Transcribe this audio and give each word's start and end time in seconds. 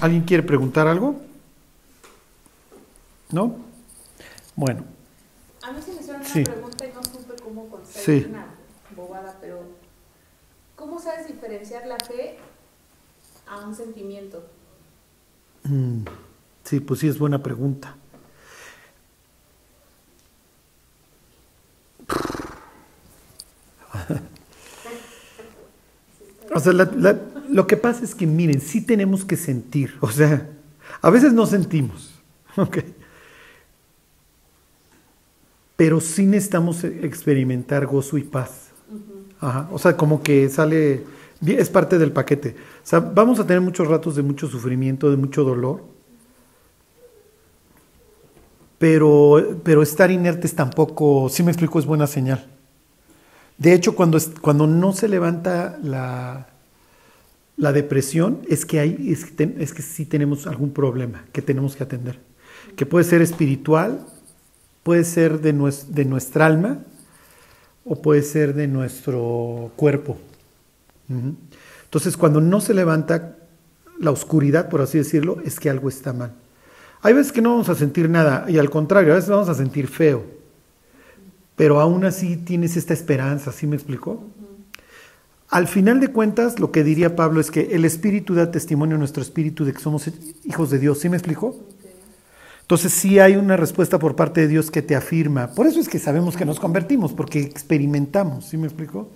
¿Alguien 0.00 0.22
quiere 0.24 0.42
preguntar 0.42 0.86
algo? 0.86 1.16
¿No? 3.32 3.56
Bueno. 4.54 4.84
A 5.62 5.72
mí 5.72 5.80
se 5.82 5.92
me 5.94 6.02
suena 6.02 6.20
una 6.20 6.28
Sí. 6.28 6.44
pregunta 6.44 6.86
y 6.86 6.92
no 6.92 7.02
supe 7.02 7.34
cómo 7.42 7.68
contestar. 7.68 8.02
Sí. 8.02 8.26
Una 8.28 8.46
bobada, 8.94 9.36
pero 9.40 9.60
¿cómo 10.76 11.00
sabes 11.00 11.26
diferenciar 11.26 11.86
la 11.86 11.96
fe 11.98 12.38
a 13.48 13.60
un 13.66 13.74
sentimiento? 13.74 14.44
Mm, 15.64 16.02
sí, 16.64 16.80
pues 16.80 17.00
sí, 17.00 17.08
es 17.08 17.18
buena 17.18 17.42
pregunta. 17.42 17.96
O 26.54 26.60
sea, 26.60 26.72
la- 26.72 26.84
la- 26.96 27.18
lo 27.48 27.66
que 27.66 27.76
pasa 27.76 28.04
es 28.04 28.14
que, 28.14 28.26
miren, 28.26 28.60
sí 28.60 28.80
tenemos 28.80 29.24
que 29.24 29.36
sentir. 29.36 29.94
O 30.00 30.10
sea, 30.10 30.48
a 31.00 31.10
veces 31.10 31.32
no 31.32 31.46
sentimos. 31.46 32.16
¿ok? 32.56 32.78
Pero 35.76 36.00
sí 36.00 36.24
necesitamos 36.24 36.84
experimentar 36.84 37.86
gozo 37.86 38.16
y 38.16 38.22
paz. 38.22 38.70
Ajá, 39.40 39.68
o 39.70 39.78
sea, 39.78 39.96
como 39.96 40.22
que 40.22 40.48
sale, 40.48 41.04
es 41.46 41.68
parte 41.68 41.98
del 41.98 42.12
paquete. 42.12 42.56
O 42.82 42.86
sea, 42.86 43.00
vamos 43.00 43.38
a 43.38 43.46
tener 43.46 43.60
muchos 43.60 43.86
ratos 43.86 44.16
de 44.16 44.22
mucho 44.22 44.48
sufrimiento, 44.48 45.10
de 45.10 45.18
mucho 45.18 45.44
dolor, 45.44 45.84
pero, 48.78 49.60
pero 49.62 49.82
estar 49.82 50.10
inertes 50.10 50.54
tampoco, 50.54 51.28
si 51.28 51.42
me 51.42 51.50
explico, 51.50 51.78
es 51.78 51.84
buena 51.84 52.06
señal. 52.06 52.46
De 53.58 53.74
hecho, 53.74 53.94
cuando, 53.94 54.18
cuando 54.40 54.66
no 54.66 54.92
se 54.94 55.08
levanta 55.08 55.78
la, 55.82 56.48
la 57.56 57.72
depresión, 57.72 58.40
es 58.48 58.66
que, 58.66 58.80
hay, 58.80 59.10
es, 59.10 59.24
que 59.24 59.30
ten- 59.32 59.66
sí 59.66 60.04
tenemos 60.04 60.46
algún 60.46 60.70
problema 60.70 61.24
que 61.32 61.42
tenemos 61.42 61.74
que 61.76 61.84
atender, 61.84 62.18
que 62.76 62.84
puede 62.86 63.04
ser 63.04 63.22
espiritual, 63.22 64.06
puede 64.82 65.04
ser 65.04 65.40
de, 65.40 65.54
nues- 65.54 65.86
de 65.86 66.04
nuestra 66.04 66.46
alma, 66.46 66.80
o 67.84 68.02
puede 68.02 68.22
ser 68.22 68.54
de 68.54 68.66
nuestro 68.66 69.70
cuerpo. 69.76 70.18
Entonces, 71.08 72.16
cuando 72.16 72.40
no 72.40 72.60
se 72.60 72.74
levanta 72.74 73.36
la 74.00 74.10
oscuridad, 74.10 74.68
por 74.68 74.80
así 74.80 74.98
decirlo, 74.98 75.38
es 75.44 75.58
que 75.60 75.70
algo 75.70 75.88
está 75.88 76.12
mal. 76.12 76.32
Hay 77.00 77.14
veces 77.14 77.30
que 77.32 77.40
no 77.40 77.50
vamos 77.50 77.68
a 77.68 77.74
sentir 77.76 78.10
nada, 78.10 78.44
y 78.50 78.58
al 78.58 78.70
contrario, 78.70 79.12
a 79.12 79.16
veces 79.16 79.30
vamos 79.30 79.48
a 79.48 79.54
sentir 79.54 79.86
feo, 79.86 80.24
pero 81.54 81.80
aún 81.80 82.04
así 82.04 82.36
tienes 82.36 82.76
esta 82.76 82.92
esperanza, 82.92 83.52
¿sí 83.52 83.66
me 83.66 83.76
explicó? 83.76 84.24
Al 85.56 85.68
final 85.68 86.00
de 86.00 86.08
cuentas, 86.08 86.60
lo 86.60 86.70
que 86.70 86.84
diría 86.84 87.16
Pablo 87.16 87.40
es 87.40 87.50
que 87.50 87.74
el 87.74 87.86
Espíritu 87.86 88.34
da 88.34 88.50
testimonio 88.50 88.96
a 88.96 88.98
nuestro 88.98 89.22
Espíritu 89.22 89.64
de 89.64 89.72
que 89.72 89.80
somos 89.80 90.06
hijos 90.44 90.68
de 90.68 90.78
Dios, 90.78 90.98
¿sí 90.98 91.08
me 91.08 91.16
explicó? 91.16 91.56
Entonces 92.60 92.92
sí 92.92 93.20
hay 93.20 93.36
una 93.36 93.56
respuesta 93.56 93.98
por 93.98 94.16
parte 94.16 94.42
de 94.42 94.48
Dios 94.48 94.70
que 94.70 94.82
te 94.82 94.94
afirma. 94.94 95.46
Por 95.52 95.66
eso 95.66 95.80
es 95.80 95.88
que 95.88 95.98
sabemos 95.98 96.36
que 96.36 96.44
nos 96.44 96.60
convertimos, 96.60 97.14
porque 97.14 97.40
experimentamos, 97.40 98.44
¿sí 98.44 98.58
me 98.58 98.66
explico? 98.66 99.08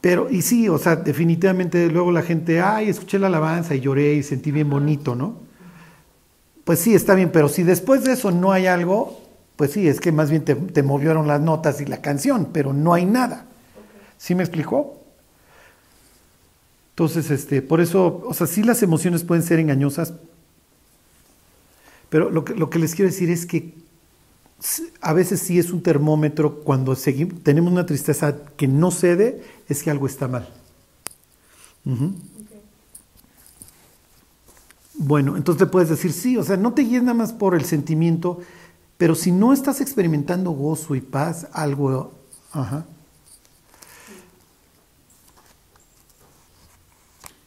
Pero, 0.00 0.30
y 0.30 0.40
sí, 0.40 0.66
o 0.70 0.78
sea, 0.78 0.96
definitivamente 0.96 1.90
luego 1.90 2.12
la 2.12 2.22
gente, 2.22 2.62
ay, 2.62 2.88
escuché 2.88 3.18
la 3.18 3.26
alabanza 3.26 3.74
y 3.74 3.80
lloré 3.80 4.14
y 4.14 4.22
sentí 4.22 4.52
bien 4.52 4.70
bonito, 4.70 5.14
¿no? 5.14 5.34
Pues 6.64 6.78
sí, 6.78 6.94
está 6.94 7.14
bien, 7.14 7.30
pero 7.30 7.50
si 7.50 7.62
después 7.62 8.04
de 8.04 8.12
eso 8.12 8.30
no 8.30 8.52
hay 8.52 8.68
algo, 8.68 9.20
pues 9.56 9.72
sí, 9.72 9.86
es 9.86 10.00
que 10.00 10.12
más 10.12 10.30
bien 10.30 10.46
te, 10.46 10.54
te 10.54 10.82
movieron 10.82 11.28
las 11.28 11.42
notas 11.42 11.82
y 11.82 11.84
la 11.84 12.00
canción, 12.00 12.48
pero 12.54 12.72
no 12.72 12.94
hay 12.94 13.04
nada. 13.04 13.48
¿Sí 14.20 14.34
me 14.34 14.42
explicó? 14.42 14.98
Entonces, 16.90 17.30
este, 17.30 17.62
por 17.62 17.80
eso, 17.80 18.22
o 18.26 18.34
sea, 18.34 18.46
sí 18.46 18.62
las 18.62 18.82
emociones 18.82 19.24
pueden 19.24 19.42
ser 19.42 19.58
engañosas, 19.58 20.12
pero 22.10 22.28
lo 22.28 22.44
que, 22.44 22.54
lo 22.54 22.68
que 22.68 22.78
les 22.78 22.94
quiero 22.94 23.10
decir 23.10 23.30
es 23.30 23.46
que 23.46 23.72
a 25.00 25.14
veces 25.14 25.40
sí 25.40 25.58
es 25.58 25.70
un 25.70 25.82
termómetro 25.82 26.56
cuando 26.56 26.92
segui- 26.96 27.42
tenemos 27.42 27.72
una 27.72 27.86
tristeza 27.86 28.36
que 28.58 28.68
no 28.68 28.90
cede, 28.90 29.42
es 29.70 29.82
que 29.82 29.90
algo 29.90 30.06
está 30.06 30.28
mal. 30.28 30.46
Bueno, 34.92 35.38
entonces 35.38 35.62
le 35.62 35.66
puedes 35.68 35.88
decir 35.88 36.12
sí, 36.12 36.36
o 36.36 36.42
sea, 36.44 36.58
no 36.58 36.74
te 36.74 36.82
guíes 36.82 37.02
nada 37.02 37.14
más 37.14 37.32
por 37.32 37.54
el 37.54 37.64
sentimiento, 37.64 38.40
pero 38.98 39.14
si 39.14 39.32
no 39.32 39.54
estás 39.54 39.80
experimentando 39.80 40.50
gozo 40.50 40.94
y 40.94 41.00
paz, 41.00 41.48
algo, 41.54 42.12
ajá. 42.52 42.84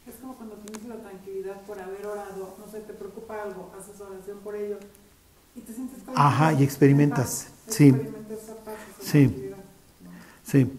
Es 0.08 0.16
como 0.20 0.36
cuando 0.36 0.56
tienes 0.56 0.84
la 0.90 0.96
tranquilidad 1.02 1.62
por 1.62 1.80
haber 1.80 2.06
orado, 2.06 2.56
no 2.60 2.72
sé, 2.72 2.80
te 2.80 2.94
preocupa 2.94 3.44
algo, 3.44 3.72
haces 3.80 4.02
oración 4.02 4.40
por 4.44 4.56
ello 4.56 4.78
y 5.56 5.62
te 5.62 5.74
sientes 5.74 6.02
con 6.03 6.03
Ajá, 6.16 6.54
y 6.54 6.64
experimentas, 6.64 7.48
sí. 7.68 7.94
Sí. 9.02 9.52
Sí. 10.44 10.72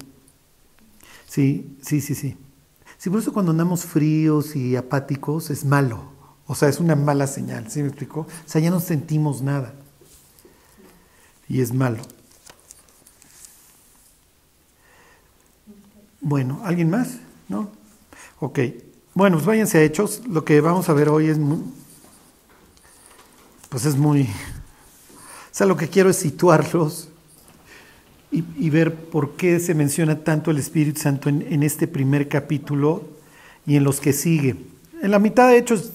Sí, 1.27 1.77
sí, 1.83 2.01
sí, 2.01 2.15
sí. 2.15 2.37
Por 3.11 3.19
eso 3.19 3.33
cuando 3.33 3.51
andamos 3.51 3.85
fríos 3.85 4.57
y 4.57 4.77
apáticos 4.77 5.51
es 5.51 5.65
malo. 5.65 6.13
O 6.47 6.55
sea, 6.55 6.69
es 6.69 6.81
una 6.81 6.95
mala 6.95 7.27
señal, 7.27 7.71
¿sí 7.71 7.83
me 7.83 7.89
explicó? 7.89 8.21
O 8.21 8.29
sea, 8.47 8.61
ya 8.61 8.71
no 8.71 8.81
sentimos 8.81 9.43
nada. 9.43 9.75
Y 11.49 11.61
es 11.61 11.73
malo. 11.73 12.03
Bueno, 16.21 16.61
¿alguien 16.65 16.89
más? 16.89 17.19
¿No? 17.49 17.71
Ok. 18.41 18.61
Bueno, 19.15 19.37
pues 19.37 19.47
váyanse 19.47 19.79
a 19.79 19.83
hechos. 19.83 20.23
Lo 20.27 20.45
que 20.45 20.61
vamos 20.61 20.89
a 20.89 20.95
ver 20.95 21.09
hoy 21.09 21.29
es. 21.29 21.39
Pues 23.69 23.85
es 23.85 23.97
muy... 23.97 24.29
O 25.55 25.57
sea, 25.57 25.69
lo 25.69 25.77
que 25.77 25.87
quiero 25.87 26.11
es 26.11 26.17
situarlos 26.17 27.11
y, 28.33 28.71
ver 28.71 28.93
por 28.93 29.37
qué 29.37 29.61
se 29.61 29.73
menciona 29.73 30.19
tanto 30.25 30.51
el 30.51 30.59
Espíritu 30.59 31.01
Santo 31.01 31.29
en, 31.29 31.47
en 31.49 31.63
este 31.63 31.87
primer 31.87 32.27
capítulo 32.27 33.05
y 33.65 33.77
en 33.77 33.85
los 33.85 34.01
que 34.01 34.13
sigue. 34.13 34.57
En 35.01 35.13
la 35.13 35.21
mitad 35.21 35.49
de 35.49 35.59
Hechos, 35.59 35.93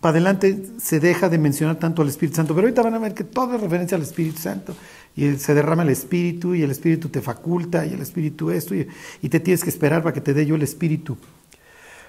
para 0.00 0.12
adelante, 0.12 0.64
se 0.78 0.98
deja 0.98 1.28
de 1.28 1.36
mencionar 1.36 1.78
tanto 1.78 2.00
al 2.00 2.08
Espíritu 2.08 2.36
Santo, 2.36 2.54
pero 2.54 2.66
ahorita 2.66 2.80
van 2.80 2.94
a 2.94 2.98
ver 3.00 3.12
que 3.12 3.24
todo 3.24 3.54
es 3.54 3.60
referencia 3.60 3.98
al 3.98 4.02
Espíritu 4.02 4.38
Santo. 4.38 4.74
Y 5.14 5.34
se 5.34 5.52
derrama 5.52 5.82
el 5.82 5.90
Espíritu, 5.90 6.54
y 6.54 6.62
el 6.62 6.70
Espíritu 6.70 7.10
te 7.10 7.20
faculta, 7.20 7.84
y 7.84 7.92
el 7.92 8.00
Espíritu 8.00 8.50
esto, 8.50 8.74
y, 8.74 8.88
y 9.20 9.28
te 9.28 9.40
tienes 9.40 9.62
que 9.62 9.68
esperar 9.68 10.02
para 10.02 10.14
que 10.14 10.22
te 10.22 10.32
dé 10.32 10.46
yo 10.46 10.54
el 10.54 10.62
Espíritu. 10.62 11.18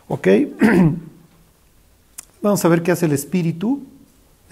¿Ok? 0.07 0.27
Vamos 2.41 2.63
a 2.63 2.67
ver 2.69 2.81
qué 2.81 2.93
hace 2.93 3.07
el 3.07 3.11
Espíritu. 3.11 3.83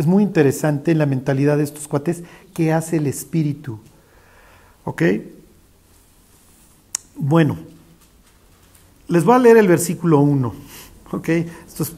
Es 0.01 0.07
muy 0.07 0.23
interesante 0.23 0.95
la 0.95 1.06
mentalidad 1.06 1.57
de 1.57 1.63
estos 1.63 1.88
cuates, 1.88 2.23
qué 2.56 2.73
hace 2.73 2.97
el 2.97 3.06
Espíritu. 3.06 3.78
¿Ok? 4.84 5.03
Bueno, 7.16 7.59
les 9.07 9.23
voy 9.23 9.35
a 9.35 9.38
leer 9.38 9.57
el 9.57 9.67
versículo 9.67 10.22
1. 10.22 10.56
¿Ok? 11.12 11.29
Esto 11.29 11.84
es 11.84 11.94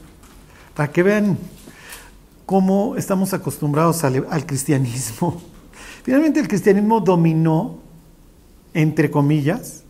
para 0.74 0.92
que 0.92 1.02
vean 1.02 1.38
cómo 2.44 2.94
estamos 2.96 3.32
acostumbrados 3.32 4.04
al, 4.04 4.26
al 4.28 4.44
cristianismo. 4.44 5.40
Finalmente 6.02 6.40
el 6.40 6.48
cristianismo 6.48 7.00
dominó, 7.00 7.78
entre 8.74 9.10
comillas, 9.10 9.82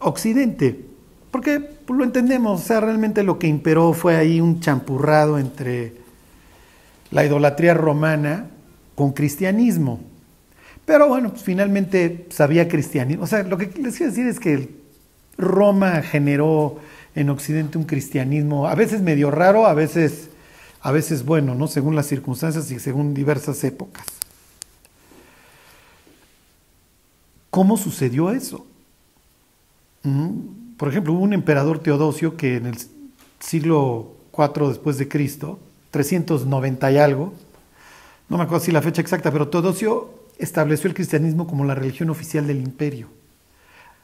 Occidente. 0.00 0.84
Porque 1.30 1.60
pues, 1.60 1.96
lo 1.98 2.04
entendemos, 2.04 2.60
o 2.60 2.62
sea, 2.62 2.80
realmente 2.80 3.22
lo 3.22 3.38
que 3.38 3.46
imperó 3.46 3.94
fue 3.94 4.16
ahí 4.16 4.38
un 4.38 4.60
champurrado 4.60 5.38
entre 5.38 6.03
la 7.14 7.24
idolatría 7.24 7.72
romana 7.74 8.50
con 8.96 9.12
cristianismo. 9.12 10.00
Pero 10.84 11.08
bueno, 11.08 11.30
pues 11.30 11.42
finalmente 11.42 12.10
pues, 12.10 12.40
había 12.40 12.68
cristianismo. 12.68 13.24
O 13.24 13.26
sea, 13.26 13.44
lo 13.44 13.56
que 13.56 13.66
les 13.80 13.96
quiero 13.96 14.12
decir 14.12 14.26
es 14.26 14.38
que 14.38 14.68
Roma 15.38 16.02
generó 16.02 16.78
en 17.14 17.30
Occidente 17.30 17.78
un 17.78 17.84
cristianismo, 17.84 18.66
a 18.66 18.74
veces 18.74 19.00
medio 19.00 19.30
raro, 19.30 19.66
a 19.66 19.74
veces, 19.74 20.28
a 20.80 20.90
veces 20.90 21.24
bueno, 21.24 21.54
¿no? 21.54 21.68
Según 21.68 21.94
las 21.94 22.06
circunstancias 22.06 22.68
y 22.72 22.80
según 22.80 23.14
diversas 23.14 23.62
épocas. 23.62 24.04
¿Cómo 27.50 27.76
sucedió 27.76 28.32
eso? 28.32 28.66
Mm, 30.02 30.74
Por 30.76 30.88
ejemplo, 30.88 31.12
hubo 31.12 31.22
un 31.22 31.32
emperador 31.32 31.78
Teodosio 31.78 32.36
que 32.36 32.56
en 32.56 32.66
el 32.66 32.74
siglo 33.38 34.16
IV 34.36 34.68
después 34.68 34.98
de 34.98 35.06
Cristo, 35.06 35.60
390 35.94 36.90
y 36.90 36.98
algo, 36.98 37.32
no 38.28 38.36
me 38.36 38.42
acuerdo 38.42 38.64
si 38.64 38.72
la 38.72 38.82
fecha 38.82 39.00
exacta, 39.00 39.30
pero 39.30 39.48
Teodosio 39.48 40.10
estableció 40.38 40.88
el 40.88 40.94
cristianismo 40.94 41.46
como 41.46 41.64
la 41.64 41.76
religión 41.76 42.10
oficial 42.10 42.48
del 42.48 42.58
imperio. 42.58 43.06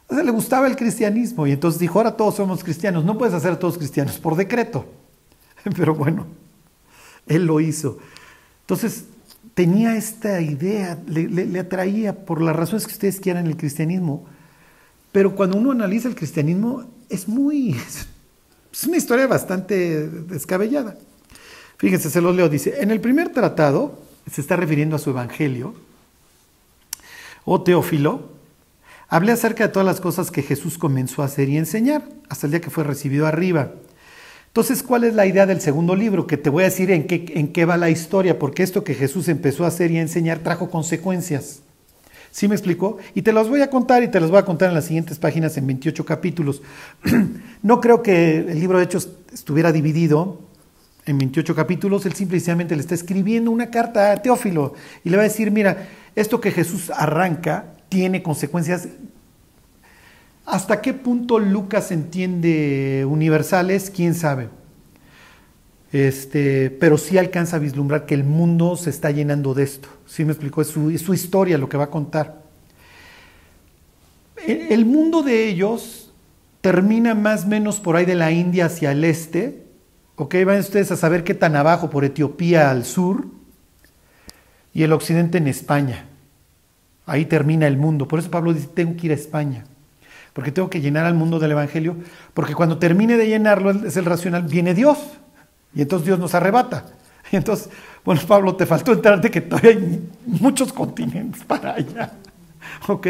Le 0.09 0.31
gustaba 0.31 0.69
el 0.69 0.77
cristianismo 0.77 1.49
y 1.49 1.53
entonces 1.53 1.81
dijo, 1.81 1.99
ahora 1.99 2.17
todos 2.17 2.37
somos 2.37 2.63
cristianos, 2.63 3.05
no 3.05 3.19
puedes 3.19 3.35
hacer 3.35 3.57
todos 3.57 3.77
cristianos 3.77 4.19
por 4.19 4.37
decreto. 4.37 4.85
Pero 5.77 5.97
bueno, 5.97 6.27
él 7.27 7.45
lo 7.45 7.59
hizo. 7.59 7.99
Entonces, 8.61 9.07
tenía 9.55 9.97
esta 9.97 10.41
idea, 10.41 10.97
le, 11.09 11.29
le, 11.29 11.47
le 11.47 11.59
atraía 11.59 12.25
por 12.25 12.41
las 12.41 12.55
razones 12.55 12.87
que 12.87 12.93
ustedes 12.93 13.19
quieran 13.19 13.49
el 13.49 13.57
cristianismo. 13.57 14.27
Pero 15.11 15.35
cuando 15.35 15.59
uno 15.59 15.73
analiza 15.73 16.07
el 16.07 16.15
cristianismo, 16.15 16.85
es 17.09 17.27
muy, 17.27 17.77
Es 18.73 18.85
una 18.85 18.97
historia 18.97 19.27
bastante 19.27 20.09
descabellada. 20.09 20.97
Fíjense, 21.81 22.11
se 22.11 22.21
los 22.21 22.37
leo. 22.37 22.51
Dice, 22.51 22.83
en 22.83 22.91
el 22.91 23.01
primer 23.01 23.31
tratado, 23.31 23.99
se 24.31 24.43
está 24.43 24.55
refiriendo 24.55 24.97
a 24.97 24.99
su 24.99 25.09
evangelio, 25.09 25.75
o 27.47 27.63
Teófilo, 27.63 28.29
hablé 29.09 29.33
acerca 29.33 29.67
de 29.67 29.73
todas 29.73 29.87
las 29.87 29.99
cosas 29.99 30.31
que 30.31 30.43
Jesús 30.43 30.77
comenzó 30.77 31.23
a 31.23 31.25
hacer 31.25 31.49
y 31.49 31.57
enseñar, 31.57 32.03
hasta 32.29 32.47
el 32.47 32.51
día 32.51 32.61
que 32.61 32.69
fue 32.69 32.85
recibido 32.85 33.27
arriba. 33.27 33.73
Entonces, 34.49 34.83
¿cuál 34.83 35.05
es 35.05 35.15
la 35.15 35.25
idea 35.25 35.47
del 35.47 35.63
segundo 35.63 35.97
libro? 35.97 36.27
Que 36.27 36.37
te 36.37 36.51
voy 36.51 36.65
a 36.65 36.67
decir 36.67 36.91
en 36.91 37.07
qué, 37.07 37.25
en 37.35 37.51
qué 37.51 37.65
va 37.65 37.79
la 37.79 37.89
historia, 37.89 38.39
porque 38.39 38.63
esto 38.63 38.85
que 38.85 38.93
Jesús 38.93 39.29
empezó 39.29 39.65
a 39.65 39.69
hacer 39.69 39.91
y 39.91 39.97
a 39.97 40.03
enseñar 40.03 40.41
trajo 40.41 40.69
consecuencias. 40.69 41.61
¿Sí 42.31 42.47
me 42.47 42.57
explicó? 42.57 42.99
Y 43.15 43.23
te 43.23 43.33
los 43.33 43.49
voy 43.49 43.63
a 43.63 43.71
contar 43.71 44.03
y 44.03 44.09
te 44.09 44.21
los 44.21 44.31
voy 44.31 44.39
a 44.39 44.45
contar 44.45 44.69
en 44.69 44.75
las 44.75 44.85
siguientes 44.85 45.19
páginas 45.19 45.57
en 45.57 45.67
28 45.67 46.05
capítulos. 46.05 46.61
no 47.63 47.81
creo 47.81 48.03
que 48.03 48.37
el 48.37 48.61
libro 48.61 48.77
de 48.77 48.85
Hechos 48.85 49.09
estuviera 49.33 49.73
dividido 49.73 50.50
en 51.07 51.19
28 51.19 51.55
capítulos, 51.55 52.07
él 52.07 52.13
simplemente 52.13 52.75
le 52.75 52.83
está 52.83 52.95
escribiendo 52.95 53.51
una 53.51 53.71
carta 53.71 54.13
a 54.13 54.23
Teófilo 54.23 54.75
y 55.03 55.11
le 55.11 55.17
va 55.17 55.23
a 55.23 55.29
decir, 55.29 55.51
mira, 55.51 55.89
esto 56.15 56.41
que 56.41 56.51
Jesús 56.51 56.91
arranca 56.91 57.75
tiene 57.89 58.23
consecuencias. 58.23 58.89
¿Hasta 60.45 60.81
qué 60.81 60.95
punto 60.95 61.39
Lucas 61.39 61.91
entiende 61.93 63.07
universales? 63.09 63.91
¿Quién 63.91 64.15
sabe? 64.15 64.49
Este, 65.93 66.71
pero 66.71 66.99
sí 66.99 67.19
alcanza 67.19 67.57
a 67.57 67.59
vislumbrar 67.61 68.07
que 68.07 68.15
el 68.15 68.25
mundo 68.25 68.77
se 68.77 68.91
está 68.91 69.11
llenando 69.11 69.55
de 69.55 69.65
esto. 69.65 69.89
¿Sí 70.07 70.25
me 70.25 70.33
explicó? 70.33 70.63
Es 70.63 70.69
su, 70.69 70.91
es 70.91 71.03
su 71.03 71.15
historia 71.15 71.59
lo 71.59 71.69
que 71.69 71.77
va 71.77 71.85
a 71.85 71.91
contar. 71.91 72.43
El 74.47 74.87
mundo 74.87 75.23
de 75.23 75.49
ellos 75.49 76.13
termina 76.61 77.15
más 77.15 77.45
o 77.45 77.49
menos 77.49 77.81
por 77.81 77.97
ahí 77.97 78.05
de 78.05 78.15
la 78.15 78.31
India 78.31 78.67
hacia 78.67 78.93
el 78.93 79.05
este, 79.05 79.70
Ok, 80.21 80.35
van 80.45 80.59
ustedes 80.59 80.91
a 80.93 80.97
saber 80.97 81.25
qué 81.25 81.33
tan 81.33 81.57
abajo, 81.57 81.89
por 81.89 82.05
Etiopía 82.05 82.71
al 82.71 82.85
sur, 82.85 83.29
y 84.75 84.83
el 84.83 84.93
occidente 84.93 85.39
en 85.39 85.49
España. 85.49 86.05
Ahí 87.07 87.25
termina 87.25 87.67
el 87.67 87.79
mundo. 87.79 88.07
Por 88.07 88.19
eso 88.19 88.31
Pablo 88.31 88.53
dice, 88.53 88.67
tengo 88.67 88.99
que 88.99 89.07
ir 89.07 89.13
a 89.13 89.15
España, 89.15 89.65
porque 90.35 90.53
tengo 90.53 90.69
que 90.69 90.83
llenar 90.83 91.07
al 91.07 91.15
mundo 91.15 91.39
del 91.39 91.53
Evangelio, 91.53 91.97
porque 92.35 92.55
cuando 92.55 92.77
termine 92.77 93.17
de 93.17 93.29
llenarlo, 93.29 93.71
es 93.71 93.97
el 93.97 94.05
racional, 94.05 94.43
viene 94.43 94.75
Dios, 94.75 94.99
y 95.75 95.81
entonces 95.81 96.05
Dios 96.05 96.19
nos 96.19 96.35
arrebata. 96.35 96.85
Y 97.33 97.37
entonces, 97.37 97.71
bueno, 98.05 98.21
Pablo, 98.29 98.57
te 98.57 98.67
faltó 98.67 98.93
enterarte 98.93 99.31
que 99.31 99.41
todavía 99.41 99.71
hay 99.71 100.11
muchos 100.27 100.71
continentes 100.71 101.45
para 101.45 101.77
allá. 101.77 102.13
¿Ok? 102.89 103.07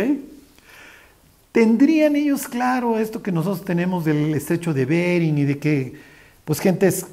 ¿Tendrían 1.51 2.15
ellos 2.15 2.47
claro 2.47 3.01
esto 3.01 3.21
que 3.21 3.33
nosotros 3.33 3.65
tenemos 3.65 4.05
del 4.05 4.33
estrecho 4.33 4.73
de 4.73 4.85
Bering 4.85 5.39
y 5.39 5.45
de 5.45 5.59
que 5.59 6.10
pues 6.51 6.59
gentes 6.59 7.07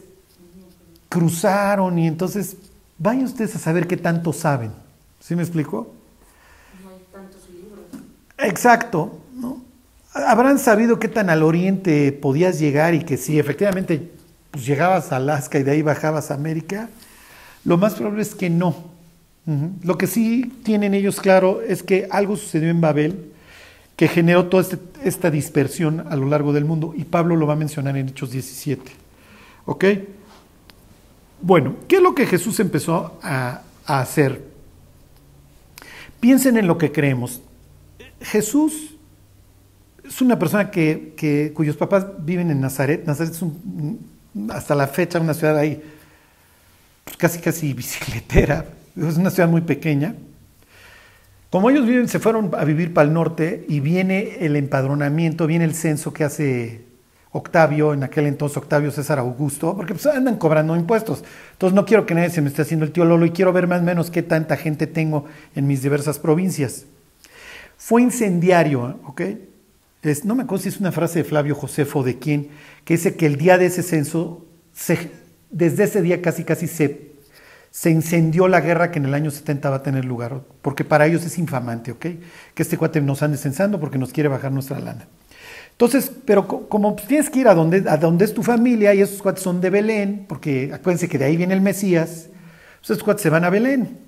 cruzaron 1.10 2.00
y 2.00 2.07
entonces 2.07 2.57
vayan 2.98 3.25
ustedes 3.25 3.56
a 3.56 3.60
saber 3.60 3.86
qué 3.86 3.95
tanto 3.95 4.34
saben. 4.34 4.72
¿Sí 5.19 5.36
me 5.36 5.44
explico? 5.44 5.94
No 6.84 6.89
hay 6.89 6.95
tantos 7.13 7.48
libros. 7.51 7.81
Exacto, 8.39 9.19
¿no? 9.36 9.62
Habrán 10.12 10.57
sabido 10.57 10.98
qué 10.98 11.07
tan 11.07 11.30
al 11.30 11.44
oriente 11.44 12.12
podías 12.13 12.57
llegar 12.57 12.95
y 12.95 13.04
que 13.04 13.16
si 13.16 13.38
efectivamente 13.38 14.10
pues, 14.50 14.66
llegabas 14.66 15.12
a 15.12 15.18
Alaska 15.18 15.60
y 15.60 15.63
de 15.63 15.69
ahí 15.69 15.81
bajabas 15.83 16.31
a 16.31 16.33
América, 16.33 16.90
lo 17.63 17.78
más 17.78 17.94
probable 17.94 18.24
es 18.24 18.33
que 18.33 18.50
no. 18.50 18.75
Lo 19.83 20.00
que 20.00 20.07
sí 20.07 20.51
tienen 20.63 20.95
ellos 20.95 21.22
claro 21.22 21.62
es 21.62 21.83
que 21.83 22.07
algo 22.10 22.38
sucedió 22.38 22.72
en 22.72 22.81
Babel 22.81 23.33
que 23.98 24.07
generó 24.07 24.48
toda 24.48 24.63
este, 24.63 24.80
esta 25.04 25.30
dispersión 25.30 26.07
a 26.10 26.16
lo 26.16 26.25
largo 26.25 26.54
del 26.54 26.66
mundo 26.66 26.95
y 26.98 27.04
Pablo 27.04 27.36
lo 27.36 27.45
va 27.45 27.54
a 27.54 27.57
mencionar 27.57 27.98
en 27.98 28.10
Hechos 28.10 28.31
17. 28.31 29.06
¿Ok? 29.68 29.86
Bueno, 31.42 31.75
¿qué 31.90 31.98
es 31.98 32.02
lo 32.02 32.16
que 32.16 32.25
Jesús 32.25 32.60
empezó 32.62 33.19
a, 33.22 33.62
hacer? 33.86 34.42
Piensen 36.19 36.58
en 36.58 36.68
lo 36.68 36.78
que 36.78 36.92
creemos. 36.92 37.42
Jesús 38.22 38.96
es 40.04 40.22
una 40.22 40.40
persona 40.40 40.72
que, 40.72 41.52
cuyos 41.54 41.75
papás 41.75 42.06
viven 42.19 42.50
en 42.50 42.62
Nazaret. 42.62 43.06
Nazaret 43.06 43.34
es 43.34 43.44
hasta 44.50 44.74
la 44.74 44.88
fecha 44.88 45.19
una 45.19 45.34
ciudad 45.34 45.58
ahí 45.58 45.84
pues, 47.04 47.18
casi 47.18 47.40
casi 47.40 47.74
bicicletera. 47.74 48.66
Es 48.96 49.18
una 49.18 49.30
ciudad 49.30 49.50
muy 49.50 49.62
pequeña. 49.62 50.16
Como 51.50 51.69
ellos 51.69 51.86
viven, 51.86 52.08
se 52.08 52.19
fueron 52.19 52.52
a 52.58 52.64
vivir 52.64 52.94
para 52.94 53.06
el 53.08 53.14
norte 53.14 53.66
y 53.68 53.81
viene 53.81 54.38
el 54.46 54.56
empadronamiento, 54.56 55.46
viene 55.46 55.66
el 55.66 55.75
censo 55.75 56.14
que 56.14 56.24
hace 56.24 56.87
Octavio, 57.31 57.94
en 57.94 58.03
aquel 58.03 58.25
entonces 58.25 58.57
Octavio 58.57 58.91
César 58.91 59.19
Augusto, 59.19 59.75
porque 59.75 59.94
pues 59.94 60.06
andan 60.06 60.38
cobrando 60.38 60.75
impuestos. 60.75 61.24
Entonces 61.53 61.75
no 61.75 61.85
quiero 61.85 62.06
que 62.06 62.15
nadie 62.15 62.29
se 62.29 62.41
me 62.41 62.50
esté 62.50 62.62
haciendo 62.62 62.85
el 62.85 62.91
tío 62.91 63.06
Lolo 63.06 63.25
y 63.25 63.31
quiero 63.31 63.53
ver 63.53 63.68
más 63.68 63.81
o 63.81 63.83
menos 63.83 64.09
qué 64.09 64.24
tanta 64.24 64.57
gente 64.57 64.88
tengo 64.88 65.25
en 65.56 65.68
mis 65.68 65.81
diversas 65.81 66.19
provincias. 66.19 66.85
Fue 67.77 68.01
incendiario, 68.01 69.00
¿ok? 69.06 69.21
No 70.24 70.35
me 70.35 70.44
acuerdo 70.44 70.63
si 70.63 70.69
es 70.69 70.79
una 70.79 70.91
frase 70.91 71.19
de 71.19 71.25
Flavio 71.25 71.53
Josefo 71.53 72.01
de 72.03 72.18
quién, 72.18 72.50
que 72.85 72.94
dice 72.94 73.15
que 73.15 73.25
el 73.25 73.38
día 73.38 73.57
de 73.57 73.65
ese 73.65 73.83
censo, 73.83 74.45
desde 75.50 75.83
ese 75.83 76.01
día 76.01 76.21
casi 76.21 76.44
casi 76.44 76.68
se, 76.68 77.12
se 77.71 77.89
incendió 77.89 78.47
la 78.47 78.62
guerra 78.62 78.89
que 78.89 79.00
en 79.00 79.06
el 79.06 79.13
año 79.13 79.31
70 79.31 79.69
va 79.69 79.77
a 79.77 79.83
tener 79.83 80.06
lugar, 80.06 80.41
porque 80.62 80.85
para 80.85 81.07
ellos 81.07 81.25
es 81.25 81.38
infamante, 81.38 81.91
¿ok? 81.91 82.06
Que 82.53 82.63
este 82.63 82.77
cuate 82.77 83.01
nos 83.01 83.21
ande 83.21 83.38
censando 83.38 83.80
porque 83.80 83.97
nos 83.97 84.13
quiere 84.13 84.30
bajar 84.30 84.51
nuestra 84.51 84.80
lana. 84.80 85.07
Entonces, 85.77 86.12
pero 86.25 86.47
como 86.47 86.95
tienes 86.95 87.29
que 87.29 87.38
ir 87.38 87.47
a 87.47 87.53
donde, 87.53 87.88
a 87.88 87.97
donde 87.97 88.25
es 88.25 88.33
tu 88.33 88.41
familia 88.41 88.95
y 88.95 89.01
esos 89.01 89.21
cuates 89.21 89.44
son 89.44 89.62
de 89.62 89.69
Belén, 89.69 90.25
porque 90.27 90.71
acuérdense 90.74 91.07
que 91.07 91.19
de 91.19 91.25
ahí 91.25 91.38
viene 91.38 91.53
el 91.53 91.62
Mesías, 91.62 92.29
pues 92.79 92.89
esos 92.89 93.03
cuates 93.03 93.21
se 93.21 93.29
van 93.29 93.44
a 93.44 93.51
Belén. 93.51 94.00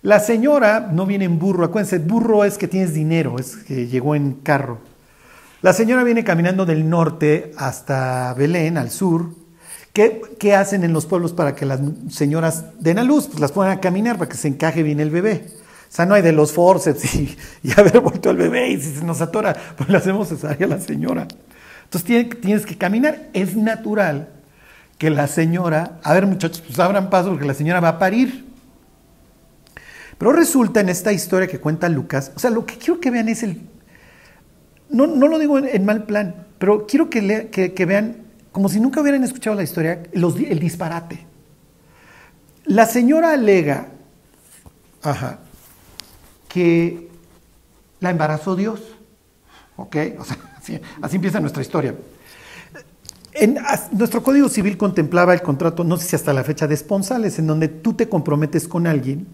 La 0.00 0.18
señora 0.18 0.88
no 0.90 1.04
viene 1.04 1.26
en 1.26 1.38
burro, 1.38 1.66
acuérdense, 1.66 1.98
burro 1.98 2.42
es 2.46 2.56
que 2.56 2.68
tienes 2.68 2.94
dinero, 2.94 3.36
es 3.38 3.56
que 3.56 3.86
llegó 3.86 4.14
en 4.14 4.32
carro. 4.32 4.78
La 5.60 5.74
señora 5.74 6.04
viene 6.04 6.24
caminando 6.24 6.64
del 6.64 6.88
norte 6.88 7.52
hasta 7.58 8.32
Belén, 8.32 8.78
al 8.78 8.90
sur. 8.90 9.34
¿Qué, 9.92 10.22
¿Qué, 10.38 10.54
hacen 10.54 10.84
en 10.84 10.94
los 10.94 11.04
pueblos 11.04 11.34
para 11.34 11.54
que 11.54 11.66
las 11.66 11.80
señoras 12.08 12.64
den 12.80 12.98
a 12.98 13.04
luz? 13.04 13.26
Pues 13.26 13.40
las 13.40 13.52
pongan 13.52 13.72
a 13.72 13.80
caminar 13.80 14.16
para 14.16 14.30
que 14.30 14.38
se 14.38 14.48
encaje 14.48 14.82
bien 14.82 15.00
el 15.00 15.10
bebé. 15.10 15.44
Sea, 15.90 16.06
no 16.06 16.14
hay 16.14 16.22
de 16.22 16.30
los 16.30 16.52
forceps 16.52 17.14
y, 17.16 17.36
haber 17.76 17.98
vuelto 17.98 18.30
al 18.30 18.36
bebé 18.36 18.70
y 18.70 18.80
si 18.80 18.94
se 18.94 19.04
nos 19.04 19.20
atora, 19.20 19.56
pues 19.76 19.90
le 19.90 19.96
hacemos 19.96 20.28
cesárea 20.28 20.66
a 20.66 20.70
la 20.70 20.80
señora. 20.80 21.26
Entonces 21.84 22.38
tienes 22.40 22.64
que 22.64 22.78
caminar. 22.78 23.28
Es 23.32 23.56
natural 23.56 24.28
que 24.98 25.10
la 25.10 25.26
señora, 25.26 25.98
a 26.04 26.14
ver 26.14 26.26
muchachos, 26.26 26.62
pues 26.64 26.78
abran 26.78 27.10
paso 27.10 27.30
porque 27.30 27.44
la 27.44 27.54
señora 27.54 27.80
va 27.80 27.88
a 27.88 27.98
parir. 27.98 28.46
Pero 30.16 30.30
resulta 30.30 30.80
en 30.80 30.90
esta 30.90 31.12
historia 31.12 31.48
que 31.48 31.58
cuenta 31.58 31.88
Lucas, 31.88 32.30
o 32.36 32.38
sea, 32.38 32.50
lo 32.50 32.64
que 32.64 32.76
quiero 32.76 33.00
que 33.00 33.10
vean 33.10 33.28
es 33.28 33.42
el... 33.42 33.60
No, 34.90 35.08
no 35.08 35.26
lo 35.26 35.40
digo 35.40 35.58
en, 35.58 35.84
mal 35.84 36.04
plan, 36.04 36.46
pero 36.58 36.86
quiero 36.86 37.10
que, 37.10 37.84
vean, 37.84 38.16
como 38.52 38.68
si 38.68 38.78
nunca 38.78 39.00
hubieran 39.00 39.24
escuchado 39.24 39.56
la 39.56 39.64
historia, 39.64 40.02
el 40.12 40.58
disparate. 40.60 41.26
La 42.64 42.86
señora 42.86 43.32
alega, 43.32 43.88
ajá, 45.02 45.40
que 46.52 47.08
la 48.00 48.10
embarazó 48.10 48.56
Dios. 48.56 48.80
¿Ok? 49.76 49.96
O 50.18 50.24
sea, 50.24 50.36
así, 51.00 51.16
empieza 51.16 51.40
nuestra 51.40 51.62
historia. 51.62 51.94
En, 53.32 53.58
nuestro 53.92 54.22
Código 54.22 54.48
Civil 54.48 54.76
contemplaba 54.76 55.32
el 55.32 55.40
contrato, 55.40 55.84
no 55.84 55.96
sé 55.96 56.08
si 56.08 56.16
hasta 56.16 56.32
la 56.32 56.44
fecha 56.44 56.66
de 56.66 56.74
esponsales, 56.74 57.38
en 57.38 57.46
donde 57.46 57.68
tú 57.68 57.94
te 57.94 58.08
comprometes 58.08 58.68
con 58.68 58.86
alguien, 58.86 59.26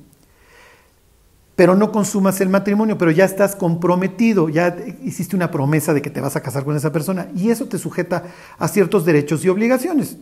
pero 1.56 1.74
no 1.74 1.90
consumas 1.90 2.40
el 2.42 2.50
matrimonio, 2.50 2.98
pero 2.98 3.10
ya 3.10 3.24
estás 3.24 3.56
comprometido, 3.56 4.50
ya 4.50 4.76
hiciste 5.02 5.34
una 5.34 5.50
promesa 5.50 5.94
de 5.94 6.02
que 6.02 6.10
te 6.10 6.20
vas 6.20 6.36
a 6.36 6.42
casar 6.42 6.64
con 6.64 6.76
esa 6.76 6.92
persona, 6.92 7.28
y 7.34 7.50
eso 7.50 7.66
te 7.66 7.78
sujeta 7.78 8.24
a 8.58 8.68
ciertos 8.68 9.06
derechos 9.06 9.42
y 9.44 9.48
obligaciones. 9.48 10.18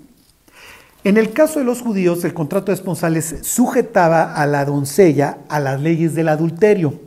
En 1.04 1.18
el 1.18 1.34
caso 1.34 1.58
de 1.58 1.66
los 1.66 1.82
judíos, 1.82 2.24
el 2.24 2.32
contrato 2.32 2.72
de 2.72 2.76
esponsales 2.76 3.36
sujetaba 3.42 4.34
a 4.34 4.46
la 4.46 4.64
doncella 4.64 5.38
a 5.50 5.60
las 5.60 5.78
leyes 5.80 6.14
del 6.14 6.28
adulterio. 6.30 6.98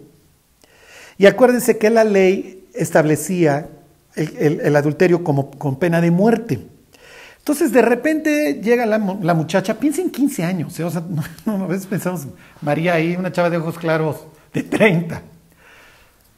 Y 1.18 1.25
acuérdense 1.25 1.80
que 1.80 1.89
la 1.89 2.04
ley 2.04 2.68
establecía 2.75 3.70
el, 4.16 4.75
adulterio 4.75 5.24
como 5.24 5.50
con 5.50 5.77
pena 5.77 6.00
de 6.00 6.12
muerte. 6.12 6.60
Entonces, 7.39 7.72
de 7.72 7.82
repente 7.82 8.60
llega 8.62 8.86
la, 8.86 9.00
muchacha, 9.00 9.80
piensa 9.80 10.01
en 10.01 10.12
15 10.12 10.44
años, 10.44 10.80
¿eh? 10.80 10.84
o 10.84 10.92
sea, 10.92 11.01
no, 11.46 11.63
a 11.63 11.68
veces 11.68 11.88
pensamos, 11.88 12.27
María 12.62 12.94
ahí, 12.94 13.16
una 13.16 13.32
chava 13.32 13.50
de 13.50 13.58
ojos 13.58 13.80
claros 13.80 14.18
de 14.54 14.62
30. 14.62 15.22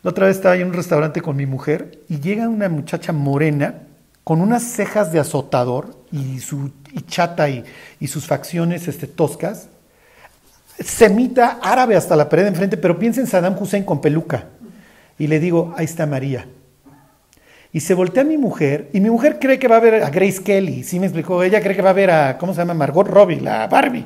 La 0.02 0.12
otra 0.12 0.28
vez 0.28 0.38
estaba 0.38 0.56
en 0.56 0.68
un 0.68 0.74
restaurante 0.74 1.22
con 1.22 1.36
mi 1.36 1.46
mujer 1.46 2.00
y 2.08 2.22
llega 2.22 2.48
una 2.48 2.70
muchacha 2.70 3.12
morena 3.12 3.82
con 4.24 4.40
unas 4.40 4.64
cejas 4.64 5.12
de 5.12 5.20
azotador 5.20 5.98
y 6.12 6.40
su 6.40 6.72
chata 7.08 7.50
y, 7.50 7.64
sus 8.08 8.26
facciones 8.26 8.88
este, 8.88 9.08
toscas, 9.08 9.70
semita 10.80 11.60
árabe 11.62 11.96
hasta 11.96 12.16
la 12.16 12.30
pared 12.30 12.44
de 12.44 12.50
enfrente, 12.50 12.78
pero 12.78 12.98
piensa 12.98 13.22
en 13.22 13.28
Saddam 13.28 13.56
Hussein 13.60 13.84
con 13.84 14.02
peluca. 14.02 14.46
Y 15.18 15.28
le 15.28 15.40
digo, 15.40 15.74
ahí 15.78 15.86
está 15.86 16.06
María. 16.06 16.48
Y 17.72 17.82
se 17.82 17.94
voltea 17.94 18.24
a 18.24 18.26
mi 18.26 18.38
mujer, 18.38 18.90
y 18.94 19.00
mi 19.00 19.10
mujer 19.10 19.38
cree 19.40 19.60
que 19.60 19.68
va 19.68 19.78
a 19.78 19.82
ver 19.82 20.04
a 20.04 20.10
Grace 20.10 20.42
Kelly, 20.42 20.84
¿sí 20.84 21.00
me 21.00 21.06
explicó? 21.06 21.44
Ella 21.44 21.62
cree 21.62 21.76
que 21.76 21.82
va 21.82 21.92
a 21.92 21.94
ver 21.94 22.10
a, 22.10 22.38
¿cómo 22.38 22.54
se 22.54 22.62
llama? 22.62 22.74
Margot 22.74 23.08
Robbie, 23.08 23.42
la 23.42 23.68
Barbie. 23.68 24.06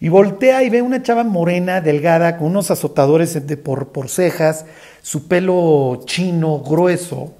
Y 0.00 0.08
voltea 0.08 0.62
y 0.64 0.70
ve 0.70 0.82
una 0.82 1.02
chava 1.02 1.22
morena, 1.22 1.80
delgada, 1.80 2.36
con 2.36 2.48
unos 2.48 2.70
azotadores 2.70 3.46
de 3.46 3.56
por, 3.56 3.88
por 3.88 4.08
cejas, 4.08 4.66
su 5.00 5.28
pelo 5.28 6.02
chino, 6.06 6.58
grueso. 6.58 7.32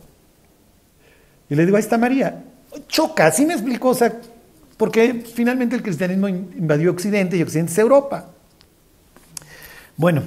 Y 1.51 1.57
le 1.57 1.65
digo, 1.65 1.77
ahí 1.77 1.83
está 1.83 1.99
María. 1.99 2.45
Choca, 2.89 3.31
¿sí 3.33 3.47
me 3.47 3.55
explicó? 3.55 3.91
O 3.91 3.95
sea, 3.95 4.21
porque 4.77 5.25
finalmente 5.35 5.77
el 5.77 5.83
cristianismo 5.83 6.29
invadió 6.29 6.91
Occidente 6.91 7.37
y 7.37 7.43
Occidente 7.43 7.73
es 7.73 7.79
Europa. 7.79 8.31
Bueno, 9.97 10.23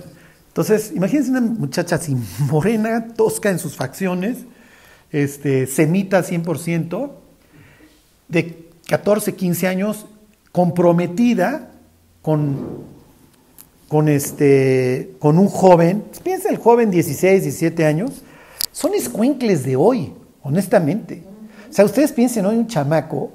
entonces, 0.48 0.92
imagínense 0.96 1.32
una 1.32 1.42
muchacha 1.42 1.98
así 1.98 2.16
morena, 2.40 3.14
tosca 3.16 3.50
en 3.50 3.60
sus 3.60 3.76
facciones, 3.76 4.40
este, 5.12 5.68
semita 5.68 6.24
100%, 6.24 7.12
de 8.28 8.70
14, 8.88 9.36
15 9.36 9.68
años, 9.68 10.06
comprometida 10.52 11.72
con, 12.22 12.86
con, 13.88 14.10
este, 14.10 15.16
con 15.20 15.38
un 15.38 15.48
joven, 15.48 16.04
piensa 16.24 16.50
el 16.50 16.58
joven 16.58 16.90
16, 16.90 17.44
17 17.44 17.86
años, 17.86 18.24
son 18.72 18.94
escuincles 18.96 19.64
de 19.64 19.76
hoy, 19.76 20.14
honestamente. 20.42 21.24
O 21.78 21.80
sea, 21.80 21.86
ustedes 21.86 22.12
piensen 22.12 22.44
hoy 22.44 22.56
un 22.56 22.66
chamaco 22.66 23.32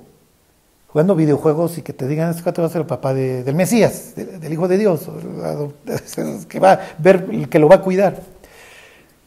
jugando 0.88 1.14
videojuegos 1.14 1.78
y 1.78 1.82
que 1.82 1.92
te 1.92 2.08
digan, 2.08 2.30
este 2.30 2.60
va 2.60 2.66
a 2.66 2.70
ser 2.70 2.80
el 2.80 2.88
papá 2.88 3.14
del 3.14 3.54
Mesías, 3.54 4.16
del, 4.16 4.52
Hijo 4.52 4.66
de 4.66 4.78
Dios, 4.78 5.08
que 6.48 6.58
va 6.58 6.72
a 6.72 6.80
ver, 6.98 7.48
que 7.48 7.60
lo 7.60 7.68
va 7.68 7.76
a 7.76 7.80
cuidar. 7.82 8.20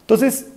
Entonces, 0.01 0.47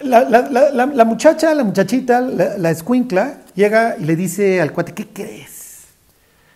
la, 0.00 1.04
muchacha, 1.06 1.54
la 1.54 1.64
muchachita, 1.64 2.20
la, 2.20 2.70
escuincla, 2.70 3.38
llega 3.54 3.96
y 3.98 4.04
le 4.04 4.16
dice 4.16 4.60
al 4.60 4.74
cuate, 4.74 4.92
¿qué 4.92 5.08
crees? 5.08 5.86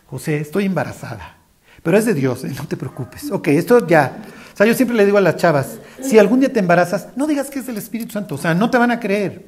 José, 0.09 0.37
estoy 0.37 0.67
embarazada. 0.67 1.39
Pero 1.83 1.97
es 1.97 2.05
de 2.05 2.13
Dios, 2.13 2.45
¿eh? 2.45 2.53
no 2.55 2.69
te 2.69 2.77
preocupes. 2.77 3.33
Ok, 3.33 3.49
esto 3.49 3.87
ya. 3.87 4.19
O 4.53 4.57
sea, 4.59 4.67
yo 4.67 4.75
siempre 4.75 4.99
le 4.99 5.07
digo 5.07 5.17
a 5.17 5.23
las 5.23 5.37
chavas, 5.37 5.79
si 6.03 6.19
algún 6.19 6.41
día 6.41 6.53
te 6.53 6.59
embarazas, 6.59 7.09
no 7.17 7.27
digas 7.27 7.49
que 7.49 7.61
es 7.61 7.67
del 7.67 7.79
Espíritu 7.79 8.13
Santo, 8.13 8.35
o 8.35 8.39
sea, 8.39 8.53
no 8.53 8.69
te 8.69 8.77
van 8.77 8.91
a 8.91 9.01
creer. 9.01 9.47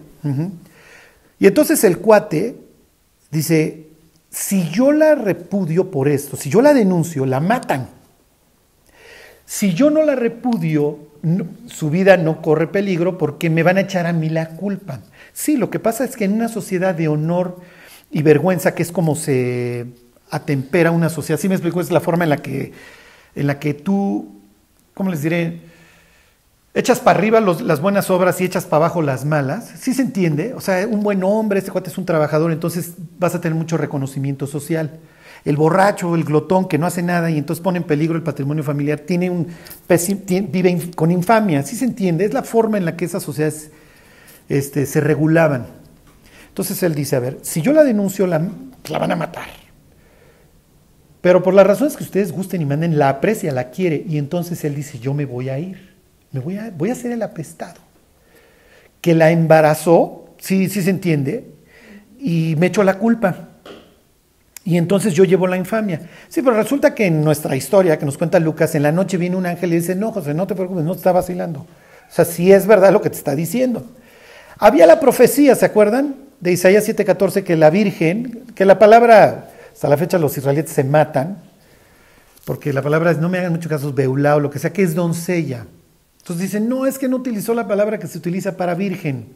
Y 1.45 1.47
entonces 1.47 1.85
el 1.85 1.99
cuate 1.99 2.57
dice, 3.31 3.89
si 4.31 4.71
yo 4.71 4.93
la 4.93 5.15
repudio 5.15 5.91
por 5.91 6.09
esto, 6.09 6.39
si 6.39 6.49
yo 6.49 6.63
la 6.63 6.73
denuncio, 6.73 7.27
la 7.27 7.39
matan. 7.39 7.91
Si 9.45 9.75
yo 9.75 9.91
no 9.91 10.03
la 10.05 10.15
repudio, 10.15 11.01
su 11.67 11.91
vida 11.91 12.17
no 12.17 12.41
corre 12.41 12.69
peligro 12.69 13.19
porque 13.19 13.51
me 13.51 13.63
van 13.63 13.77
a 13.77 13.83
echar 13.83 14.07
a 14.07 14.15
mí 14.15 14.31
la 14.31 14.57
culpa. 14.57 15.01
Sí, 15.35 15.59
lo 15.59 15.69
que 15.69 15.79
pasa 15.79 16.07
es 16.07 16.17
que 16.17 16.25
en 16.25 16.33
una 16.33 16.49
sociedad 16.49 16.95
de 16.95 17.09
honor 17.09 17.61
y 18.11 18.23
vergüenza, 18.23 18.75
que 18.75 18.83
es 18.83 18.91
como 18.91 19.15
se 19.15 19.85
atempera 20.31 20.93
una 20.93 21.11
sociedad, 21.11 21.39
sí 21.39 21.51
me 21.51 21.57
explico, 21.57 21.79
es 21.83 21.91
la 21.91 22.01
forma 22.01 22.25
en 22.25 22.31
la 22.31 22.39
que, 22.39 22.73
en 23.35 23.47
la 23.47 23.59
que 23.59 23.75
tú, 23.75 24.41
¿cómo 24.95 25.11
les 25.11 25.21
diré? 25.21 25.61
Echas 26.75 26.99
para 26.99 27.19
arriba 27.19 27.41
las 27.41 27.81
buenas 27.81 28.11
obras 28.11 28.41
y 28.41 28.45
echas 28.45 28.65
para 28.65 28.87
abajo 28.87 29.01
las 29.01 29.25
malas. 29.25 29.73
Sí 29.79 29.95
se 29.95 30.03
entiende. 30.03 30.55
O 30.55 30.61
sea, 30.61 30.87
un 30.89 31.03
buen 31.03 31.23
hombre, 31.23 31.61
este 31.61 31.71
cuate 31.71 31.89
es 31.89 31.99
un 31.99 32.05
trabajador, 32.05 32.51
entonces 32.51 32.95
vas 33.19 33.35
a 33.35 33.41
tener 33.41 33.57
mucho 33.57 33.77
reconocimiento 33.77 34.47
social 34.47 34.99
el 35.45 35.57
borracho, 35.57 36.15
el 36.15 36.25
glotón 36.25 36.69
que 36.69 36.79
no 36.79 36.87
hace 36.87 37.03
nada 37.03 37.31
y 37.31 37.39
entonces 37.39 37.63
pone 37.63 37.79
en 37.79 37.85
peligro 37.85 38.17
el 38.17 38.23
patrimonio 38.23 38.65
familiar, 38.65 39.01
tiene 39.01 39.29
un, 39.31 39.49
vive 40.49 40.91
con 40.95 41.11
infamia, 41.11 41.63
¿sí 41.63 41.77
se 41.77 41.85
entiende? 41.85 42.25
Es 42.25 42.33
la 42.33 42.43
forma 42.43 42.79
en 42.79 42.85
la 42.87 42.97
que 42.97 43.05
esas 43.05 43.23
sociedades 43.23 43.71
este, 44.49 44.87
se 44.87 45.01
regulaban. 45.01 45.67
Entonces 46.49 46.83
él 46.83 46.95
dice, 46.95 47.17
a 47.17 47.21
ver, 47.21 47.39
si 47.43 47.61
yo 47.61 47.73
la 47.73 47.85
denuncio, 47.85 48.27
la, 48.27 48.49
la 48.89 48.99
van 48.99 49.13
a 49.13 49.17
matar. 49.17 49.49
Pero 51.21 51.43
por 51.43 51.55
las 51.55 51.67
razones 51.67 51.97
que 51.97 52.05
ustedes 52.05 52.33
gusten 52.33 52.63
y 52.63 52.65
manden, 52.65 52.99
la 52.99 53.09
aprecia, 53.09 53.51
la 53.53 53.71
quiere. 53.71 54.05
Y 54.07 54.19
entonces 54.19 54.63
él 54.65 54.75
dice, 54.75 54.99
yo 54.99 55.15
me 55.15 55.25
voy 55.25 55.49
a 55.49 55.59
ir, 55.59 55.94
voy 56.41 56.57
a, 56.57 56.71
voy 56.71 56.91
a 56.91 56.95
ser 56.95 57.13
el 57.13 57.23
apestado. 57.23 57.81
Que 59.01 59.15
la 59.15 59.31
embarazó, 59.31 60.35
sí, 60.39 60.69
sí 60.69 60.83
se 60.83 60.91
entiende, 60.91 61.51
y 62.19 62.57
me 62.59 62.67
echo 62.67 62.83
la 62.83 62.99
culpa. 62.99 63.49
Y 64.65 64.79
entonces 64.79 65.13
yo 65.13 65.25
llevo 65.25 65.47
la 65.47 65.59
infamia. 65.59 66.01
Sí, 66.29 66.41
pero 66.41 66.57
resulta 66.57 66.95
que 66.95 67.07
en 67.07 67.23
nuestra 67.23 67.55
historia 67.55 67.99
que 67.99 68.07
nos 68.07 68.17
cuenta 68.17 68.41
Lucas, 68.41 68.75
en 68.75 68.83
la 68.83 68.93
noche 68.93 69.19
viene 69.19 69.37
un 69.37 69.45
ángel 69.45 69.73
y 69.73 69.77
dice, 69.77 69.95
no, 69.95 70.11
José, 70.11 70.33
no 70.33 70.47
te 70.47 70.55
preocupes, 70.55 70.85
no 70.85 70.93
te 70.93 70.99
está 70.99 71.13
vacilando. 71.13 71.61
O 71.61 72.15
sea, 72.15 72.25
sí 72.25 72.51
es 72.51 72.67
verdad 72.67 72.93
lo 72.93 73.03
que 73.03 73.11
te 73.11 73.17
está 73.17 73.35
diciendo. 73.35 73.85
Había 74.59 74.87
la 74.87 75.01
profecía, 75.01 75.55
¿se 75.55 75.67
acuerdan? 75.67 76.15
De 76.41 76.53
Isaías 76.53 76.89
7:14, 76.89 77.43
que 77.43 77.57
la 77.57 77.71
Virgen, 77.71 78.45
que 78.55 78.65
la 78.65 78.79
palabra, 78.79 79.51
hasta 79.73 79.89
la 79.89 79.97
fecha 79.97 80.19
los 80.19 80.37
israelitas 80.37 80.73
se 80.73 80.85
matan, 80.85 81.39
porque 82.45 82.73
la 82.73 82.83
palabra 82.83 83.11
es, 83.11 83.19
no 83.19 83.29
me 83.29 83.39
hagan 83.39 83.53
mucho 83.53 83.69
caso, 83.69 83.93
beulá 83.93 84.37
o 84.37 84.41
lo 84.41 84.51
que 84.51 84.59
sea, 84.59 84.73
que 84.73 84.83
es 84.83 84.95
doncella. 84.95 85.67
Entonces 86.25 86.47
dicen, 86.47 86.71
no, 86.71 86.87
es 86.87 86.99
que 86.99 87.07
no 87.07 87.17
utilizó 87.17 87.53
la 87.53 87.69
palabra 87.69 87.99
que 87.99 88.07
se 88.07 88.17
utiliza 88.17 88.57
para 88.57 88.75
virgen. 88.75 89.27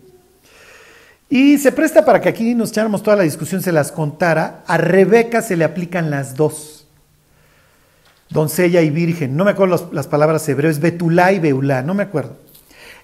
Y 1.29 1.59
se 1.59 1.71
presta 1.71 2.07
para 2.07 2.23
que 2.23 2.31
aquí 2.31 2.55
nos 2.55 2.71
echáramos 2.71 3.03
toda 3.03 3.19
la 3.19 3.25
discusión, 3.25 3.61
se 3.61 3.73
las 3.73 3.93
contara. 3.93 4.65
A 4.67 4.79
Rebeca 4.79 5.43
se 5.43 5.59
le 5.59 5.65
aplican 5.65 6.09
las 6.09 6.35
dos. 6.35 6.87
Doncella 8.31 8.81
y 8.81 8.89
virgen. 8.89 9.37
No 9.37 9.45
me 9.45 9.51
acuerdo 9.51 9.91
las, 9.93 10.07
palabras 10.07 10.49
hebreas, 10.49 10.81
Betulá 10.81 11.31
y 11.33 11.41
Beulá, 11.41 11.83
no 11.83 11.93
me 11.93 12.05
acuerdo. 12.05 12.39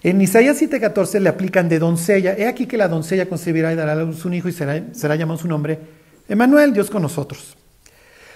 En 0.02 0.18
Isaías 0.22 0.62
7:14 0.62 1.20
le 1.20 1.28
aplican 1.28 1.68
de 1.68 1.78
doncella. 1.78 2.32
He 2.38 2.48
aquí 2.48 2.64
que 2.64 2.78
la 2.78 2.88
doncella 2.88 3.28
concebirá 3.28 3.70
y 3.70 3.76
dará 3.76 3.92
a 3.92 3.96
luz 3.96 4.24
un 4.24 4.32
hijo 4.32 4.48
y 4.48 4.52
será, 4.52 4.82
será 4.92 5.14
llamado 5.14 5.38
su 5.40 5.48
nombre. 5.48 5.78
Emanuel, 6.26 6.72
Dios 6.72 6.88
con 6.88 7.02
nosotros. 7.02 7.54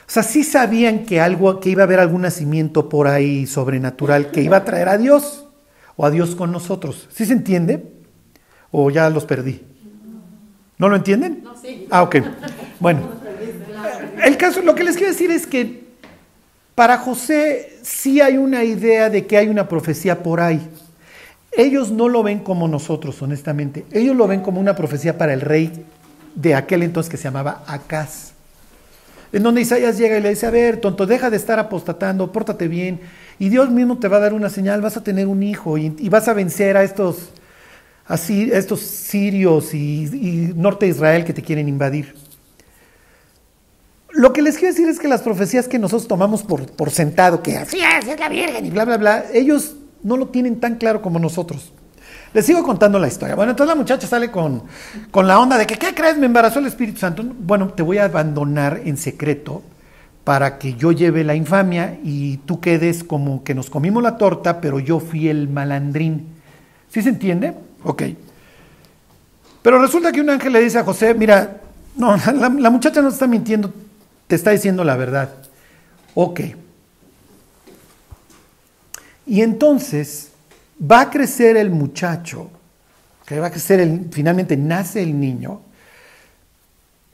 O 0.09 0.11
sea, 0.11 0.23
sí 0.23 0.43
sabían 0.43 1.05
que, 1.05 1.21
algo, 1.21 1.61
que 1.61 1.69
iba 1.69 1.83
a 1.83 1.85
haber 1.85 2.01
algún 2.01 2.23
nacimiento 2.23 2.89
por 2.89 3.09
ahí 3.09 3.47
sobrenatural 3.47 4.31
que 4.31 4.41
iba 4.41 4.57
a 4.57 4.65
traer 4.65 4.89
a 4.89 4.97
Dios 4.97 5.45
o 5.97 6.07
a 6.07 6.11
Dios 6.11 6.35
con 6.35 6.51
nosotros. 6.51 7.07
¿Sí 7.13 7.27
se 7.27 7.35
entiende? 7.35 7.93
¿O 8.71 8.91
ya 8.91 9.11
los 9.11 9.27
perdí? 9.27 9.61
¿No 10.79 10.89
lo 10.89 10.97
entienden? 10.97 11.43
No, 11.45 11.55
sí. 11.55 11.87
Ah, 11.91 12.03
ok. 12.05 12.17
Bueno, 12.81 13.01
el 14.25 14.39
caso, 14.39 14.63
lo 14.63 14.75
que 14.75 14.83
les 14.85 14.97
quiero 14.97 15.13
decir 15.13 15.31
es 15.31 15.47
que 15.47 15.89
para 16.75 16.97
José 16.97 17.79
sí 17.83 18.23
hay 18.23 18.39
una 18.39 18.65
idea 18.65 19.11
de 19.11 19.27
que 19.27 19.37
hay 19.37 19.49
una 19.49 19.69
profecía 19.69 20.23
por 20.23 20.41
ahí. 20.41 20.71
Ellos 21.53 21.91
no 21.91 22.09
lo 22.09 22.23
ven 22.23 22.39
como 22.39 22.67
nosotros, 22.67 23.21
honestamente. 23.21 23.85
Ellos 23.93 24.17
lo 24.17 24.27
ven 24.27 24.41
como 24.41 24.59
una 24.59 24.75
profecía 24.75 25.19
para 25.19 25.35
el 25.35 25.43
rey 25.43 25.85
de 26.35 26.55
aquel 26.55 26.83
entonces 26.83 27.11
que 27.11 27.19
se 27.19 27.25
llamaba 27.25 27.63
Acaz. 27.67 28.28
En 29.33 29.43
donde 29.43 29.61
Isaías 29.61 29.99
llega 29.99 30.19
y 30.19 30.23
le 30.23 30.31
dice, 30.31 30.47
a 30.47 30.51
ver, 30.51 30.79
tonto, 30.79 31.07
deja 31.07 31.31
de 31.31 31.37
estar 31.37 31.59
apostatando, 31.59 32.33
pórtate 32.33 32.67
bien, 32.67 33.01
y 33.39 33.51
Dios 33.51 33.71
mismo 33.71 33.99
te 33.99 34.09
va 34.09 34.17
a 34.17 34.21
dar 34.21 34.33
una 34.33 34.49
señal, 34.49 34.81
vas 34.81 34.97
a 34.97 35.05
tener 35.05 35.27
un 35.27 35.43
hijo 35.43 35.77
y, 35.77 36.09
vas 36.09 36.29
a 36.29 36.35
vencer 36.35 36.77
a 36.77 36.83
estos 36.83 37.31
así 38.07 38.49
estos 38.53 38.81
sirios 38.81 39.75
y, 39.75 40.53
norte 40.57 40.87
de 40.87 40.93
Israel 40.93 41.25
que 41.25 41.35
te 41.35 41.43
quieren 41.43 41.69
invadir. 41.69 42.15
Lo 44.11 44.33
que 44.33 44.41
les 44.41 44.57
quiero 44.57 44.73
decir 44.73 44.89
es 44.89 44.99
que 44.99 45.07
las 45.07 45.21
profecías 45.21 45.69
que 45.69 45.79
nosotros 45.79 46.09
tomamos 46.09 46.43
por, 46.43 46.67
por 46.73 46.91
sentado, 46.91 47.43
que 47.43 47.59
así 47.59 47.79
es, 47.79 48.09
es 48.09 48.19
la 48.19 48.31
Virgen 48.31 48.65
y 48.65 48.71
bla, 48.71 48.87
bla, 48.87 48.97
bla, 48.97 49.25
ellos 49.33 49.77
no 50.03 50.17
lo 50.17 50.29
tienen 50.29 50.59
tan 50.59 50.77
claro 50.77 51.03
como 51.03 51.19
nosotros. 51.19 51.73
Les 52.35 52.45
sigo 52.45 52.63
contando 52.63 52.99
la 52.99 53.09
historia. 53.09 53.35
Bueno, 53.35 53.51
entonces 53.51 53.75
la 53.75 53.81
muchacha 53.81 54.07
sale 54.07 54.31
con, 54.31 54.63
con 55.11 55.27
la 55.27 55.39
onda 55.39 55.57
de 55.57 55.67
que, 55.67 55.77
¿qué 55.77 55.95
crees? 55.95 56.19
Me 56.19 56.27
embarazó 56.27 56.59
el 56.59 56.67
Espíritu 56.67 56.99
Santo. 56.99 57.23
Bueno, 57.25 57.69
te 57.69 57.83
voy 57.83 57.99
a 57.99 58.05
abandonar 58.05 58.83
en 58.85 58.97
secreto 58.97 59.63
para 60.25 60.59
que 60.59 60.75
yo 60.75 60.93
lleve 60.93 61.25
la 61.25 61.35
infamia 61.35 61.99
y 62.05 62.37
tú 62.39 62.61
quedes 62.61 63.03
como 63.03 63.43
que 63.45 63.55
nos 63.55 63.71
comimos 63.71 64.03
la 64.03 64.19
torta, 64.19 64.61
pero 64.61 64.79
yo 64.79 65.01
fui 65.01 65.29
el 65.29 65.49
malandrín. 65.49 66.27
¿Sí 66.91 67.01
se 67.01 67.09
entiende? 67.09 67.55
Ok. 67.83 68.03
Pero 69.63 69.81
resulta 69.81 70.13
que 70.13 70.21
un 70.21 70.31
ángel 70.31 70.53
le 70.53 70.61
dice 70.61 70.79
a 70.79 70.85
José, 70.85 71.15
mira, 71.15 71.61
no, 71.97 72.15
la, 72.35 72.71
muchacha 72.71 73.03
no 73.03 73.09
está 73.09 73.27
mintiendo, 73.27 73.73
te 74.27 74.37
está 74.37 74.51
diciendo 74.51 74.85
la 74.85 74.97
verdad. 74.97 75.31
Ok. 76.15 76.41
Y 79.27 79.43
entonces 79.43 80.28
va 80.81 81.03
a 81.03 81.11
crecer 81.11 81.57
el 81.57 81.71
muchacho, 81.71 82.51
que 83.27 83.39
va 83.39 83.49
a 83.49 83.51
crecer, 83.51 83.81
el, 83.81 84.09
finalmente 84.11 84.57
nace 84.57 85.03
el 85.03 85.19
niño, 85.19 85.61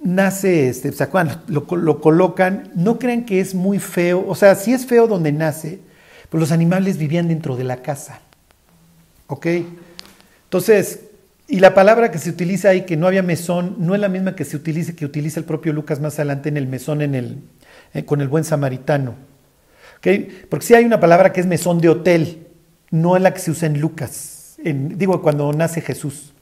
nace, 0.03 0.69
este, 0.69 0.93
¿se 0.93 1.03
acuerdan? 1.03 1.43
Lo, 1.49 1.67
lo, 1.77 2.01
colocan, 2.01 2.71
no 2.75 2.99
crean 2.99 3.25
que 3.25 3.41
es 3.41 3.55
muy 3.55 3.79
feo, 3.79 4.25
o 4.27 4.35
sea, 4.35 4.55
sí 4.55 4.73
es 4.73 4.87
feo 4.87 5.07
donde 5.07 5.33
nace, 5.33 5.81
pero 6.31 6.41
los 6.41 6.53
animales 6.53 6.99
vivían 6.99 7.29
dentro 7.29 7.57
de 7.57 7.65
la 7.65 7.83
casa, 7.83 8.21
¿ok? 9.27 9.47
Entonces, 10.45 11.01
y 11.47 11.61
la 11.61 11.75
palabra 11.75 12.11
que 12.11 12.19
se 12.19 12.31
utiliza 12.31 12.71
ahí, 12.71 12.83
que 12.83 12.97
no 12.97 13.07
había 13.07 13.23
mesón, 13.23 13.77
no 13.79 13.95
es 13.95 14.01
la 14.01 14.09
misma 14.09 14.35
que 14.35 14.45
se 14.45 14.57
utilice, 14.57 14.95
que 14.95 15.05
utiliza 15.05 15.41
el 15.41 15.47
propio 15.47 15.73
Lucas 15.73 16.01
más 16.01 16.19
adelante 16.19 16.49
en 16.49 16.57
el 16.57 16.67
mesón 16.67 17.03
en 17.03 17.15
el, 17.15 17.39
eh, 17.93 18.05
con 18.05 18.21
el 18.21 18.29
buen 18.29 18.45
samaritano. 18.45 19.15
¿Okay? 19.99 20.47
Porque 20.49 20.67
sí 20.67 20.75
hay 20.75 20.85
una 20.85 21.01
palabra 21.01 21.33
que 21.33 21.41
es 21.41 21.47
mesón 21.47 21.81
de 21.81 21.91
hotel, 21.91 22.44
no 22.91 23.17
es 23.17 23.23
la 23.23 23.35
que 23.35 23.41
se 23.41 23.51
usa 23.51 23.67
en 23.67 23.81
Lucas, 23.81 24.57
en, 24.59 24.99
digo 24.99 25.21
cuando 25.23 25.53
nace 25.53 25.81
Jesús. 25.81 26.33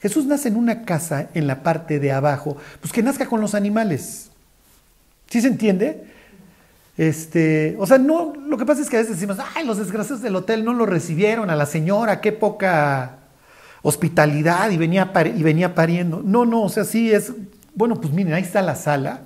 Jesús 0.00 0.26
nace 0.26 0.48
en 0.48 0.56
una 0.56 0.84
casa 0.84 1.28
en 1.34 1.46
la 1.46 1.62
parte 1.62 1.98
de 1.98 2.12
abajo, 2.12 2.56
pues 2.80 2.92
que 2.92 3.02
nazca 3.02 3.26
con 3.26 3.40
los 3.40 3.54
animales. 3.54 4.30
¿Sí 5.28 5.40
se 5.40 5.48
entiende? 5.48 6.04
Este, 6.96 7.76
o 7.78 7.86
sea, 7.86 7.98
no, 7.98 8.32
lo 8.34 8.56
que 8.56 8.64
pasa 8.64 8.80
es 8.80 8.88
que 8.88 8.96
a 8.96 9.00
veces 9.00 9.16
decimos, 9.16 9.38
ay, 9.54 9.66
los 9.66 9.78
desgraciados 9.78 10.22
del 10.22 10.36
hotel 10.36 10.64
no 10.64 10.72
lo 10.72 10.86
recibieron 10.86 11.50
a 11.50 11.56
la 11.56 11.66
señora, 11.66 12.20
qué 12.20 12.32
poca 12.32 13.18
hospitalidad 13.82 14.70
y 14.70 14.76
venía, 14.76 15.12
y 15.34 15.42
venía 15.42 15.74
pariendo. 15.74 16.22
No, 16.24 16.46
no, 16.46 16.62
o 16.62 16.68
sea, 16.68 16.84
sí 16.84 17.12
es, 17.12 17.32
bueno, 17.74 18.00
pues 18.00 18.12
miren, 18.12 18.32
ahí 18.34 18.42
está 18.42 18.62
la 18.62 18.76
sala 18.76 19.20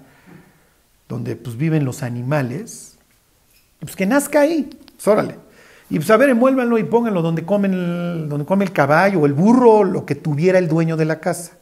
donde 1.09 1.37
pues 1.37 1.57
viven 1.57 1.85
los 1.85 2.03
animales, 2.03 2.97
pues 3.81 3.97
que 3.97 4.07
nazca 4.07 4.41
ahí, 4.41 4.71
pues 4.97 5.09
órale. 5.09 5.37
Y 5.91 5.97
pues 5.97 6.11
a 6.11 6.17
ver, 6.17 6.31
envuélvanlo 6.31 6.79
y 6.79 6.85
pónganlo 6.85 7.21
donde, 7.21 7.45
comen 7.45 8.29
donde 8.29 8.47
come 8.47 8.65
el 8.65 8.73
caballo 8.73 9.21
o 9.21 9.27
el 9.27 9.33
burro, 9.33 9.83
lo 9.83 10.07
que 10.07 10.15
tuviera 10.15 10.59
el 10.59 10.69
dueño 10.69 10.97
de 10.97 11.05
la 11.05 11.19
casa. 11.19 11.53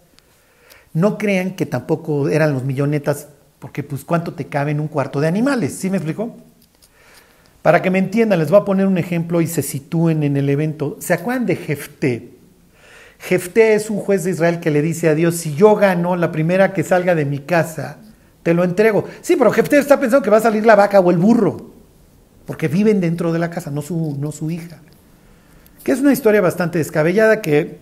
No 0.92 1.16
crean 1.16 1.52
que 1.52 1.64
tampoco 1.64 2.28
eran 2.28 2.52
los 2.52 2.64
millonetas 2.64 3.28
porque 3.58 3.82
pues 3.82 4.04
cuánto 4.04 4.35
te 4.35 4.47
cabe 4.47 4.70
en 4.70 4.80
un 4.80 4.88
cuarto 4.88 5.20
de 5.20 5.28
animales, 5.28 5.75
¿sí 5.75 5.90
me 5.90 5.97
explico? 5.97 6.37
Para 7.62 7.82
que 7.82 7.90
me 7.90 7.99
entiendan, 7.99 8.38
les 8.38 8.50
voy 8.50 8.61
a 8.61 8.64
poner 8.64 8.87
un 8.87 8.99
ejemplo 8.99 9.40
y 9.40 9.47
se 9.47 9.62
sitúen 9.62 10.23
en 10.23 10.37
el 10.37 10.49
evento. 10.49 10.97
¿Se 11.00 11.12
acuerdan 11.12 11.47
de 11.47 11.56
Jefté? 11.56 12.30
Jefté 13.18 13.75
es 13.75 13.90
un 13.90 13.99
juez 13.99 14.25
de 14.25 14.30
Israel 14.30 14.61
que 14.61 14.70
le 14.70 14.80
dice 14.80 15.08
a 15.08 15.14
Dios, 15.14 15.37
si 15.37 15.54
yo 15.54 15.75
gano 15.75 16.16
la 16.16 16.30
primera 16.30 16.73
que 16.73 16.85
salga 16.85 17.14
de 17.14 17.25
mi 17.25 17.40
casa, 17.40 17.99
te 18.44 18.54
lo 18.54 18.62
entrego. 18.62 19.04
Sí, 19.23 19.35
pero 19.37 19.50
Jefté 19.50 19.78
está 19.78 19.99
pensando 19.99 20.23
que 20.23 20.30
va 20.30 20.37
a 20.37 20.42
salir 20.42 20.64
la 20.64 20.76
vaca 20.76 21.00
o 21.00 21.11
el 21.11 21.18
burro, 21.18 21.77
porque 22.49 22.67
viven 22.67 22.99
dentro 22.99 23.31
de 23.31 23.38
la 23.38 23.50
casa, 23.50 23.71
no 23.71 23.83
su, 23.83 24.17
no 24.19 24.33
su 24.33 24.50
hija. 24.50 24.78
Que 25.85 25.93
es 25.93 26.00
una 26.00 26.14
historia 26.14 26.40
bastante 26.40 26.78
descabellada 26.78 27.43
que, 27.43 27.78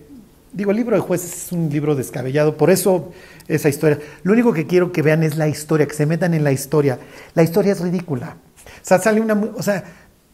digo, 0.51 0.71
el 0.71 0.77
libro 0.77 0.97
de 0.97 1.01
jueces 1.01 1.45
es 1.45 1.51
un 1.53 1.69
libro 1.69 1.95
descabellado, 1.95 2.57
por 2.57 2.69
eso 2.69 3.13
esa 3.47 3.69
historia. 3.69 3.97
Lo 4.23 4.33
único 4.33 4.51
que 4.51 4.67
quiero 4.67 4.91
que 4.91 5.01
vean 5.01 5.23
es 5.23 5.37
la 5.37 5.47
historia, 5.47 5.87
que 5.87 5.93
se 5.93 6.05
metan 6.05 6.33
en 6.33 6.43
la 6.43 6.51
historia. 6.51 6.99
La 7.33 7.43
historia 7.43 7.71
es 7.71 7.79
ridícula. 7.79 8.35
O 8.65 8.85
sea, 8.85 8.99
sale 8.99 9.21
una, 9.21 9.35
o 9.55 9.63
sea, 9.63 9.85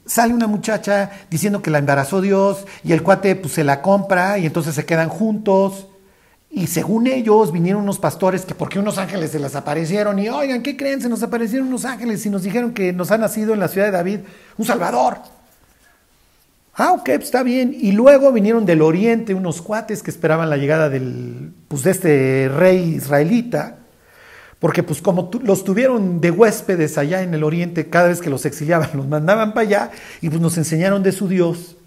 sale 0.04 0.34
una 0.34 0.48
muchacha 0.48 1.12
diciendo 1.30 1.62
que 1.62 1.70
la 1.70 1.78
embarazó 1.78 2.20
Dios 2.20 2.66
y 2.84 2.94
el 2.94 3.04
cuate 3.04 3.36
pues 3.36 3.54
se 3.54 3.64
la 3.64 3.84
compra 3.84 4.40
y 4.40 4.48
entonces 4.48 4.74
se 4.74 4.84
quedan 4.84 5.10
juntos. 5.10 5.90
Y 6.56 6.68
según 6.68 7.08
ellos 7.08 7.52
vinieron 7.52 7.82
unos 7.82 7.98
pastores 7.98 8.46
que 8.46 8.54
porque 8.54 8.78
unos 8.78 9.00
ángeles 9.00 9.32
se 9.32 9.40
les 9.40 9.56
aparecieron 9.56 10.20
y 10.20 10.30
oigan, 10.30 10.62
¿qué 10.62 10.78
creen? 10.78 11.02
Se 11.02 11.10
nos 11.10 11.24
aparecieron 11.24 11.68
unos 11.68 11.84
ángeles 11.84 12.24
y 12.28 12.30
nos 12.30 12.44
dijeron 12.44 12.76
que 12.76 12.94
nos 12.94 13.10
ha 13.10 13.18
nacido 13.18 13.56
en 13.56 13.60
la 13.60 13.68
ciudad 13.68 13.88
de 13.88 13.92
David 13.92 14.20
un 14.60 14.64
Salvador. 14.64 15.18
Ah, 16.76 16.92
ok, 16.92 17.06
pues 17.06 17.24
está 17.24 17.42
bien. 17.42 17.76
Y 17.76 17.94
luego 17.94 18.32
vinieron 18.32 18.68
del 18.68 18.84
oriente 18.84 19.34
unos 19.34 19.64
cuates 19.64 20.04
que 20.04 20.12
esperaban 20.12 20.52
la 20.52 20.58
llegada 20.58 20.90
del, 20.90 21.54
pues, 21.68 21.82
de 21.82 21.90
este 21.90 22.52
rey 22.56 22.98
israelita, 22.98 23.78
porque 24.60 24.84
pues 24.84 25.02
como 25.02 25.32
los 25.42 25.64
tuvieron 25.64 26.22
de 26.22 26.30
huéspedes 26.30 27.00
allá 27.00 27.24
en 27.24 27.34
el 27.34 27.44
oriente, 27.44 27.90
cada 27.90 28.10
vez 28.10 28.22
que 28.22 28.30
los 28.30 28.46
exiliaban 28.46 28.92
los 28.94 29.08
mandaban 29.08 29.56
para 29.56 29.68
allá 29.68 29.92
y 30.22 30.30
pues 30.30 30.40
nos 30.40 30.56
enseñaron 30.60 31.02
de 31.02 31.14
su 31.14 31.28
Dios. 31.28 31.78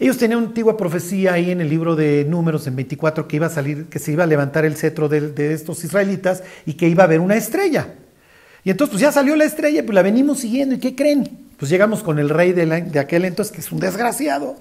Ellos 0.00 0.16
tenían 0.16 0.38
una 0.38 0.48
antigua 0.48 0.76
profecía 0.76 1.32
ahí 1.32 1.50
en 1.50 1.60
el 1.60 1.68
libro 1.68 1.96
de 1.96 2.24
Números 2.24 2.66
en 2.68 2.76
24 2.76 3.26
que 3.26 3.36
iba 3.36 3.46
a 3.46 3.50
salir, 3.50 3.86
que 3.86 3.98
se 3.98 4.12
iba 4.12 4.22
a 4.22 4.26
levantar 4.26 4.64
el 4.64 4.76
cetro 4.76 5.08
de, 5.08 5.52
estos 5.52 5.82
israelitas 5.82 6.44
y 6.66 6.74
que 6.74 6.88
iba 6.88 7.02
a 7.02 7.06
haber 7.06 7.20
una 7.20 7.36
estrella. 7.36 7.94
Y 8.62 8.70
entonces 8.70 8.92
pues 8.92 9.02
ya 9.02 9.10
salió 9.10 9.34
la 9.34 9.44
estrella, 9.44 9.82
pues 9.82 9.94
la 9.94 10.02
venimos 10.02 10.40
siguiendo 10.40 10.76
y 10.76 10.78
¿qué 10.78 10.94
creen? 10.94 11.46
Pues 11.56 11.68
llegamos 11.68 12.04
con 12.04 12.20
el 12.20 12.28
rey 12.28 12.52
de, 12.52 13.00
aquel 13.00 13.24
entonces, 13.24 13.52
que 13.52 13.60
es 13.60 13.72
un 13.72 13.80
desgraciado, 13.80 14.56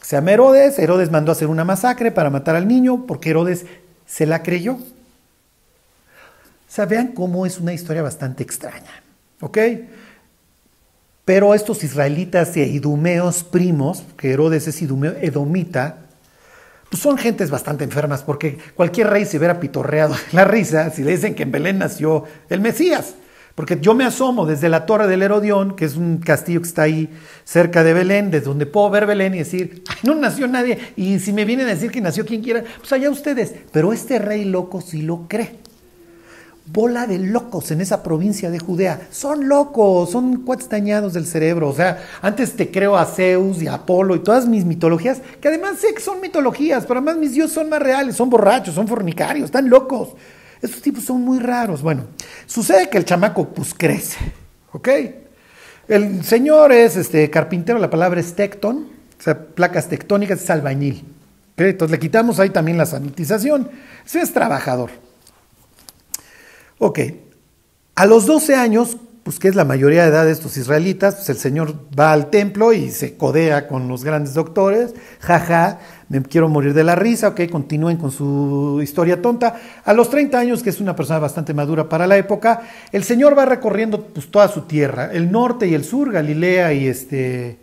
que 0.00 0.06
se 0.06 0.16
llama 0.16 0.32
Herodes. 0.32 0.78
Herodes 0.80 1.12
mandó 1.12 1.30
a 1.30 1.34
hacer 1.34 1.46
una 1.46 1.64
masacre 1.64 2.10
para 2.10 2.30
matar 2.30 2.56
al 2.56 2.66
niño, 2.66 3.06
porque 3.06 3.30
Herodes 3.30 3.66
se 4.06 4.26
la 4.26 4.42
creyó. 4.42 4.72
O 4.72 6.74
sea, 6.74 6.86
vean 6.86 7.08
cómo 7.08 7.46
es 7.46 7.60
una 7.60 7.72
historia 7.72 8.02
bastante 8.02 8.42
extraña. 8.42 9.02
¿Ok? 9.40 9.58
Pero 11.24 11.54
estos 11.54 11.84
israelitas 11.84 12.56
e 12.56 12.66
idumeos 12.66 13.44
primos, 13.44 14.02
que 14.16 14.32
Herodes 14.32 14.66
es 14.66 14.82
idumeo, 14.82 15.14
edomita, 15.20 15.98
pues 16.90 17.00
son 17.00 17.16
gentes 17.16 17.50
bastante 17.50 17.84
enfermas, 17.84 18.22
porque 18.22 18.58
cualquier 18.74 19.08
rey 19.08 19.24
se 19.24 19.38
hubiera 19.38 19.60
pitorreado 19.60 20.14
la 20.32 20.44
risa 20.44 20.90
si 20.90 21.02
le 21.02 21.12
dicen 21.12 21.34
que 21.34 21.44
en 21.44 21.52
Belén 21.52 21.78
nació 21.78 22.24
el 22.50 22.60
Mesías. 22.60 23.14
Porque 23.54 23.78
yo 23.80 23.94
me 23.94 24.04
asomo 24.04 24.46
desde 24.46 24.68
la 24.68 24.86
Torre 24.86 25.06
del 25.06 25.22
Herodión, 25.22 25.76
que 25.76 25.84
es 25.84 25.96
un 25.96 26.18
castillo 26.18 26.62
que 26.62 26.68
está 26.68 26.82
ahí 26.82 27.10
cerca 27.44 27.84
de 27.84 27.92
Belén, 27.92 28.30
desde 28.30 28.46
donde 28.46 28.66
puedo 28.66 28.88
ver 28.90 29.06
Belén 29.06 29.34
y 29.34 29.38
decir, 29.38 29.82
Ay, 29.88 29.96
no 30.04 30.14
nació 30.14 30.48
nadie. 30.48 30.78
Y 30.96 31.18
si 31.18 31.32
me 31.32 31.44
vienen 31.44 31.66
a 31.66 31.70
decir 31.70 31.90
que 31.90 32.00
nació 32.00 32.24
quien 32.24 32.42
quiera, 32.42 32.64
pues 32.78 32.92
allá 32.92 33.10
ustedes. 33.10 33.54
Pero 33.70 33.92
este 33.92 34.18
rey 34.18 34.46
loco 34.46 34.80
sí 34.80 35.02
lo 35.02 35.28
cree. 35.28 35.61
Bola 36.72 37.06
de 37.06 37.18
locos 37.18 37.70
en 37.70 37.82
esa 37.82 38.02
provincia 38.02 38.50
de 38.50 38.58
Judea. 38.58 39.08
Son 39.10 39.46
locos, 39.46 40.10
son 40.10 40.38
cuates 40.38 40.70
dañados 40.70 41.12
del 41.12 41.26
cerebro. 41.26 41.68
O 41.68 41.74
sea, 41.74 42.02
antes 42.22 42.54
te 42.56 42.70
creo 42.70 42.96
a 42.96 43.04
Zeus 43.04 43.60
y 43.60 43.66
a 43.66 43.74
Apolo 43.74 44.16
y 44.16 44.20
todas 44.20 44.46
mis 44.48 44.64
mitologías, 44.64 45.20
que 45.38 45.48
además 45.48 45.78
sé 45.80 45.92
que 45.92 46.00
son 46.00 46.22
mitologías, 46.22 46.86
pero 46.86 47.00
además 47.00 47.18
mis 47.18 47.34
dioses 47.34 47.52
son 47.52 47.68
más 47.68 47.82
reales, 47.82 48.16
son 48.16 48.30
borrachos, 48.30 48.74
son 48.74 48.88
fornicarios, 48.88 49.46
están 49.46 49.68
locos. 49.68 50.10
Estos 50.62 50.80
tipos 50.80 51.04
son 51.04 51.20
muy 51.20 51.40
raros. 51.40 51.82
Bueno, 51.82 52.04
sucede 52.46 52.88
que 52.88 52.96
el 52.96 53.04
chamaco 53.04 53.48
pues 53.48 53.74
crece, 53.74 54.32
¿ok? 54.72 54.88
El 55.88 56.24
señor 56.24 56.72
es 56.72 56.96
este, 56.96 57.28
carpintero, 57.28 57.78
la 57.80 57.90
palabra 57.90 58.18
es 58.18 58.34
tecton, 58.34 58.88
o 59.18 59.22
sea, 59.22 59.38
placas 59.38 59.88
tectónicas, 59.88 60.42
es 60.42 60.48
albañil. 60.48 61.04
Entonces 61.58 61.90
le 61.90 61.98
quitamos 61.98 62.40
ahí 62.40 62.48
también 62.48 62.78
la 62.78 62.86
sanitización. 62.86 63.68
Ese 64.06 64.22
es 64.22 64.32
trabajador. 64.32 65.01
Ok, 66.84 66.98
a 67.94 68.06
los 68.06 68.26
12 68.26 68.56
años, 68.56 68.96
pues 69.22 69.38
que 69.38 69.46
es 69.46 69.54
la 69.54 69.64
mayoría 69.64 70.02
de 70.02 70.08
edad 70.08 70.24
de 70.24 70.32
estos 70.32 70.56
israelitas, 70.56 71.14
pues 71.14 71.28
el 71.28 71.36
señor 71.36 71.76
va 71.96 72.12
al 72.12 72.28
templo 72.28 72.72
y 72.72 72.90
se 72.90 73.16
codea 73.16 73.68
con 73.68 73.86
los 73.86 74.02
grandes 74.02 74.34
doctores, 74.34 74.92
jaja, 75.20 75.78
me 76.08 76.20
quiero 76.22 76.48
morir 76.48 76.74
de 76.74 76.82
la 76.82 76.96
risa, 76.96 77.28
ok, 77.28 77.42
continúen 77.52 77.98
con 77.98 78.10
su 78.10 78.80
historia 78.82 79.22
tonta. 79.22 79.60
A 79.84 79.92
los 79.92 80.10
30 80.10 80.36
años, 80.36 80.64
que 80.64 80.70
es 80.70 80.80
una 80.80 80.96
persona 80.96 81.20
bastante 81.20 81.54
madura 81.54 81.88
para 81.88 82.08
la 82.08 82.16
época, 82.16 82.62
el 82.90 83.04
Señor 83.04 83.38
va 83.38 83.44
recorriendo 83.44 84.04
pues, 84.06 84.28
toda 84.28 84.48
su 84.48 84.62
tierra, 84.62 85.12
el 85.12 85.30
norte 85.30 85.68
y 85.68 85.74
el 85.74 85.84
sur, 85.84 86.10
Galilea 86.10 86.72
y, 86.72 86.88
este, 86.88 87.58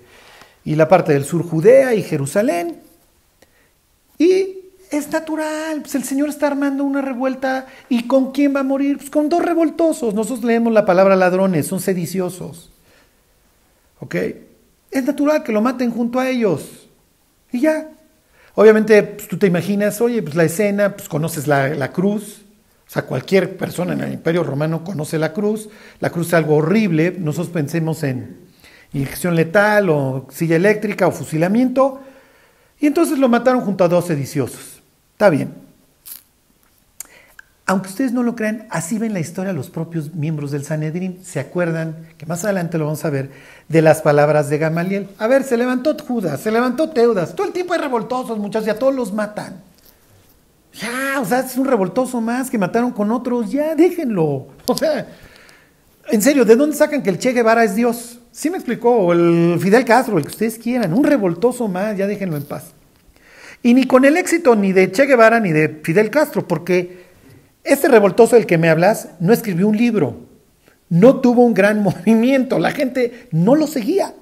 y 0.63 0.75
la 0.75 0.87
parte 0.87 1.11
del 1.11 1.25
sur, 1.25 1.43
Judea 1.43 1.93
y 1.93 2.03
Jerusalén. 2.03 2.77
Y 4.17 4.58
es 4.91 5.11
natural, 5.11 5.81
pues 5.81 5.95
el 5.95 6.03
Señor 6.03 6.29
está 6.29 6.47
armando 6.47 6.83
una 6.83 7.01
revuelta. 7.01 7.67
¿Y 7.89 8.07
con 8.07 8.31
quién 8.31 8.55
va 8.55 8.61
a 8.61 8.63
morir? 8.63 8.97
Pues 8.97 9.09
con 9.09 9.29
dos 9.29 9.43
revoltosos. 9.43 10.13
Nosotros 10.13 10.43
leemos 10.43 10.73
la 10.73 10.85
palabra 10.85 11.15
ladrones, 11.15 11.67
son 11.67 11.79
sediciosos. 11.79 12.71
¿Ok? 13.99 14.15
Es 14.91 15.03
natural 15.03 15.43
que 15.43 15.51
lo 15.51 15.61
maten 15.61 15.91
junto 15.91 16.19
a 16.19 16.29
ellos. 16.29 16.87
Y 17.51 17.61
ya, 17.61 17.89
Obviamente, 18.59 19.01
pues, 19.03 19.29
tú 19.29 19.37
te 19.37 19.47
imaginas, 19.47 20.01
oye, 20.01 20.21
pues 20.21 20.35
la 20.35 20.43
escena, 20.43 20.93
pues 20.97 21.07
conoces 21.07 21.47
la, 21.47 21.91
cruz, 21.93 22.41
o 22.85 22.91
sea, 22.91 23.03
cualquier 23.03 23.55
persona 23.55 23.93
en 23.93 24.01
el 24.01 24.11
Imperio 24.11 24.43
Romano 24.43 24.83
conoce 24.83 25.17
la 25.17 25.31
cruz, 25.31 25.69
la 26.01 26.09
cruz 26.09 26.27
es 26.27 26.33
algo 26.33 26.57
horrible, 26.57 27.15
nosotros 27.17 27.53
pensemos 27.53 28.03
en 28.03 28.37
inyección 28.91 29.37
letal 29.37 29.89
o 29.89 30.27
silla 30.29 30.57
eléctrica 30.57 31.07
o 31.07 31.11
fusilamiento, 31.11 32.01
y 32.81 32.87
entonces 32.87 33.17
lo 33.17 33.29
mataron 33.29 33.61
junto 33.61 33.85
a 33.85 33.87
dos 33.87 34.07
sediciosos. 34.07 34.78
Está 35.19 35.29
bien. 35.29 35.53
Aunque 37.65 37.89
ustedes 37.89 38.13
no 38.13 38.23
lo 38.23 38.37
crean, 38.37 38.67
así 38.69 38.97
ven 38.97 39.11
la 39.11 39.19
historia 39.19 39.51
los 39.51 39.69
propios 39.69 40.15
miembros 40.15 40.51
del 40.51 40.63
Sanedrín. 40.63 41.19
Se 41.25 41.41
acuerdan, 41.41 42.07
que 42.17 42.25
más 42.25 42.45
adelante 42.45 42.77
lo 42.77 42.85
vamos 42.85 43.03
a 43.03 43.09
ver, 43.09 43.29
de 43.67 43.81
las 43.81 44.01
palabras 44.01 44.49
de 44.49 44.57
Gamaliel. 44.59 45.09
A 45.17 45.27
ver, 45.27 45.43
se 45.43 45.57
levantó 45.57 45.93
Judas, 45.97 46.39
se 46.39 46.51
levantó 46.51 46.91
Teudas. 46.91 47.35
Todo 47.35 47.47
el 47.47 47.51
tiempo 47.51 47.73
hay 47.73 47.81
revoltosos, 47.81 48.37
muchachos, 48.37 48.67
ya 48.67 48.79
todos 48.79 48.95
los 48.95 49.11
matan. 49.11 49.61
Ya, 50.71 51.19
o 51.19 51.25
sea, 51.25 51.41
es 51.41 51.57
un 51.57 51.65
revoltoso 51.65 52.21
más 52.21 52.49
que 52.49 52.57
mataron 52.57 52.91
con 52.91 53.11
otros. 53.11 53.51
Ya, 53.51 53.75
déjenlo. 53.75 54.47
O 54.67 54.77
sea, 54.77 55.05
en 56.07 56.21
serio, 56.21 56.45
¿de 56.45 56.55
dónde 56.55 56.77
sacan 56.77 57.03
que 57.03 57.09
el 57.09 57.19
Che 57.19 57.33
Guevara 57.33 57.65
es 57.65 57.75
Dios? 57.75 58.19
Sí 58.31 58.49
me 58.49 58.55
explicó, 58.55 58.91
o 58.95 59.11
el 59.11 59.59
Fidel 59.59 59.83
Castro, 59.83 60.17
el 60.17 60.23
que 60.23 60.29
ustedes 60.29 60.57
quieran. 60.57 60.93
Un 60.93 61.03
revoltoso 61.03 61.67
más, 61.67 61.97
ya 61.97 62.07
déjenlo 62.07 62.37
en 62.37 62.43
paz. 62.43 62.73
Y 63.61 63.73
ni 63.73 63.85
con 63.85 64.05
el 64.05 64.17
éxito 64.17 64.55
ni 64.55 64.71
de 64.71 64.91
Che 64.91 65.05
Guevara 65.05 65.39
ni 65.39 65.51
de 65.51 65.79
Fidel 65.83 66.09
Castro, 66.09 66.47
porque 66.47 67.05
este 67.63 67.87
revoltoso 67.87 68.35
del 68.35 68.45
que 68.45 68.57
me 68.57 68.69
hablas 68.69 69.09
no 69.19 69.33
escribió 69.33 69.67
un 69.67 69.77
libro, 69.77 70.17
no 70.89 71.19
tuvo 71.19 71.43
un 71.43 71.53
gran 71.53 71.83
movimiento, 71.83 72.59
la 72.59 72.71
gente 72.71 73.27
no 73.31 73.55
lo 73.55 73.67
seguía. 73.67 74.13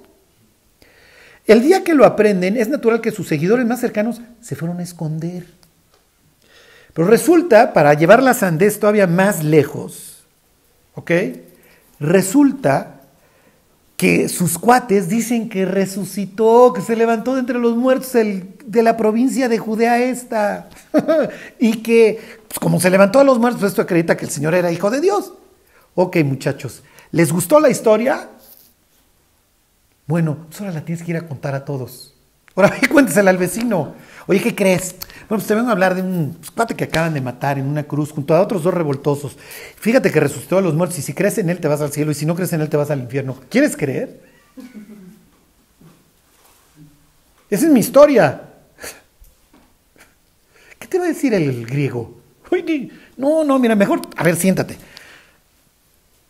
El 1.46 1.62
día 1.62 1.82
que 1.82 1.94
lo 1.94 2.04
aprenden, 2.04 2.56
es 2.56 2.68
natural 2.68 3.00
que 3.00 3.10
sus 3.10 3.26
seguidores 3.26 3.64
más 3.64 3.80
cercanos 3.80 4.20
se 4.40 4.54
fueron 4.54 4.80
a 4.80 4.82
esconder. 4.82 5.46
Pero 6.92 7.08
resulta, 7.08 7.72
para 7.72 7.94
llevar 7.94 8.22
la 8.22 8.34
sandez 8.34 8.78
todavía 8.78 9.06
más 9.06 9.42
lejos, 9.42 10.24
¿ok? 10.94 11.10
Resulta 12.00 12.97
que 13.98 14.28
sus 14.28 14.58
cuates 14.58 15.08
dicen 15.08 15.48
que 15.48 15.66
resucitó, 15.66 16.72
que 16.72 16.80
se 16.80 16.94
levantó 16.94 17.34
de 17.34 17.40
entre 17.40 17.58
los 17.58 17.76
muertos 17.76 18.12
de 18.12 18.82
la 18.84 18.96
provincia 18.96 19.48
de 19.48 19.58
Judea 19.58 20.00
esta, 20.00 20.70
y 21.58 21.82
que 21.82 22.38
pues, 22.46 22.60
como 22.60 22.78
se 22.78 22.90
levantó 22.90 23.18
de 23.18 23.24
los 23.24 23.40
muertos, 23.40 23.64
esto 23.64 23.82
acredita 23.82 24.16
que 24.16 24.24
el 24.24 24.30
Señor 24.30 24.54
era 24.54 24.70
hijo 24.70 24.88
de 24.88 25.00
Dios. 25.00 25.32
Ok, 25.96 26.18
muchachos, 26.18 26.84
¿les 27.10 27.32
gustó 27.32 27.58
la 27.58 27.70
historia? 27.70 28.28
Bueno, 30.06 30.46
pues 30.48 30.60
ahora 30.60 30.74
la 30.74 30.84
tienes 30.84 31.04
que 31.04 31.10
ir 31.10 31.16
a 31.16 31.26
contar 31.26 31.56
a 31.56 31.64
todos. 31.64 32.14
Ahora 32.54 32.72
cuéntesela 32.92 33.30
al 33.30 33.38
vecino. 33.38 33.96
Oye, 34.28 34.40
¿qué 34.40 34.54
crees? 34.54 34.94
Bueno, 35.28 35.40
pues 35.40 35.46
te 35.46 35.54
vengo 35.54 35.68
a 35.68 35.72
hablar 35.72 35.94
de 35.94 36.00
un 36.00 36.38
cuate 36.54 36.74
que 36.74 36.84
acaban 36.84 37.12
de 37.12 37.20
matar 37.20 37.58
en 37.58 37.66
una 37.66 37.82
cruz 37.82 38.12
junto 38.12 38.34
a 38.34 38.40
otros 38.40 38.62
dos 38.62 38.72
revoltosos. 38.72 39.36
Fíjate 39.76 40.10
que 40.10 40.20
resucitó 40.20 40.56
a 40.56 40.62
los 40.62 40.74
muertos 40.74 40.98
y 40.98 41.02
si 41.02 41.12
crees 41.12 41.36
en 41.36 41.50
él 41.50 41.60
te 41.60 41.68
vas 41.68 41.82
al 41.82 41.92
cielo 41.92 42.12
y 42.12 42.14
si 42.14 42.24
no 42.24 42.34
crees 42.34 42.54
en 42.54 42.62
él 42.62 42.70
te 42.70 42.78
vas 42.78 42.90
al 42.90 43.00
infierno. 43.00 43.36
¿Quieres 43.50 43.76
creer? 43.76 44.22
Esa 47.50 47.66
es 47.66 47.72
mi 47.72 47.80
historia. 47.80 48.42
¿Qué 50.78 50.86
te 50.86 50.98
va 50.98 51.04
a 51.04 51.08
decir 51.08 51.34
el 51.34 51.66
griego? 51.66 52.18
Oye, 52.50 52.90
no, 53.18 53.44
no, 53.44 53.58
mira, 53.58 53.74
mejor, 53.74 54.00
a 54.16 54.24
ver, 54.24 54.34
siéntate. 54.34 54.78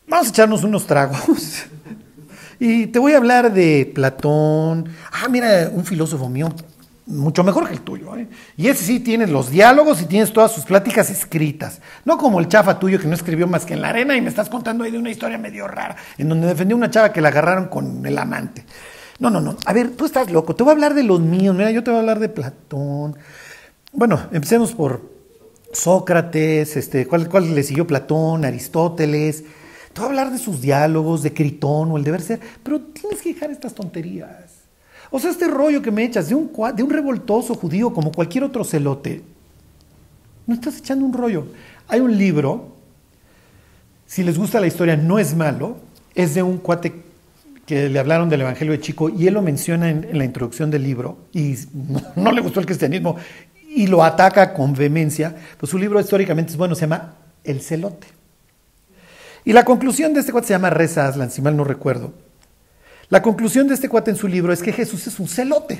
Vamos 0.07 0.27
a 0.27 0.29
echarnos 0.31 0.63
unos 0.63 0.85
tragos. 0.85 1.19
Y 2.61 2.87
te 2.87 2.99
voy 2.99 3.13
a 3.13 3.17
hablar 3.17 3.53
de 3.53 3.89
Platón. 3.95 4.89
Ah, 5.13 5.29
mira, 5.29 5.71
un 5.71 5.85
filósofo 5.85 6.27
mío, 6.27 6.53
mucho 7.09 7.43
mejor 7.43 7.67
que 7.67 7.73
el 7.73 7.81
tuyo. 7.81 8.15
¿eh? 8.15 8.27
Y 8.55 8.67
ese 8.67 8.83
sí 8.83 8.99
tiene 8.99 9.27
los 9.27 9.49
diálogos 9.49 10.01
y 10.01 10.05
tienes 10.05 10.31
todas 10.31 10.51
sus 10.51 10.63
pláticas 10.63 11.09
escritas. 11.09 11.81
No 12.05 12.17
como 12.17 12.39
el 12.39 12.47
chafa 12.47 12.79
tuyo 12.79 12.99
que 12.99 13.07
no 13.07 13.15
escribió 13.15 13.47
más 13.47 13.65
que 13.65 13.73
en 13.73 13.81
la 13.81 13.89
arena 13.89 14.15
y 14.15 14.21
me 14.21 14.29
estás 14.29 14.49
contando 14.49 14.83
ahí 14.83 14.91
de 14.91 14.99
una 14.99 15.09
historia 15.09 15.37
medio 15.37 15.67
rara, 15.67 15.95
en 16.17 16.29
donde 16.29 16.47
defendió 16.47 16.77
una 16.77 16.89
chava 16.89 17.11
que 17.11 17.21
la 17.21 17.29
agarraron 17.29 17.67
con 17.67 18.05
el 18.05 18.17
amante. 18.17 18.63
No, 19.19 19.29
no, 19.29 19.41
no. 19.41 19.57
A 19.65 19.73
ver, 19.73 19.89
tú 19.91 20.05
estás 20.05 20.31
loco. 20.31 20.55
Te 20.55 20.63
voy 20.63 20.71
a 20.71 20.73
hablar 20.73 20.93
de 20.93 21.03
los 21.03 21.19
míos. 21.19 21.53
Mira, 21.53 21.71
yo 21.71 21.83
te 21.83 21.91
voy 21.91 21.97
a 21.97 21.99
hablar 22.01 22.19
de 22.19 22.29
Platón. 22.29 23.17
Bueno, 23.91 24.21
empecemos 24.31 24.71
por 24.71 25.01
Sócrates, 25.73 26.77
este, 26.77 27.05
¿cuál, 27.05 27.27
cuál 27.27 27.53
le 27.53 27.63
siguió 27.63 27.85
Platón, 27.85 28.45
Aristóteles. 28.45 29.43
Te 29.93 30.01
voy 30.01 30.05
a 30.05 30.09
hablar 30.09 30.31
de 30.31 30.37
sus 30.37 30.61
diálogos, 30.61 31.23
de 31.23 31.33
Critón 31.33 31.91
o 31.91 31.97
el 31.97 32.03
deber 32.03 32.21
ser, 32.21 32.39
pero 32.63 32.79
tienes 32.79 33.21
que 33.21 33.33
dejar 33.33 33.51
estas 33.51 33.73
tonterías. 33.73 34.58
O 35.11 35.19
sea, 35.19 35.31
este 35.31 35.47
rollo 35.47 35.81
que 35.81 35.91
me 35.91 36.03
echas 36.03 36.29
de 36.29 36.35
un, 36.35 36.51
de 36.75 36.83
un 36.83 36.89
revoltoso 36.89 37.55
judío 37.55 37.93
como 37.93 38.11
cualquier 38.11 38.43
otro 38.43 38.63
celote, 38.63 39.23
no 40.45 40.53
estás 40.53 40.77
echando 40.77 41.05
un 41.05 41.13
rollo. 41.13 41.47
Hay 41.87 41.99
un 41.99 42.17
libro, 42.17 42.75
si 44.05 44.23
les 44.23 44.37
gusta 44.37 44.59
la 44.59 44.67
historia, 44.67 44.95
no 44.97 45.19
es 45.19 45.35
malo, 45.35 45.77
es 46.15 46.35
de 46.35 46.43
un 46.43 46.57
cuate 46.57 46.93
que 47.65 47.87
le 47.87 47.99
hablaron 47.99 48.29
del 48.29 48.41
Evangelio 48.41 48.73
de 48.73 48.79
Chico 48.79 49.09
y 49.09 49.27
él 49.27 49.35
lo 49.35 49.43
menciona 49.43 49.89
en, 49.89 50.17
la 50.17 50.25
introducción 50.25 50.71
del 50.71 50.83
libro 50.83 51.19
y 51.31 51.55
no, 52.15 52.31
le 52.31 52.41
gustó 52.41 52.59
el 52.59 52.65
cristianismo 52.65 53.15
y 53.69 53.85
lo 53.85 54.03
ataca 54.03 54.53
con 54.53 54.73
vehemencia, 54.73 55.35
pues 55.59 55.69
su 55.69 55.77
libro 55.77 55.99
históricamente 55.99 56.51
es 56.51 56.57
bueno, 56.57 56.73
se 56.73 56.81
llama 56.81 57.13
El 57.43 57.61
celote. 57.61 58.07
Y 59.45 59.53
la 59.53 59.63
conclusión 59.63 60.13
de 60.13 60.21
este 60.21 60.31
cuate 60.31 60.47
se 60.47 60.53
llama 60.53 60.71
Reza 60.71 61.07
Aslan, 61.07 61.29
si 61.29 61.41
mal 61.41 61.55
no 61.55 61.63
recuerdo. 61.63 62.11
La 63.09 63.21
conclusión 63.21 63.67
de 63.67 63.73
este 63.73 63.89
cuate 63.89 64.11
en 64.11 64.17
su 64.17 64.27
libro 64.27 64.53
es 64.53 64.61
que 64.61 64.71
Jesús 64.71 65.07
es 65.07 65.19
un 65.19 65.27
celote. 65.27 65.79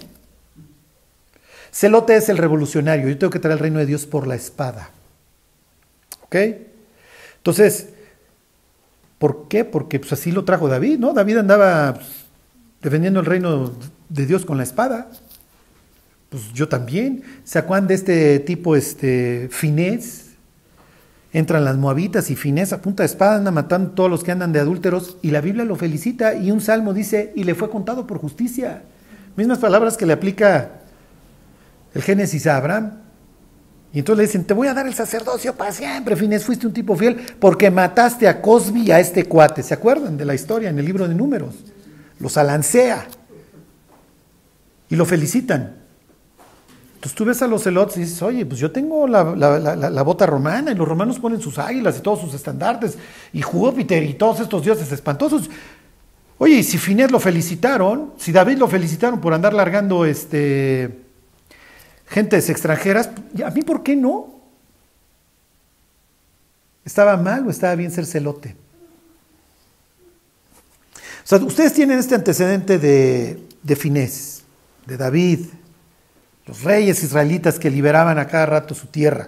Celote 1.72 2.16
es 2.16 2.30
el 2.30 2.38
revolucionario. 2.38 3.08
Yo 3.08 3.18
tengo 3.18 3.32
que 3.32 3.40
traer 3.40 3.54
el 3.54 3.60
reino 3.60 3.80
de 3.80 3.86
Dios 3.86 4.06
por 4.06 4.26
la 4.26 4.36
espada. 4.36 4.90
¿Ok? 6.24 6.36
Entonces, 7.38 7.90
¿por 9.20 9.48
qué? 9.48 9.64
Porque 9.64 10.00
pues, 10.00 10.14
así 10.14 10.32
lo 10.32 10.44
trajo 10.44 10.68
David, 10.68 10.98
¿no? 10.98 11.14
David 11.14 11.38
andaba 11.38 11.94
pues, 11.96 12.08
defendiendo 12.82 13.20
el 13.20 13.28
reino 13.28 13.74
de 14.10 14.26
Dios 14.26 14.46
con 14.46 14.58
la 14.58 14.64
espada. 14.64 15.12
Pues 16.30 16.52
yo 16.54 16.68
también. 16.68 17.24
¿Se 17.44 17.60
acuerdan 17.60 17.88
de 17.88 17.94
este 17.94 18.40
tipo, 18.40 18.76
este, 18.76 19.50
finés? 19.52 20.29
Entran 21.32 21.64
las 21.64 21.78
moabitas 21.78 22.32
y 22.32 22.36
Finés 22.36 22.74
a 22.74 22.82
punta 22.82 23.04
de 23.04 23.08
espada 23.08 23.36
anda 23.36 23.52
matando 23.52 23.92
a 23.92 23.96
todos 23.96 24.10
los 24.10 24.24
que 24.24 24.32
andan 24.32 24.52
de 24.52 24.60
adúlteros 24.60 25.18
y 25.22 25.30
la 25.30 25.42
Biblia 25.42 25.64
lo 25.64 25.76
felicita 25.76 26.34
y 26.34 26.50
un 26.50 26.60
salmo 26.60 26.94
dice, 26.94 27.34
y 27.36 27.44
le 27.44 27.54
fue 27.54 27.70
contado 27.70 28.08
por 28.08 28.18
justicia. 28.18 28.82
Mismas 29.36 29.60
palabras 29.60 29.96
que 29.96 30.08
le 30.08 30.14
aplica 30.14 30.72
el 31.94 32.02
Génesis 32.02 32.48
a 32.48 32.58
Abraham. 32.58 32.94
Y 33.94 34.00
entonces 34.00 34.18
le 34.18 34.28
dicen, 34.28 34.46
te 34.46 34.54
voy 34.54 34.68
a 34.68 34.74
dar 34.74 34.88
el 34.88 34.94
sacerdocio 34.94 35.56
para 35.56 35.72
siempre, 35.72 36.16
Finés, 36.16 36.46
fuiste 36.46 36.68
un 36.68 36.74
tipo 36.74 36.96
fiel 36.96 37.18
porque 37.40 37.72
mataste 37.72 38.28
a 38.28 38.42
Cosbi 38.42 38.84
y 38.84 38.92
a 38.92 39.00
este 39.00 39.26
cuate. 39.26 39.64
¿Se 39.64 39.74
acuerdan 39.74 40.18
de 40.18 40.26
la 40.26 40.36
historia 40.36 40.70
en 40.70 40.78
el 40.78 40.86
libro 40.86 41.08
de 41.08 41.16
números? 41.16 41.56
Los 42.20 42.38
alancea 42.38 43.08
y 44.90 44.96
lo 44.96 45.06
felicitan. 45.06 45.79
Entonces 47.00 47.16
tú 47.16 47.24
ves 47.24 47.42
a 47.42 47.48
los 47.48 47.64
celotes 47.64 47.96
y 47.96 48.02
dices, 48.02 48.22
oye, 48.22 48.46
pues 48.46 48.60
yo 48.60 48.74
tengo 48.74 49.08
la, 49.08 49.24
bota 50.04 50.26
romana 50.26 50.74
y 50.74 50.76
los 50.76 50.86
romanos 50.86 51.18
ponen 51.18 51.40
sus 51.40 51.58
águilas 51.58 51.98
y 51.98 52.02
todos 52.02 52.20
sus 52.20 52.34
estandartes 52.34 52.98
y 53.32 53.42
Júpiter 53.42 54.04
y 54.04 54.16
todos 54.16 54.42
estos 54.42 54.62
dioses 54.66 54.92
espantosos. 54.92 55.50
Oye, 56.40 56.56
y 56.56 56.64
si 56.64 56.78
Finet 56.78 57.10
lo 57.10 57.22
felicitaron, 57.22 58.12
si 58.18 58.34
David 58.34 58.58
lo 58.58 58.68
felicitaron 58.68 59.22
por 59.22 59.34
andar 59.34 59.54
largando 59.54 60.04
este, 60.04 61.00
gentes 62.06 62.50
extranjeras, 62.50 63.12
¿a 63.46 63.50
mí 63.52 63.62
por 63.62 63.82
qué 63.82 63.96
no? 63.96 64.42
¿Estaba 66.84 67.16
mal 67.16 67.48
o 67.48 67.50
estaba 67.50 67.76
bien 67.76 67.92
ser 67.92 68.06
celote? 68.06 68.58
O 71.24 71.28
sea, 71.30 71.38
ustedes 71.38 71.72
tienen 71.72 71.98
este 71.98 72.16
antecedente 72.16 72.78
de, 72.78 73.42
de 73.64 73.76
Finés, 73.78 74.44
de 74.86 74.98
David, 74.98 75.46
los 76.50 76.64
reyes 76.64 77.04
israelitas 77.04 77.60
que 77.60 77.70
liberaban 77.70 78.18
a 78.18 78.26
cada 78.26 78.48
rato 78.48 78.74
su 78.74 78.88
tierra. 78.88 79.28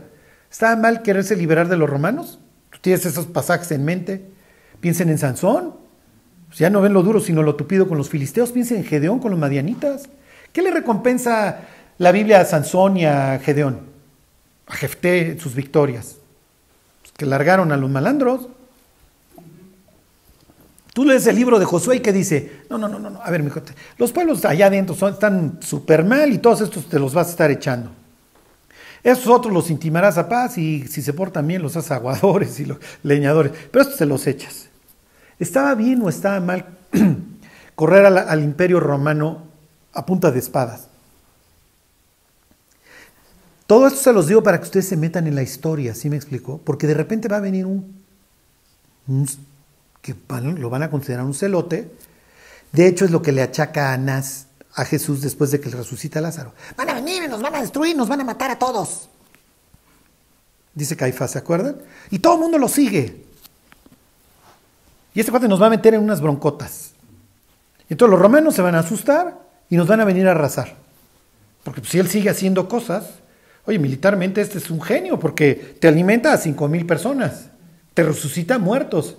¿Estaba 0.51 0.75
mal 0.75 1.03
quererse 1.03 1.35
liberar 1.35 1.67
de 1.67 1.77
los 1.77 1.87
romanos? 1.87 2.39
¿Tú 2.71 2.79
tienes 2.81 3.05
esos 3.05 3.27
pasajes 3.27 3.71
en 3.71 3.85
mente? 3.85 4.25
Piensen 4.79 5.07
en 5.09 5.19
Sansón. 5.19 5.75
Pues 6.47 6.57
ya 6.57 6.71
no 6.71 6.81
ven 6.81 6.93
lo 6.93 7.03
duro, 7.03 7.19
sino 7.19 7.43
lo 7.43 7.55
tupido 7.55 7.87
con 7.87 7.99
los 7.99 8.09
filisteos. 8.09 8.51
Piensen 8.51 8.77
en 8.77 8.85
Gedeón 8.85 9.19
con 9.19 9.29
los 9.29 9.39
madianitas. 9.39 10.09
¿Qué 10.51 10.63
le 10.63 10.71
recompensa 10.71 11.59
la 11.99 12.11
Biblia 12.11 12.41
a 12.41 12.45
Sansón 12.45 12.97
y 12.97 13.05
a 13.05 13.37
Gedeón? 13.37 13.81
A 14.65 14.73
Jefté 14.73 15.37
sus 15.39 15.53
victorias. 15.53 16.15
Pues 17.01 17.11
que 17.15 17.27
largaron 17.27 17.71
a 17.71 17.77
los 17.77 17.91
malandros. 17.91 18.47
Tú 20.93 21.05
lees 21.05 21.25
el 21.27 21.37
libro 21.37 21.57
de 21.57 21.65
Josué 21.65 21.97
y 21.97 21.99
que 22.01 22.11
dice, 22.11 22.63
no, 22.69 22.77
no, 22.77 22.89
no, 22.89 22.99
no, 22.99 23.21
a 23.21 23.31
ver, 23.31 23.43
mijo, 23.43 23.61
los 23.97 24.11
pueblos 24.11 24.43
allá 24.43 24.67
adentro 24.67 24.95
están 25.09 25.59
súper 25.61 26.03
mal 26.03 26.33
y 26.33 26.37
todos 26.37 26.61
estos 26.61 26.89
te 26.89 26.99
los 26.99 27.13
vas 27.13 27.27
a 27.27 27.31
estar 27.31 27.49
echando. 27.49 27.91
Esos 29.01 29.27
otros 29.27 29.53
los 29.53 29.71
intimarás 29.71 30.17
a 30.17 30.27
paz 30.27 30.57
y 30.57 30.85
si 30.87 31.01
se 31.01 31.13
portan 31.13 31.47
bien 31.47 31.61
los 31.61 31.77
haces 31.77 31.91
aguadores 31.91 32.59
y 32.59 32.65
los 32.65 32.77
leñadores, 33.03 33.53
pero 33.71 33.83
estos 33.83 33.97
te 33.97 34.05
los 34.05 34.27
echas. 34.27 34.67
¿Estaba 35.39 35.73
bien 35.75 36.01
o 36.01 36.09
estaba 36.09 36.39
mal 36.41 36.77
correr 37.75 38.05
al, 38.05 38.43
imperio 38.43 38.79
romano 38.81 39.43
a 39.93 40.05
punta 40.05 40.29
de 40.29 40.39
espadas? 40.39 40.87
Todo 43.65 43.87
esto 43.87 44.01
se 44.01 44.11
los 44.13 44.27
digo 44.27 44.43
para 44.43 44.57
que 44.57 44.65
ustedes 44.65 44.89
se 44.89 44.97
metan 44.97 45.25
en 45.25 45.35
la 45.35 45.41
historia, 45.41 45.95
¿sí 45.95 46.09
me 46.09 46.17
explico? 46.17 46.59
Porque 46.63 46.85
de 46.85 46.93
repente 46.93 47.29
va 47.29 47.37
a 47.37 47.41
venir 47.41 47.65
un 47.65 48.01
que 50.01 50.15
lo 50.57 50.69
van 50.69 50.83
a 50.83 50.89
considerar 50.89 51.25
un 51.25 51.33
celote. 51.33 51.91
De 52.71 52.87
hecho, 52.87 53.05
es 53.05 53.11
lo 53.11 53.21
que 53.21 53.31
le 53.31 53.41
achaca 53.41 53.89
a 53.89 53.93
Anás 53.93 54.47
a 54.75 54.85
Jesús 54.85 55.21
después 55.21 55.51
de 55.51 55.59
que 55.59 55.69
le 55.69 55.75
resucita 55.75 56.19
a 56.19 56.21
Lázaro. 56.21 56.53
Van 56.77 56.89
a 56.89 56.93
venir, 56.93 57.29
nos 57.29 57.41
van 57.41 57.55
a 57.55 57.61
destruir, 57.61 57.95
nos 57.95 58.07
van 58.07 58.21
a 58.21 58.23
matar 58.23 58.51
a 58.51 58.59
todos. 58.59 59.09
Dice 60.73 60.95
Caifás, 60.95 61.31
¿se 61.31 61.37
acuerdan? 61.37 61.77
Y 62.09 62.19
todo 62.19 62.35
el 62.35 62.39
mundo 62.39 62.57
lo 62.57 62.69
sigue. 62.69 63.25
Y 65.13 65.19
este 65.19 65.31
cuate 65.31 65.47
nos 65.47 65.61
va 65.61 65.67
a 65.67 65.71
meter 65.71 65.93
en 65.93 66.01
unas 66.01 66.21
broncotas. 66.21 66.91
Entonces 67.89 68.11
los 68.11 68.21
romanos 68.21 68.55
se 68.55 68.61
van 68.61 68.75
a 68.75 68.79
asustar 68.79 69.37
y 69.69 69.75
nos 69.75 69.87
van 69.87 69.99
a 69.99 70.05
venir 70.05 70.27
a 70.27 70.31
arrasar. 70.31 70.77
Porque 71.63 71.81
si 71.83 71.99
él 71.99 72.07
sigue 72.07 72.29
haciendo 72.29 72.69
cosas, 72.69 73.05
oye, 73.65 73.77
militarmente 73.77 74.39
este 74.39 74.57
es 74.57 74.71
un 74.71 74.81
genio 74.81 75.19
porque 75.19 75.75
te 75.79 75.89
alimenta 75.89 76.31
a 76.31 76.37
cinco 76.37 76.69
mil 76.69 76.85
personas, 76.85 77.49
te 77.93 78.03
resucita 78.03 78.57
muertos, 78.57 79.17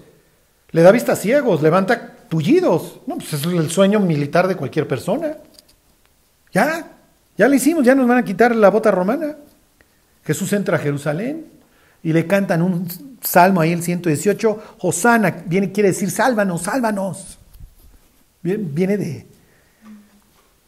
le 0.72 0.82
da 0.82 0.90
vista 0.90 1.12
a 1.12 1.16
ciegos, 1.16 1.62
levanta 1.62 2.16
tullidos. 2.28 3.00
No, 3.06 3.16
pues 3.16 3.32
es 3.34 3.44
el 3.44 3.70
sueño 3.70 4.00
militar 4.00 4.48
de 4.48 4.56
cualquier 4.56 4.88
persona. 4.88 5.36
Ya, 6.52 6.90
ya 7.36 7.48
lo 7.48 7.54
hicimos, 7.54 7.84
ya 7.84 7.94
nos 7.94 8.08
van 8.08 8.18
a 8.18 8.24
quitar 8.24 8.56
la 8.56 8.70
bota 8.70 8.90
romana. 8.90 9.36
Jesús 10.24 10.52
entra 10.52 10.76
a 10.76 10.80
Jerusalén 10.80 11.46
y 12.02 12.12
le 12.12 12.26
cantan 12.26 12.62
un 12.62 12.88
salmo 13.20 13.60
ahí, 13.60 13.72
el 13.72 13.82
118, 13.82 14.62
Hosana, 14.80 15.42
viene, 15.46 15.72
quiere 15.72 15.90
decir 15.90 16.10
sálvanos, 16.10 16.62
sálvanos. 16.62 17.38
Viene 18.42 18.96
de 18.96 19.26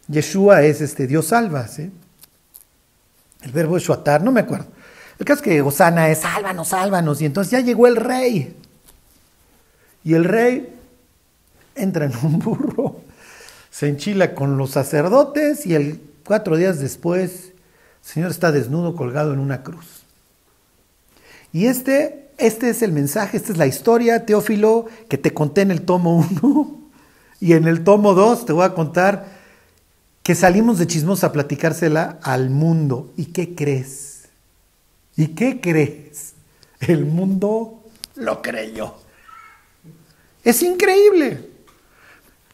Yeshua 0.06 0.62
es 0.62 0.80
este, 0.80 1.06
Dios 1.06 1.26
salva, 1.26 1.66
¿sí? 1.66 1.90
El 3.42 3.52
verbo 3.52 3.76
es 3.76 3.82
shuatar, 3.82 4.22
no 4.22 4.32
me 4.32 4.40
acuerdo. 4.40 4.66
El 5.18 5.24
caso 5.24 5.40
es 5.40 5.44
que 5.44 5.62
Hosana 5.62 6.08
es 6.08 6.18
sálvanos, 6.18 6.68
sálvanos, 6.68 7.20
y 7.20 7.26
entonces 7.26 7.50
ya 7.50 7.60
llegó 7.60 7.86
el 7.86 7.96
rey. 7.96 8.56
Y 10.04 10.14
el 10.14 10.24
rey 10.24 10.74
entra 11.74 12.04
en 12.04 12.12
un 12.22 12.38
burro, 12.38 13.00
se 13.70 13.88
enchila 13.88 14.34
con 14.34 14.56
los 14.56 14.70
sacerdotes 14.70 15.66
y 15.66 15.74
el 15.74 16.00
cuatro 16.24 16.56
días 16.56 16.78
después 16.78 17.52
el 18.04 18.10
Señor 18.12 18.30
está 18.30 18.52
desnudo 18.52 18.94
colgado 18.94 19.32
en 19.32 19.38
una 19.38 19.62
cruz. 19.62 20.02
Y 21.52 21.66
este, 21.66 22.28
este 22.36 22.68
es 22.68 22.82
el 22.82 22.92
mensaje, 22.92 23.36
esta 23.36 23.52
es 23.52 23.58
la 23.58 23.66
historia, 23.66 24.26
Teófilo, 24.26 24.86
que 25.08 25.18
te 25.18 25.32
conté 25.32 25.62
en 25.62 25.70
el 25.70 25.82
tomo 25.82 26.18
1. 26.40 26.80
Y 27.40 27.52
en 27.52 27.66
el 27.66 27.84
tomo 27.84 28.14
2 28.14 28.46
te 28.46 28.52
voy 28.52 28.64
a 28.64 28.74
contar 28.74 29.26
que 30.22 30.34
salimos 30.34 30.78
de 30.78 30.86
chismos 30.86 31.24
a 31.24 31.32
platicársela 31.32 32.18
al 32.22 32.50
mundo. 32.50 33.12
¿Y 33.16 33.26
qué 33.26 33.54
crees? 33.54 34.28
¿Y 35.16 35.28
qué 35.28 35.60
crees? 35.60 36.32
El 36.80 37.04
mundo 37.04 37.82
lo 38.16 38.42
creyó. 38.42 39.03
Es 40.44 40.62
increíble. 40.62 41.54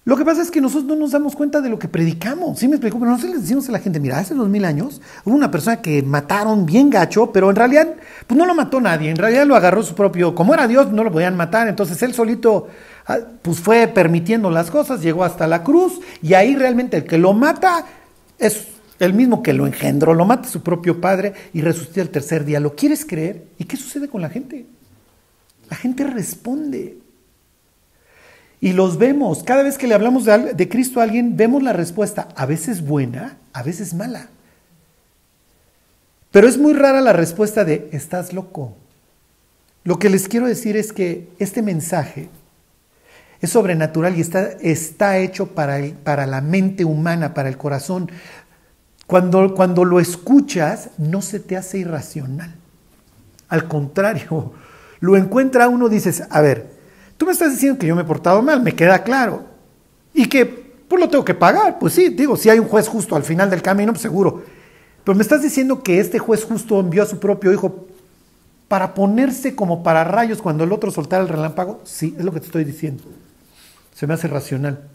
Lo 0.04 0.16
que 0.16 0.24
pasa 0.24 0.40
es 0.40 0.50
que 0.50 0.62
nosotros 0.62 0.88
no 0.88 0.96
nos 0.96 1.10
damos 1.10 1.36
cuenta 1.36 1.60
de 1.60 1.68
lo 1.68 1.78
que 1.78 1.86
predicamos. 1.86 2.58
¿Sí 2.58 2.68
me 2.68 2.76
explico? 2.76 2.98
Pero 2.98 3.10
nosotros 3.10 3.34
les 3.34 3.42
decimos 3.42 3.68
a 3.68 3.72
la 3.72 3.80
gente, 3.80 4.00
mira, 4.00 4.18
hace 4.18 4.34
dos 4.34 4.48
mil 4.48 4.64
años 4.64 5.00
hubo 5.24 5.34
una 5.34 5.50
persona 5.50 5.82
que 5.82 6.02
mataron 6.02 6.64
bien 6.64 6.88
gacho, 6.88 7.30
pero 7.32 7.50
en 7.50 7.56
realidad 7.56 7.94
pues 8.26 8.38
no 8.38 8.46
lo 8.46 8.54
mató 8.54 8.80
nadie. 8.80 9.10
En 9.10 9.16
realidad 9.16 9.46
lo 9.46 9.56
agarró 9.56 9.82
su 9.82 9.94
propio... 9.94 10.34
Como 10.34 10.54
era 10.54 10.66
Dios, 10.66 10.90
no 10.90 11.04
lo 11.04 11.12
podían 11.12 11.36
matar. 11.36 11.68
Entonces 11.68 12.02
él 12.02 12.14
solito 12.14 12.68
ah, 13.06 13.18
pues 13.42 13.60
fue 13.60 13.88
permitiendo 13.88 14.50
las 14.50 14.70
cosas, 14.70 15.02
llegó 15.02 15.22
hasta 15.22 15.46
la 15.46 15.62
cruz 15.62 16.00
y 16.22 16.32
ahí 16.32 16.56
realmente 16.56 16.96
el 16.96 17.04
que 17.04 17.18
lo 17.18 17.34
mata 17.34 17.84
es 18.38 18.68
el 19.00 19.12
mismo 19.12 19.42
que 19.42 19.52
lo 19.52 19.66
engendró, 19.66 20.14
lo 20.14 20.24
mata 20.24 20.48
su 20.48 20.62
propio 20.62 21.00
padre 21.00 21.34
y 21.52 21.60
resucita 21.60 22.00
el 22.00 22.10
tercer 22.10 22.46
día. 22.46 22.58
¿Lo 22.58 22.74
quieres 22.74 23.04
creer? 23.04 23.44
¿Y 23.58 23.64
qué 23.64 23.76
sucede 23.76 24.08
con 24.08 24.22
la 24.22 24.30
gente? 24.30 24.66
La 25.68 25.76
gente 25.76 26.04
responde. 26.04 27.09
Y 28.60 28.72
los 28.72 28.98
vemos. 28.98 29.42
Cada 29.42 29.62
vez 29.62 29.78
que 29.78 29.86
le 29.86 29.94
hablamos 29.94 30.24
de, 30.26 30.68
Cristo 30.68 31.00
a 31.00 31.04
alguien, 31.04 31.36
vemos 31.36 31.62
la 31.62 31.72
respuesta, 31.72 32.28
a 32.36 32.46
veces 32.46 32.84
buena, 32.86 33.38
a 33.52 33.62
veces 33.62 33.94
mala. 33.94 34.28
Pero 36.30 36.46
es 36.46 36.58
muy 36.58 36.74
rara 36.74 37.00
la 37.00 37.12
respuesta 37.12 37.64
de, 37.64 37.88
estás 37.92 38.32
loco. 38.32 38.76
Lo 39.82 39.98
que 39.98 40.10
les 40.10 40.28
quiero 40.28 40.46
decir 40.46 40.76
es 40.76 40.92
que 40.92 41.28
este 41.38 41.62
mensaje 41.62 42.28
es 43.40 43.50
sobrenatural 43.50 44.16
y 44.16 44.20
está, 44.20 44.50
está 44.60 45.16
hecho 45.18 45.54
para, 45.54 45.78
el, 45.78 45.92
para 45.94 46.26
la 46.26 46.42
mente 46.42 46.84
humana, 46.84 47.32
para 47.32 47.48
el 47.48 47.56
corazón. 47.56 48.10
Cuando, 49.06 49.54
cuando 49.54 49.86
lo 49.86 49.98
escuchas, 49.98 50.90
no 50.98 51.22
se 51.22 51.40
te 51.40 51.56
hace 51.56 51.78
irracional. 51.78 52.54
Al 53.48 53.66
contrario, 53.66 54.52
lo 55.00 55.16
encuentra 55.16 55.68
uno, 55.68 55.88
dices, 55.88 56.24
a 56.28 56.42
ver, 56.42 56.79
Tú 57.20 57.26
me 57.26 57.32
estás 57.32 57.52
diciendo 57.52 57.78
que 57.78 57.86
yo 57.86 57.94
me 57.94 58.00
he 58.00 58.06
portado 58.06 58.40
mal, 58.40 58.62
me 58.62 58.74
queda 58.74 59.02
claro. 59.02 59.44
Y 60.14 60.24
que 60.24 60.46
pues 60.46 60.98
lo 60.98 61.10
tengo 61.10 61.22
que 61.22 61.34
pagar. 61.34 61.78
Pues 61.78 61.92
sí, 61.92 62.08
digo, 62.08 62.34
si 62.34 62.48
hay 62.48 62.58
un 62.58 62.66
juez 62.66 62.88
justo 62.88 63.14
al 63.14 63.24
final 63.24 63.50
del 63.50 63.60
camino, 63.60 63.92
pues 63.92 64.00
seguro. 64.00 64.42
Pero 65.04 65.14
me 65.14 65.20
estás 65.20 65.42
diciendo 65.42 65.82
que 65.82 66.00
este 66.00 66.18
juez 66.18 66.44
justo 66.44 66.80
envió 66.80 67.02
a 67.02 67.06
su 67.06 67.20
propio 67.20 67.52
hijo 67.52 67.86
para 68.68 68.94
ponerse 68.94 69.54
como 69.54 69.82
para 69.82 70.02
rayos 70.02 70.40
cuando 70.40 70.64
el 70.64 70.72
otro 70.72 70.90
soltara 70.90 71.22
el 71.22 71.28
relámpago. 71.28 71.82
Sí, 71.84 72.14
es 72.16 72.24
lo 72.24 72.32
que 72.32 72.40
te 72.40 72.46
estoy 72.46 72.64
diciendo. 72.64 73.04
Se 73.94 74.06
me 74.06 74.14
hace 74.14 74.26
racional. 74.26 74.88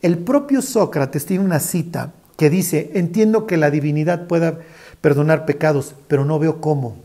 El 0.00 0.16
propio 0.16 0.62
Sócrates 0.62 1.26
tiene 1.26 1.44
una 1.44 1.60
cita 1.60 2.14
que 2.38 2.48
dice, 2.48 2.92
entiendo 2.94 3.46
que 3.46 3.58
la 3.58 3.70
divinidad 3.70 4.28
pueda 4.28 4.60
perdonar 5.02 5.44
pecados, 5.44 5.94
pero 6.08 6.24
no 6.24 6.38
veo 6.38 6.62
cómo. 6.62 6.96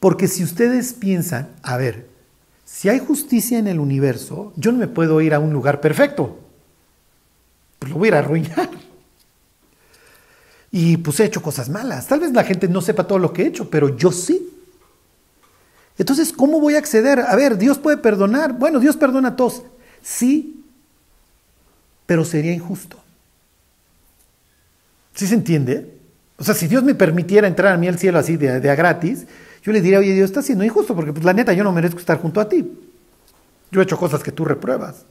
Porque 0.00 0.26
si 0.26 0.42
ustedes 0.42 0.94
piensan, 0.94 1.50
a 1.62 1.76
ver, 1.76 2.08
si 2.72 2.88
hay 2.88 2.98
justicia 3.00 3.58
en 3.58 3.66
el 3.66 3.80
universo, 3.80 4.52
yo 4.56 4.70
no 4.70 4.78
me 4.78 4.86
puedo 4.86 5.20
ir 5.20 5.34
a 5.34 5.40
un 5.40 5.52
lugar 5.52 5.80
perfecto. 5.80 6.38
Pues 7.78 7.92
lo 7.92 7.98
voy 7.98 8.10
a 8.10 8.18
arruinar. 8.18 8.70
Y 10.70 10.96
pues 10.98 11.18
he 11.18 11.24
hecho 11.24 11.42
cosas 11.42 11.68
malas. 11.68 12.06
Tal 12.06 12.20
vez 12.20 12.32
la 12.32 12.44
gente 12.44 12.68
no 12.68 12.80
sepa 12.80 13.06
todo 13.06 13.18
lo 13.18 13.32
que 13.32 13.42
he 13.42 13.46
hecho, 13.48 13.68
pero 13.68 13.96
yo 13.96 14.12
sí. 14.12 14.48
Entonces, 15.98 16.32
¿cómo 16.32 16.60
voy 16.60 16.76
a 16.76 16.78
acceder? 16.78 17.18
A 17.18 17.34
ver, 17.34 17.58
Dios 17.58 17.76
puede 17.76 17.96
perdonar. 17.96 18.52
Bueno, 18.52 18.78
Dios 18.78 18.96
perdona 18.96 19.30
a 19.30 19.36
todos. 19.36 19.62
Sí, 20.00 20.64
pero 22.06 22.24
sería 22.24 22.52
injusto. 22.52 22.98
¿Sí 25.12 25.26
se 25.26 25.34
entiende? 25.34 25.98
O 26.38 26.44
sea, 26.44 26.54
si 26.54 26.68
Dios 26.68 26.84
me 26.84 26.94
permitiera 26.94 27.48
entrar 27.48 27.74
a 27.74 27.76
mí 27.76 27.88
al 27.88 27.98
cielo 27.98 28.20
así 28.20 28.36
de, 28.36 28.60
de 28.60 28.70
a 28.70 28.76
gratis, 28.76 29.26
yo 29.62 29.72
le 29.72 29.80
diría, 29.80 29.98
oye, 29.98 30.14
Dios 30.14 30.30
está 30.30 30.42
siendo 30.42 30.64
injusto 30.64 30.94
porque 30.94 31.12
pues 31.12 31.24
la 31.24 31.32
neta 31.32 31.52
yo 31.52 31.64
no 31.64 31.72
merezco 31.72 31.98
estar 31.98 32.18
junto 32.20 32.40
a 32.40 32.48
ti. 32.48 32.70
Yo 33.70 33.80
he 33.80 33.84
hecho 33.84 33.98
cosas 33.98 34.22
que 34.22 34.32
tú 34.32 34.44
repruebas. 34.44 35.04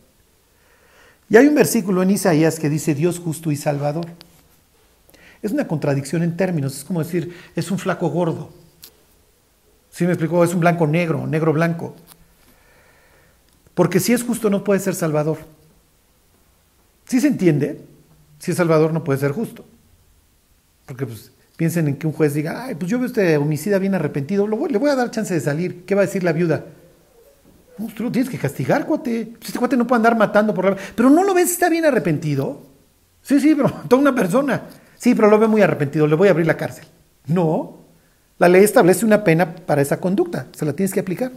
Y 1.29 1.37
hay 1.37 1.47
un 1.47 1.55
versículo 1.55 2.01
en 2.01 2.09
Isaías 2.09 2.59
que 2.59 2.69
dice 2.69 2.95
Dios 2.95 3.19
justo 3.19 3.51
y 3.51 3.55
salvador. 3.55 4.07
Es 5.41 5.51
una 5.51 5.67
contradicción 5.67 6.23
en 6.23 6.35
términos, 6.35 6.77
es 6.77 6.83
como 6.83 7.01
decir, 7.03 7.33
es 7.55 7.71
un 7.71 7.77
flaco 7.77 8.09
gordo. 8.09 8.49
¿Sí 9.91 10.05
me 10.05 10.11
explicó? 10.11 10.43
Es 10.43 10.53
un 10.53 10.59
blanco 10.59 10.87
negro, 10.87 11.27
negro 11.27 11.53
blanco. 11.53 11.95
Porque 13.73 13.99
si 13.99 14.13
es 14.13 14.23
justo 14.23 14.49
no 14.49 14.63
puede 14.63 14.79
ser 14.79 14.95
salvador. 14.95 15.37
¿Sí 17.05 17.21
se 17.21 17.27
entiende? 17.27 17.81
Si 18.39 18.51
es 18.51 18.57
salvador 18.57 18.91
no 18.91 19.03
puede 19.03 19.19
ser 19.19 19.31
justo. 19.31 19.65
Porque 20.85 21.05
pues, 21.05 21.31
piensen 21.59 21.89
en 21.89 21.97
que 21.97 22.07
un 22.07 22.13
juez 22.13 22.33
diga, 22.33 22.63
ay, 22.63 22.75
pues 22.75 22.89
yo 22.89 22.97
veo 22.99 23.07
este 23.07 23.35
homicida 23.35 23.79
bien 23.79 23.93
arrepentido, 23.93 24.47
le 24.47 24.77
voy 24.77 24.89
a 24.89 24.95
dar 24.95 25.11
chance 25.11 25.33
de 25.33 25.41
salir. 25.41 25.83
¿Qué 25.83 25.93
va 25.93 26.03
a 26.03 26.05
decir 26.05 26.23
la 26.23 26.31
viuda? 26.31 26.63
No, 27.77 27.87
tú 27.87 28.03
lo 28.03 28.11
tienes 28.13 28.31
que 28.31 28.37
castigar, 28.37 28.85
cuate. 28.85 29.25
Pues 29.25 29.47
este 29.49 29.59
cuate 29.59 29.75
no 29.75 29.85
puede 29.85 29.97
andar 29.97 30.17
matando 30.17 30.53
por 30.53 30.69
la... 30.69 30.77
Pero 30.95 31.09
no 31.09 31.21
lo 31.21 31.33
ves, 31.33 31.51
está 31.51 31.67
bien 31.67 31.83
arrepentido. 31.83 32.61
Sí, 33.21 33.41
sí, 33.41 33.55
pero 33.55 33.73
toda 33.89 34.01
una 34.01 34.15
persona. 34.15 34.67
Sí, 34.95 35.13
pero 35.13 35.29
lo 35.29 35.37
ve 35.37 35.49
muy 35.49 35.61
arrepentido, 35.61 36.07
le 36.07 36.15
voy 36.15 36.29
a 36.29 36.31
abrir 36.31 36.47
la 36.47 36.55
cárcel. 36.55 36.85
No, 37.27 37.79
la 38.37 38.47
ley 38.47 38.63
establece 38.63 39.05
una 39.05 39.25
pena 39.25 39.53
para 39.53 39.81
esa 39.81 39.99
conducta, 39.99 40.47
se 40.53 40.63
la 40.63 40.71
tienes 40.71 40.93
que 40.93 41.01
aplicar. 41.01 41.33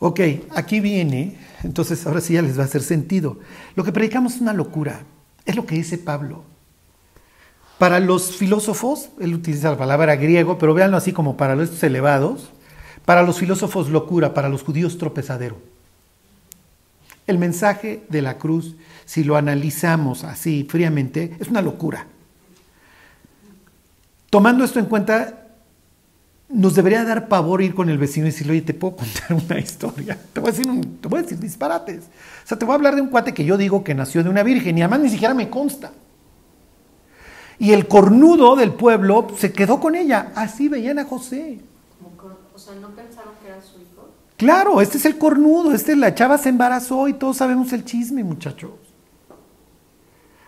Ok, 0.00 0.20
aquí 0.50 0.80
viene, 0.80 1.38
entonces 1.62 2.04
ahora 2.08 2.20
sí 2.20 2.34
ya 2.34 2.42
les 2.42 2.58
va 2.58 2.62
a 2.62 2.66
hacer 2.66 2.82
sentido. 2.82 3.38
Lo 3.76 3.84
que 3.84 3.92
predicamos 3.92 4.34
es 4.34 4.40
una 4.40 4.52
locura, 4.52 5.02
es 5.44 5.54
lo 5.54 5.64
que 5.64 5.76
dice 5.76 5.96
Pablo. 5.96 6.55
Para 7.78 8.00
los 8.00 8.36
filósofos, 8.36 9.10
él 9.20 9.34
utiliza 9.34 9.70
la 9.70 9.76
palabra 9.76 10.16
griego, 10.16 10.56
pero 10.56 10.72
véanlo 10.72 10.96
así 10.96 11.12
como 11.12 11.36
para 11.36 11.54
los 11.54 11.82
elevados, 11.82 12.48
para 13.04 13.22
los 13.22 13.38
filósofos 13.38 13.90
locura, 13.90 14.32
para 14.32 14.48
los 14.48 14.62
judíos 14.62 14.96
tropezadero. 14.96 15.58
El 17.26 17.38
mensaje 17.38 18.04
de 18.08 18.22
la 18.22 18.38
cruz, 18.38 18.76
si 19.04 19.24
lo 19.24 19.36
analizamos 19.36 20.24
así 20.24 20.66
fríamente, 20.68 21.36
es 21.38 21.48
una 21.48 21.60
locura. 21.60 22.06
Tomando 24.30 24.64
esto 24.64 24.78
en 24.78 24.86
cuenta, 24.86 25.46
nos 26.48 26.74
debería 26.74 27.04
dar 27.04 27.28
pavor 27.28 27.60
ir 27.60 27.74
con 27.74 27.90
el 27.90 27.98
vecino 27.98 28.26
y 28.26 28.30
decirle, 28.30 28.52
oye, 28.52 28.62
te 28.62 28.74
puedo 28.74 28.96
contar 28.96 29.34
una 29.50 29.58
historia. 29.58 30.18
Te 30.32 30.40
voy 30.40 30.48
a 30.48 30.52
decir, 30.52 30.66
te 31.00 31.08
voy 31.08 31.18
a 31.18 31.22
decir 31.22 31.38
disparates. 31.38 32.04
O 32.04 32.46
sea, 32.46 32.58
te 32.58 32.64
voy 32.64 32.72
a 32.72 32.76
hablar 32.76 32.94
de 32.94 33.02
un 33.02 33.08
cuate 33.08 33.34
que 33.34 33.44
yo 33.44 33.58
digo 33.58 33.84
que 33.84 33.94
nació 33.94 34.24
de 34.24 34.30
una 34.30 34.42
virgen 34.42 34.78
y 34.78 34.82
además 34.82 35.00
ni 35.00 35.10
siquiera 35.10 35.34
me 35.34 35.50
consta. 35.50 35.92
Y 37.58 37.72
el 37.72 37.88
cornudo 37.88 38.56
del 38.56 38.72
pueblo 38.74 39.28
se 39.36 39.52
quedó 39.52 39.80
con 39.80 39.94
ella. 39.94 40.32
Así 40.34 40.68
veían 40.68 40.98
a 40.98 41.04
José. 41.04 41.60
O 42.54 42.58
sea, 42.58 42.74
¿no 42.76 42.88
pensaron 42.90 43.34
que 43.42 43.48
era 43.48 43.60
su 43.60 43.78
hijo? 43.80 44.08
Claro, 44.36 44.80
este 44.80 44.98
es 44.98 45.04
el 45.04 45.18
cornudo, 45.18 45.72
este 45.72 45.94
la 45.94 46.14
chava 46.14 46.38
se 46.38 46.48
embarazó 46.48 47.06
y 47.08 47.14
todos 47.14 47.36
sabemos 47.36 47.72
el 47.72 47.84
chisme, 47.84 48.24
muchachos. 48.24 48.72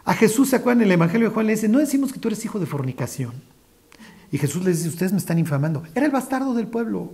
A 0.04 0.14
Jesús, 0.14 0.48
¿se 0.48 0.56
acuerdan? 0.56 0.82
En 0.82 0.86
el 0.86 0.92
Evangelio 0.92 1.28
de 1.28 1.34
Juan 1.34 1.46
le 1.46 1.52
dice, 1.52 1.68
no 1.68 1.78
decimos 1.78 2.12
que 2.12 2.18
tú 2.18 2.28
eres 2.28 2.42
hijo 2.44 2.58
de 2.58 2.64
fornicación. 2.64 3.32
Y 4.32 4.38
Jesús 4.38 4.64
les 4.64 4.78
dice, 4.78 4.88
ustedes 4.88 5.12
me 5.12 5.18
están 5.18 5.38
infamando. 5.38 5.82
Era 5.94 6.06
el 6.06 6.12
bastardo 6.12 6.54
del 6.54 6.66
pueblo. 6.66 7.12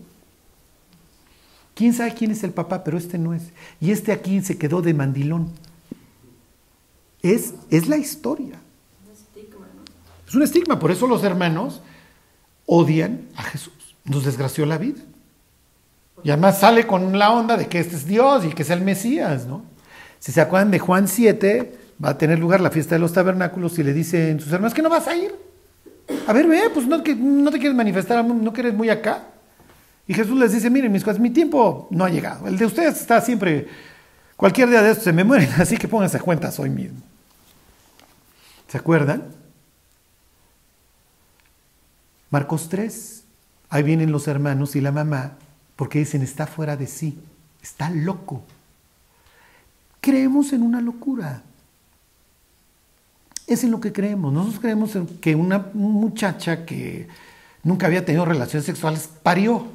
¿Quién 1.74 1.92
sabe 1.92 2.14
quién 2.14 2.30
es 2.30 2.44
el 2.44 2.52
papá? 2.52 2.84
Pero 2.84 2.96
este 2.96 3.18
no 3.18 3.34
es. 3.34 3.42
Y 3.80 3.90
este 3.90 4.12
aquí 4.12 4.40
se 4.42 4.58
quedó 4.58 4.80
de 4.80 4.94
mandilón. 4.94 5.50
Es, 7.20 7.54
es 7.70 7.88
la 7.88 7.96
historia. 7.96 8.60
Es 10.34 10.36
un 10.36 10.42
estigma, 10.42 10.80
por 10.80 10.90
eso 10.90 11.06
los 11.06 11.22
hermanos 11.22 11.80
odian 12.66 13.28
a 13.36 13.44
Jesús. 13.44 13.94
Nos 14.04 14.24
desgració 14.24 14.66
la 14.66 14.78
vida. 14.78 15.00
Y 16.24 16.30
además 16.30 16.58
sale 16.58 16.88
con 16.88 17.16
la 17.16 17.30
onda 17.30 17.56
de 17.56 17.68
que 17.68 17.78
este 17.78 17.94
es 17.94 18.04
Dios 18.04 18.44
y 18.44 18.48
que 18.48 18.62
es 18.62 18.70
el 18.70 18.80
Mesías, 18.80 19.46
¿no? 19.46 19.62
Si 20.18 20.32
se 20.32 20.40
acuerdan 20.40 20.72
de 20.72 20.80
Juan 20.80 21.06
7, 21.06 21.78
va 22.04 22.08
a 22.08 22.18
tener 22.18 22.40
lugar 22.40 22.60
la 22.60 22.72
fiesta 22.72 22.96
de 22.96 22.98
los 22.98 23.12
tabernáculos 23.12 23.78
y 23.78 23.84
le 23.84 23.92
dicen 23.92 24.40
sus 24.40 24.52
hermanos 24.52 24.74
que 24.74 24.82
no 24.82 24.88
vas 24.88 25.06
a 25.06 25.14
ir. 25.14 25.32
A 26.26 26.32
ver, 26.32 26.48
ve, 26.48 26.62
pues 26.74 26.84
no, 26.88 27.00
te 27.00 27.14
quieres 27.14 27.74
manifestar, 27.76 28.24
no 28.24 28.52
quieres 28.52 28.74
muy 28.74 28.90
acá. 28.90 29.26
Y 30.08 30.14
Jesús 30.14 30.36
les 30.36 30.52
dice, 30.52 30.68
miren 30.68 30.90
mis 30.90 31.04
cosas, 31.04 31.20
mi 31.20 31.30
tiempo 31.30 31.86
no 31.92 32.04
ha 32.04 32.10
llegado. 32.10 32.48
El 32.48 32.58
de 32.58 32.66
ustedes 32.66 33.00
está 33.00 33.20
siempre, 33.20 33.68
cualquier 34.36 34.68
día 34.68 34.82
de 34.82 34.90
estos 34.90 35.04
se 35.04 35.12
me 35.12 35.22
mueren, 35.22 35.50
así 35.58 35.76
que 35.76 35.86
pónganse 35.86 36.18
cuentas 36.18 36.58
hoy 36.58 36.70
mismo. 36.70 36.98
¿Se 38.66 38.78
acuerdan? 38.78 39.43
Marcos 42.34 42.68
3, 42.68 43.22
ahí 43.68 43.84
vienen 43.84 44.10
los 44.10 44.26
hermanos 44.26 44.74
y 44.74 44.80
la 44.80 44.90
mamá 44.90 45.34
porque 45.76 46.00
dicen, 46.00 46.20
está 46.20 46.48
fuera 46.48 46.76
de 46.76 46.88
sí, 46.88 47.16
está 47.62 47.90
loco. 47.90 48.42
Creemos 50.00 50.52
en 50.52 50.64
una 50.64 50.80
locura. 50.80 51.44
Es 53.46 53.62
en 53.62 53.70
lo 53.70 53.80
que 53.80 53.92
creemos. 53.92 54.32
Nosotros 54.32 54.58
creemos 54.58 54.98
que 55.20 55.36
una 55.36 55.70
muchacha 55.74 56.66
que 56.66 57.06
nunca 57.62 57.86
había 57.86 58.04
tenido 58.04 58.24
relaciones 58.24 58.66
sexuales 58.66 59.08
parió. 59.22 59.68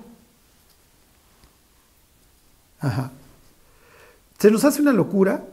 Ajá. 2.82 3.14
Se 4.38 4.52
nos 4.52 4.66
hace 4.66 4.82
una 4.82 4.92
locura. 4.92 5.46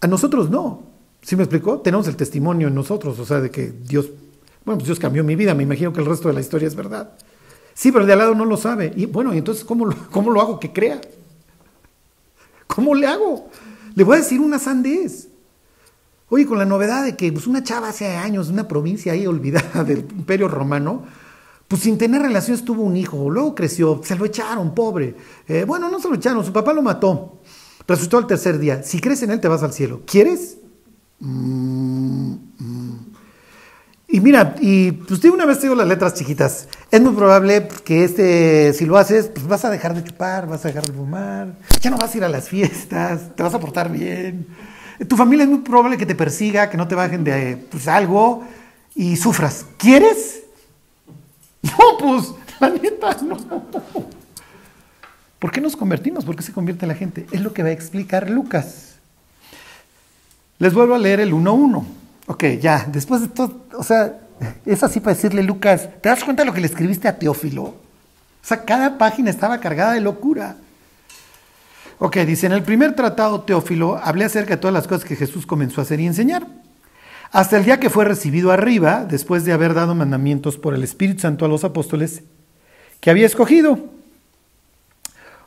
A 0.00 0.06
nosotros 0.06 0.48
no. 0.48 0.84
¿Sí 1.20 1.36
me 1.36 1.42
explicó? 1.42 1.80
Tenemos 1.80 2.08
el 2.08 2.16
testimonio 2.16 2.68
en 2.68 2.74
nosotros, 2.74 3.18
o 3.18 3.26
sea, 3.26 3.40
de 3.40 3.50
que 3.50 3.66
Dios, 3.70 4.06
bueno, 4.64 4.78
pues 4.78 4.86
Dios 4.86 4.98
cambió 4.98 5.24
mi 5.24 5.36
vida, 5.36 5.54
me 5.54 5.62
imagino 5.62 5.92
que 5.92 6.00
el 6.00 6.06
resto 6.06 6.28
de 6.28 6.34
la 6.34 6.40
historia 6.40 6.68
es 6.68 6.74
verdad. 6.74 7.12
Sí, 7.74 7.90
pero 7.90 8.02
el 8.02 8.06
de 8.06 8.12
al 8.12 8.18
lado 8.18 8.34
no 8.34 8.44
lo 8.44 8.56
sabe. 8.56 8.92
Y 8.94 9.06
bueno, 9.06 9.32
¿y 9.32 9.38
entonces 9.38 9.64
cómo 9.64 9.86
lo, 9.86 9.96
cómo 10.10 10.30
lo 10.30 10.40
hago 10.40 10.60
que 10.60 10.72
crea? 10.72 11.00
¿Cómo 12.66 12.94
le 12.94 13.06
hago? 13.06 13.48
Le 13.94 14.04
voy 14.04 14.16
a 14.16 14.20
decir 14.20 14.40
una 14.40 14.58
sandez. 14.58 15.28
Oye, 16.28 16.46
con 16.46 16.58
la 16.58 16.64
novedad 16.64 17.04
de 17.04 17.16
que 17.16 17.32
pues, 17.32 17.46
una 17.46 17.64
chava 17.64 17.88
hace 17.88 18.06
años, 18.16 18.48
una 18.48 18.68
provincia 18.68 19.12
ahí 19.12 19.26
olvidada 19.26 19.82
del 19.84 20.00
imperio 20.00 20.46
romano, 20.46 21.02
pues 21.66 21.82
sin 21.82 21.98
tener 21.98 22.22
relaciones 22.22 22.64
tuvo 22.64 22.82
un 22.82 22.96
hijo, 22.96 23.30
luego 23.30 23.54
creció, 23.54 24.00
se 24.04 24.16
lo 24.16 24.24
echaron, 24.24 24.74
pobre. 24.74 25.16
Eh, 25.48 25.64
bueno, 25.66 25.88
no 25.88 26.00
se 26.00 26.08
lo 26.08 26.16
echaron, 26.16 26.44
su 26.44 26.52
papá 26.52 26.72
lo 26.72 26.82
mató. 26.82 27.38
Resultó 27.86 28.18
al 28.18 28.26
tercer 28.26 28.58
día. 28.58 28.82
Si 28.82 29.00
crees 29.00 29.22
en 29.22 29.30
él, 29.30 29.40
te 29.40 29.48
vas 29.48 29.62
al 29.62 29.72
cielo. 29.72 30.02
¿Quieres? 30.06 30.58
Mm. 31.18 32.49
Y 34.12 34.20
mira, 34.20 34.56
y 34.60 34.90
pues 34.90 35.20
de 35.20 35.30
una 35.30 35.46
vez 35.46 35.58
te 35.58 35.66
digo 35.66 35.76
las 35.76 35.86
letras 35.86 36.14
chiquitas. 36.14 36.66
Es 36.90 37.00
muy 37.00 37.14
probable 37.14 37.68
que 37.84 38.02
este, 38.02 38.72
si 38.72 38.84
lo 38.84 38.98
haces, 38.98 39.28
pues 39.28 39.46
vas 39.46 39.64
a 39.64 39.70
dejar 39.70 39.94
de 39.94 40.02
chupar, 40.02 40.48
vas 40.48 40.64
a 40.64 40.68
dejar 40.68 40.84
de 40.84 40.92
fumar, 40.92 41.54
ya 41.80 41.90
no 41.90 41.96
vas 41.96 42.12
a 42.12 42.16
ir 42.16 42.24
a 42.24 42.28
las 42.28 42.48
fiestas, 42.48 43.36
te 43.36 43.42
vas 43.44 43.54
a 43.54 43.60
portar 43.60 43.92
bien. 43.92 44.48
Tu 45.06 45.16
familia 45.16 45.44
es 45.44 45.48
muy 45.48 45.60
probable 45.60 45.96
que 45.96 46.06
te 46.06 46.16
persiga, 46.16 46.68
que 46.68 46.76
no 46.76 46.88
te 46.88 46.96
bajen 46.96 47.22
de 47.22 47.56
pues, 47.70 47.86
algo 47.86 48.42
y 48.96 49.16
sufras. 49.16 49.64
¿Quieres? 49.78 50.42
No, 51.62 51.98
pues, 51.98 52.32
la 52.58 52.70
neta, 52.70 53.16
no. 53.22 53.36
¿Por 55.38 55.52
qué 55.52 55.60
nos 55.60 55.76
convertimos? 55.76 56.24
¿Por 56.24 56.34
qué 56.34 56.42
se 56.42 56.52
convierte 56.52 56.86
la 56.86 56.94
gente? 56.94 57.26
Es 57.30 57.42
lo 57.42 57.52
que 57.52 57.62
va 57.62 57.68
a 57.68 57.72
explicar 57.72 58.28
Lucas. 58.28 58.96
Les 60.58 60.74
vuelvo 60.74 60.94
a 60.94 60.98
leer 60.98 61.20
el 61.20 61.32
1.1. 61.32 61.99
Ok, 62.30 62.44
ya, 62.60 62.86
después 62.92 63.22
de 63.22 63.26
todo, 63.26 63.64
o 63.76 63.82
sea, 63.82 64.20
es 64.64 64.84
así 64.84 65.00
para 65.00 65.16
decirle, 65.16 65.42
Lucas, 65.42 65.88
¿te 66.00 66.10
das 66.10 66.22
cuenta 66.22 66.44
de 66.44 66.46
lo 66.46 66.54
que 66.54 66.60
le 66.60 66.68
escribiste 66.68 67.08
a 67.08 67.18
Teófilo? 67.18 67.64
O 67.64 67.74
sea, 68.40 68.64
cada 68.64 68.98
página 68.98 69.30
estaba 69.30 69.58
cargada 69.58 69.94
de 69.94 70.00
locura. 70.00 70.54
Ok, 71.98 72.18
dice, 72.18 72.46
en 72.46 72.52
el 72.52 72.62
primer 72.62 72.94
tratado, 72.94 73.40
Teófilo, 73.40 73.96
hablé 73.96 74.26
acerca 74.26 74.50
de 74.50 74.58
todas 74.58 74.72
las 74.72 74.86
cosas 74.86 75.04
que 75.04 75.16
Jesús 75.16 75.44
comenzó 75.44 75.80
a 75.80 75.82
hacer 75.82 75.98
y 75.98 76.06
enseñar. 76.06 76.46
Hasta 77.32 77.56
el 77.56 77.64
día 77.64 77.80
que 77.80 77.90
fue 77.90 78.04
recibido 78.04 78.52
arriba, 78.52 79.04
después 79.04 79.44
de 79.44 79.52
haber 79.52 79.74
dado 79.74 79.96
mandamientos 79.96 80.56
por 80.56 80.76
el 80.76 80.84
Espíritu 80.84 81.22
Santo 81.22 81.46
a 81.46 81.48
los 81.48 81.64
apóstoles 81.64 82.22
que 83.00 83.10
había 83.10 83.26
escogido. 83.26 83.76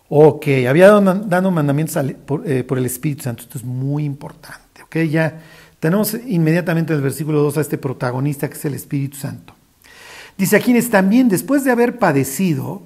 Ok, 0.10 0.48
había 0.68 0.90
dado, 0.90 1.50
mandamientos 1.50 1.98
por, 2.26 2.46
eh, 2.46 2.66
por 2.66 2.78
el 2.78 2.86
Espíritu 2.86 3.24
Santo. 3.24 3.44
Esto 3.44 3.58
es 3.58 3.64
muy 3.64 4.04
importante. 4.04 4.84
Ok, 4.84 4.98
ya 5.10 5.40
tenemos 5.84 6.14
inmediatamente 6.14 6.94
en 6.94 7.00
el 7.00 7.04
versículo 7.04 7.42
2 7.42 7.58
a 7.58 7.62
este 7.62 7.78
protagonista 7.78 8.48
que 8.48 8.56
es 8.56 8.64
el 8.64 8.74
Espíritu 8.74 9.18
Santo. 9.18 9.54
Dice 10.38 10.56
a 10.56 10.62
quienes 10.62 10.90
también 10.90 11.28
después 11.28 11.66
de 11.66 11.72
haber 11.72 12.00
padecido, 12.00 12.84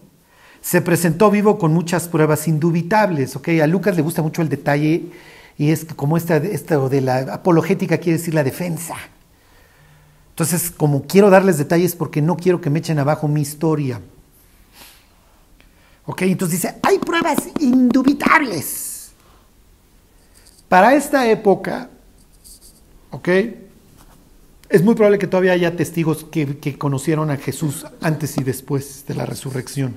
se 0.62 0.82
presentó 0.82 1.30
vivo 1.30 1.60
con 1.60 1.76
muchas 1.76 2.08
pruebas 2.08 2.48
indubitables. 2.48 3.36
¿okay? 3.36 3.60
A 3.60 3.68
Lucas 3.68 3.96
le 3.96 4.02
gusta 4.02 4.24
mucho 4.24 4.42
el 4.42 4.50
detalle 4.50 5.12
y 5.60 5.70
es 5.70 5.86
como 5.86 6.18
esta, 6.18 6.38
esta 6.38 6.80
de 6.90 7.02
la 7.02 7.20
apologética 7.36 8.00
quiere 8.00 8.18
decir 8.18 8.34
la 8.34 8.44
defensa. 8.44 8.96
Entonces, 10.32 10.72
como 10.72 11.04
quiero 11.04 11.30
darles 11.30 11.60
detalles 11.60 11.96
porque 11.96 12.24
no 12.24 12.36
quiero 12.36 12.62
que 12.62 12.72
me 12.72 12.80
echen 12.80 12.98
abajo 12.98 13.28
mi 13.28 13.42
historia. 13.42 14.02
¿Ok? 16.08 16.24
Entonces 16.24 16.64
dice, 16.64 16.80
hay 16.82 16.98
pruebas 16.98 17.48
indubitables. 17.60 19.12
Para 20.68 20.96
esta 20.96 21.30
época, 21.30 21.92
¿Ok? 23.12 23.30
Es 24.70 24.84
muy 24.84 24.96
probable 24.96 25.18
que 25.18 25.28
todavía 25.28 25.54
haya 25.54 25.76
testigos 25.78 26.26
que, 26.26 26.78
conocieron 26.78 27.32
a 27.32 27.38
Jesús 27.38 27.86
antes 28.02 28.38
y 28.38 28.44
después 28.44 29.06
de 29.08 29.16
la 29.16 29.26
resurrección. 29.26 29.96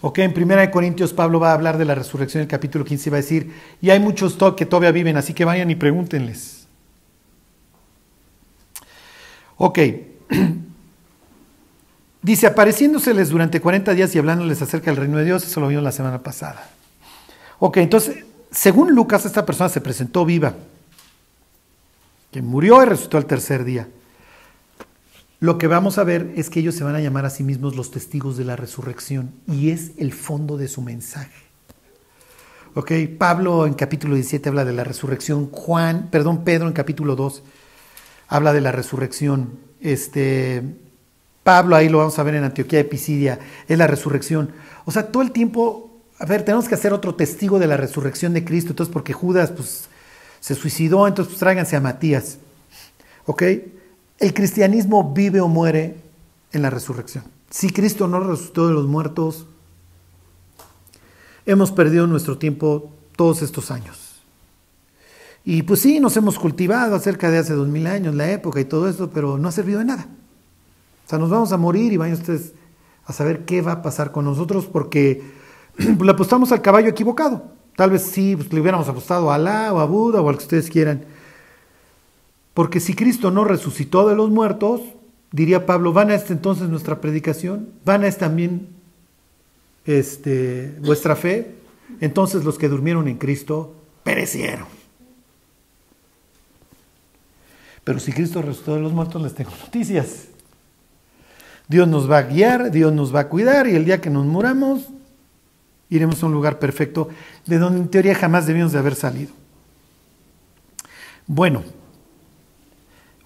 Ok, 0.00 0.20
en 0.20 0.32
1 0.34 0.70
Corintios 0.70 1.12
Pablo 1.12 1.38
va 1.40 1.50
a 1.50 1.54
hablar 1.54 1.76
de 1.76 1.84
la 1.84 1.94
resurrección 1.94 2.40
en 2.40 2.44
el 2.44 2.50
capítulo 2.50 2.86
15 2.86 3.08
y 3.08 3.12
va 3.12 3.18
a 3.18 3.20
decir, 3.20 3.52
y 3.82 3.90
hay 3.90 4.00
muchos 4.00 4.38
que 4.56 4.64
todavía 4.64 4.92
viven, 4.92 5.18
así 5.18 5.34
que 5.34 5.44
vayan 5.44 5.70
y 5.70 5.74
pregúntenles. 5.74 6.66
Ok, 9.58 9.78
dice, 12.22 12.46
apareciéndoseles 12.46 13.28
durante 13.28 13.60
40 13.60 13.92
días 13.92 14.14
y 14.14 14.18
hablándoles 14.18 14.62
acerca 14.62 14.90
del 14.90 15.00
reino 15.00 15.18
de 15.18 15.26
Dios, 15.26 15.44
eso 15.44 15.60
lo 15.60 15.68
vimos 15.68 15.84
la 15.84 15.92
semana 15.92 16.22
pasada. 16.22 16.70
Ok, 17.58 17.76
entonces, 17.76 18.24
según 18.50 18.94
Lucas, 18.94 19.26
esta 19.26 19.44
persona 19.44 19.68
se 19.68 19.82
presentó 19.82 20.24
viva 20.24 20.54
que 22.30 22.42
murió 22.42 22.82
y 22.82 22.86
resucitó 22.86 23.18
al 23.18 23.26
tercer 23.26 23.64
día. 23.64 23.88
Lo 25.40 25.56
que 25.56 25.66
vamos 25.66 25.98
a 25.98 26.04
ver 26.04 26.32
es 26.36 26.50
que 26.50 26.60
ellos 26.60 26.74
se 26.74 26.84
van 26.84 26.94
a 26.94 27.00
llamar 27.00 27.24
a 27.24 27.30
sí 27.30 27.42
mismos 27.42 27.74
los 27.74 27.90
testigos 27.90 28.36
de 28.36 28.44
la 28.44 28.56
resurrección 28.56 29.32
y 29.46 29.70
es 29.70 29.92
el 29.96 30.12
fondo 30.12 30.58
de 30.58 30.68
su 30.68 30.82
mensaje. 30.82 31.50
Ok, 32.74 32.92
Pablo 33.18 33.66
en 33.66 33.74
capítulo 33.74 34.14
17 34.14 34.48
habla 34.48 34.64
de 34.64 34.72
la 34.72 34.84
resurrección, 34.84 35.50
Juan, 35.50 36.08
perdón, 36.10 36.44
Pedro 36.44 36.68
en 36.68 36.72
capítulo 36.72 37.16
2 37.16 37.42
habla 38.28 38.52
de 38.52 38.60
la 38.60 38.70
resurrección. 38.70 39.58
Este, 39.80 40.62
Pablo, 41.42 41.74
ahí 41.74 41.88
lo 41.88 41.98
vamos 41.98 42.18
a 42.18 42.22
ver 42.22 42.36
en 42.36 42.44
Antioquía 42.44 42.78
de 42.78 42.84
Pisidia, 42.84 43.40
es 43.66 43.76
la 43.76 43.86
resurrección. 43.86 44.52
O 44.84 44.92
sea, 44.92 45.10
todo 45.10 45.22
el 45.22 45.32
tiempo, 45.32 46.00
a 46.18 46.26
ver, 46.26 46.44
tenemos 46.44 46.68
que 46.68 46.74
hacer 46.74 46.92
otro 46.92 47.14
testigo 47.14 47.58
de 47.58 47.66
la 47.66 47.76
resurrección 47.76 48.32
de 48.32 48.44
Cristo, 48.44 48.70
entonces 48.70 48.92
porque 48.92 49.12
Judas, 49.12 49.50
pues 49.50 49.88
se 50.40 50.54
suicidó, 50.54 51.06
entonces 51.06 51.32
pues, 51.32 51.40
tráiganse 51.40 51.76
a 51.76 51.80
Matías. 51.80 52.38
¿Ok? 53.26 53.42
El 54.18 54.34
cristianismo 54.34 55.12
vive 55.12 55.40
o 55.40 55.48
muere 55.48 55.96
en 56.52 56.62
la 56.62 56.70
resurrección. 56.70 57.24
Si 57.50 57.70
Cristo 57.70 58.08
no 58.08 58.20
resucitó 58.20 58.68
de 58.68 58.74
los 58.74 58.86
muertos, 58.86 59.46
hemos 61.46 61.70
perdido 61.70 62.06
nuestro 62.06 62.38
tiempo 62.38 62.90
todos 63.16 63.42
estos 63.42 63.70
años. 63.70 64.10
Y 65.44 65.62
pues 65.62 65.80
sí, 65.80 66.00
nos 66.00 66.16
hemos 66.16 66.38
cultivado 66.38 66.94
acerca 66.94 67.30
de 67.30 67.38
hace 67.38 67.54
dos 67.54 67.68
mil 67.68 67.86
años, 67.86 68.14
la 68.14 68.30
época 68.30 68.60
y 68.60 68.64
todo 68.64 68.88
eso, 68.88 69.10
pero 69.10 69.38
no 69.38 69.48
ha 69.48 69.52
servido 69.52 69.78
de 69.78 69.86
nada. 69.86 70.06
O 71.06 71.08
sea, 71.08 71.18
nos 71.18 71.30
vamos 71.30 71.52
a 71.52 71.56
morir 71.56 71.92
y 71.92 71.96
vayan 71.96 72.18
ustedes 72.18 72.52
a 73.06 73.12
saber 73.12 73.44
qué 73.44 73.62
va 73.62 73.72
a 73.72 73.82
pasar 73.82 74.12
con 74.12 74.24
nosotros 74.24 74.66
porque 74.66 75.22
le 75.76 76.10
apostamos 76.10 76.52
al 76.52 76.62
caballo 76.62 76.88
equivocado. 76.88 77.59
Tal 77.80 77.88
vez 77.88 78.02
sí 78.02 78.36
pues, 78.36 78.52
le 78.52 78.60
hubiéramos 78.60 78.86
apostado 78.88 79.32
a 79.32 79.36
Alá 79.36 79.72
o 79.72 79.80
a 79.80 79.86
Buda 79.86 80.20
o 80.20 80.28
al 80.28 80.36
que 80.36 80.42
ustedes 80.42 80.68
quieran. 80.68 81.02
Porque 82.52 82.78
si 82.78 82.92
Cristo 82.92 83.30
no 83.30 83.42
resucitó 83.42 84.06
de 84.06 84.14
los 84.14 84.28
muertos, 84.28 84.82
diría 85.32 85.64
Pablo, 85.64 85.94
¿van 85.94 86.10
a 86.10 86.14
este 86.14 86.34
entonces 86.34 86.68
nuestra 86.68 87.00
predicación? 87.00 87.70
¿Van 87.86 88.04
a 88.04 88.08
este 88.08 88.20
también 88.20 88.68
este, 89.86 90.76
vuestra 90.82 91.16
fe? 91.16 91.54
Entonces 92.02 92.44
los 92.44 92.58
que 92.58 92.68
durmieron 92.68 93.08
en 93.08 93.16
Cristo 93.16 93.74
perecieron. 94.04 94.66
Pero 97.82 97.98
si 97.98 98.12
Cristo 98.12 98.42
resucitó 98.42 98.74
de 98.74 98.82
los 98.82 98.92
muertos, 98.92 99.22
les 99.22 99.34
tengo 99.34 99.52
noticias. 99.58 100.26
Dios 101.66 101.88
nos 101.88 102.10
va 102.10 102.18
a 102.18 102.22
guiar, 102.24 102.72
Dios 102.72 102.92
nos 102.92 103.14
va 103.14 103.20
a 103.20 103.28
cuidar 103.28 103.66
y 103.66 103.74
el 103.74 103.86
día 103.86 104.02
que 104.02 104.10
nos 104.10 104.26
muramos, 104.26 104.90
iremos 105.90 106.22
a 106.22 106.26
un 106.26 106.32
lugar 106.32 106.58
perfecto 106.58 107.08
de 107.46 107.58
donde 107.58 107.80
en 107.80 107.88
teoría 107.88 108.14
jamás 108.14 108.46
debíamos 108.46 108.72
de 108.72 108.78
haber 108.78 108.94
salido. 108.94 109.32
Bueno, 111.26 111.62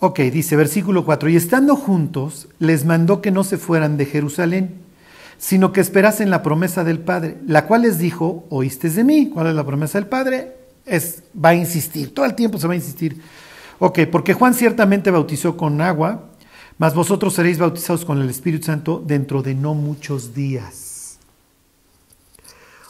ok, 0.00 0.20
dice 0.20 0.56
versículo 0.56 1.04
4, 1.04 1.28
y 1.28 1.36
estando 1.36 1.76
juntos, 1.76 2.48
les 2.58 2.84
mandó 2.84 3.22
que 3.22 3.30
no 3.30 3.44
se 3.44 3.58
fueran 3.58 3.96
de 3.96 4.06
Jerusalén, 4.06 4.74
sino 5.38 5.72
que 5.72 5.80
esperasen 5.80 6.30
la 6.30 6.42
promesa 6.42 6.84
del 6.84 6.98
Padre, 6.98 7.38
la 7.46 7.66
cual 7.66 7.82
les 7.82 7.98
dijo, 7.98 8.46
oíste 8.50 8.88
de 8.90 9.04
mí. 9.04 9.30
¿Cuál 9.32 9.48
es 9.48 9.54
la 9.54 9.64
promesa 9.64 9.98
del 9.98 10.08
Padre? 10.08 10.56
Es, 10.86 11.22
va 11.42 11.50
a 11.50 11.54
insistir, 11.54 12.14
todo 12.14 12.26
el 12.26 12.34
tiempo 12.34 12.58
se 12.58 12.66
va 12.66 12.72
a 12.72 12.76
insistir. 12.76 13.20
Ok, 13.78 14.00
porque 14.10 14.34
Juan 14.34 14.54
ciertamente 14.54 15.10
bautizó 15.10 15.56
con 15.56 15.80
agua, 15.80 16.30
mas 16.78 16.94
vosotros 16.94 17.34
seréis 17.34 17.58
bautizados 17.58 18.04
con 18.04 18.20
el 18.20 18.30
Espíritu 18.30 18.66
Santo 18.66 19.02
dentro 19.04 19.42
de 19.42 19.54
no 19.54 19.74
muchos 19.74 20.34
días. 20.34 20.93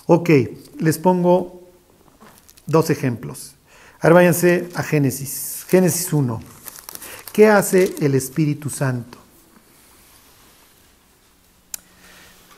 Ok, 0.06 0.30
les 0.78 0.98
pongo 0.98 1.62
dos 2.66 2.90
ejemplos. 2.90 3.54
Ahora 4.00 4.16
váyanse 4.16 4.68
a 4.74 4.82
Génesis. 4.82 5.64
Génesis 5.68 6.12
1. 6.12 6.42
¿Qué 7.32 7.48
hace 7.48 7.94
el 8.00 8.14
Espíritu 8.14 8.68
Santo? 8.68 9.18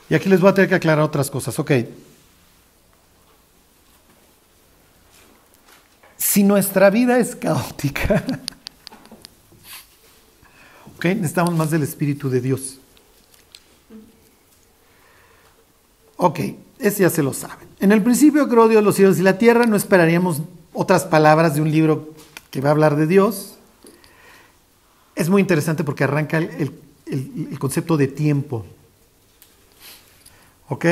Y 0.09 0.15
aquí 0.15 0.29
les 0.29 0.39
voy 0.39 0.49
a 0.49 0.53
tener 0.53 0.69
que 0.69 0.75
aclarar 0.75 1.03
otras 1.03 1.29
cosas. 1.29 1.57
Ok. 1.59 1.71
Si 6.17 6.43
nuestra 6.43 6.89
vida 6.89 7.17
es 7.17 7.35
caótica, 7.35 8.23
ok, 10.95 11.05
necesitamos 11.05 11.55
más 11.55 11.71
del 11.71 11.83
Espíritu 11.83 12.29
de 12.29 12.41
Dios. 12.41 12.79
Ok, 16.17 16.39
ese 16.79 17.01
ya 17.03 17.09
se 17.09 17.23
lo 17.23 17.33
saben. 17.33 17.67
En 17.79 17.91
el 17.91 18.03
principio 18.03 18.47
creó 18.47 18.67
Dios 18.67 18.83
los 18.83 18.95
cielos 18.95 19.19
y 19.19 19.21
la 19.21 19.37
tierra, 19.37 19.65
no 19.65 19.75
esperaríamos 19.75 20.41
otras 20.73 21.05
palabras 21.05 21.55
de 21.55 21.61
un 21.61 21.71
libro 21.71 22.13
que 22.51 22.61
va 22.61 22.69
a 22.69 22.71
hablar 22.71 22.95
de 22.95 23.07
Dios. 23.07 23.55
Es 25.15 25.29
muy 25.29 25.41
interesante 25.41 25.83
porque 25.83 26.03
arranca 26.03 26.37
el, 26.37 26.49
el- 27.07 27.47
el 27.51 27.57
concepto 27.59 27.97
de 27.97 28.07
tiempo. 28.07 28.65
¿Ok? 30.69 30.85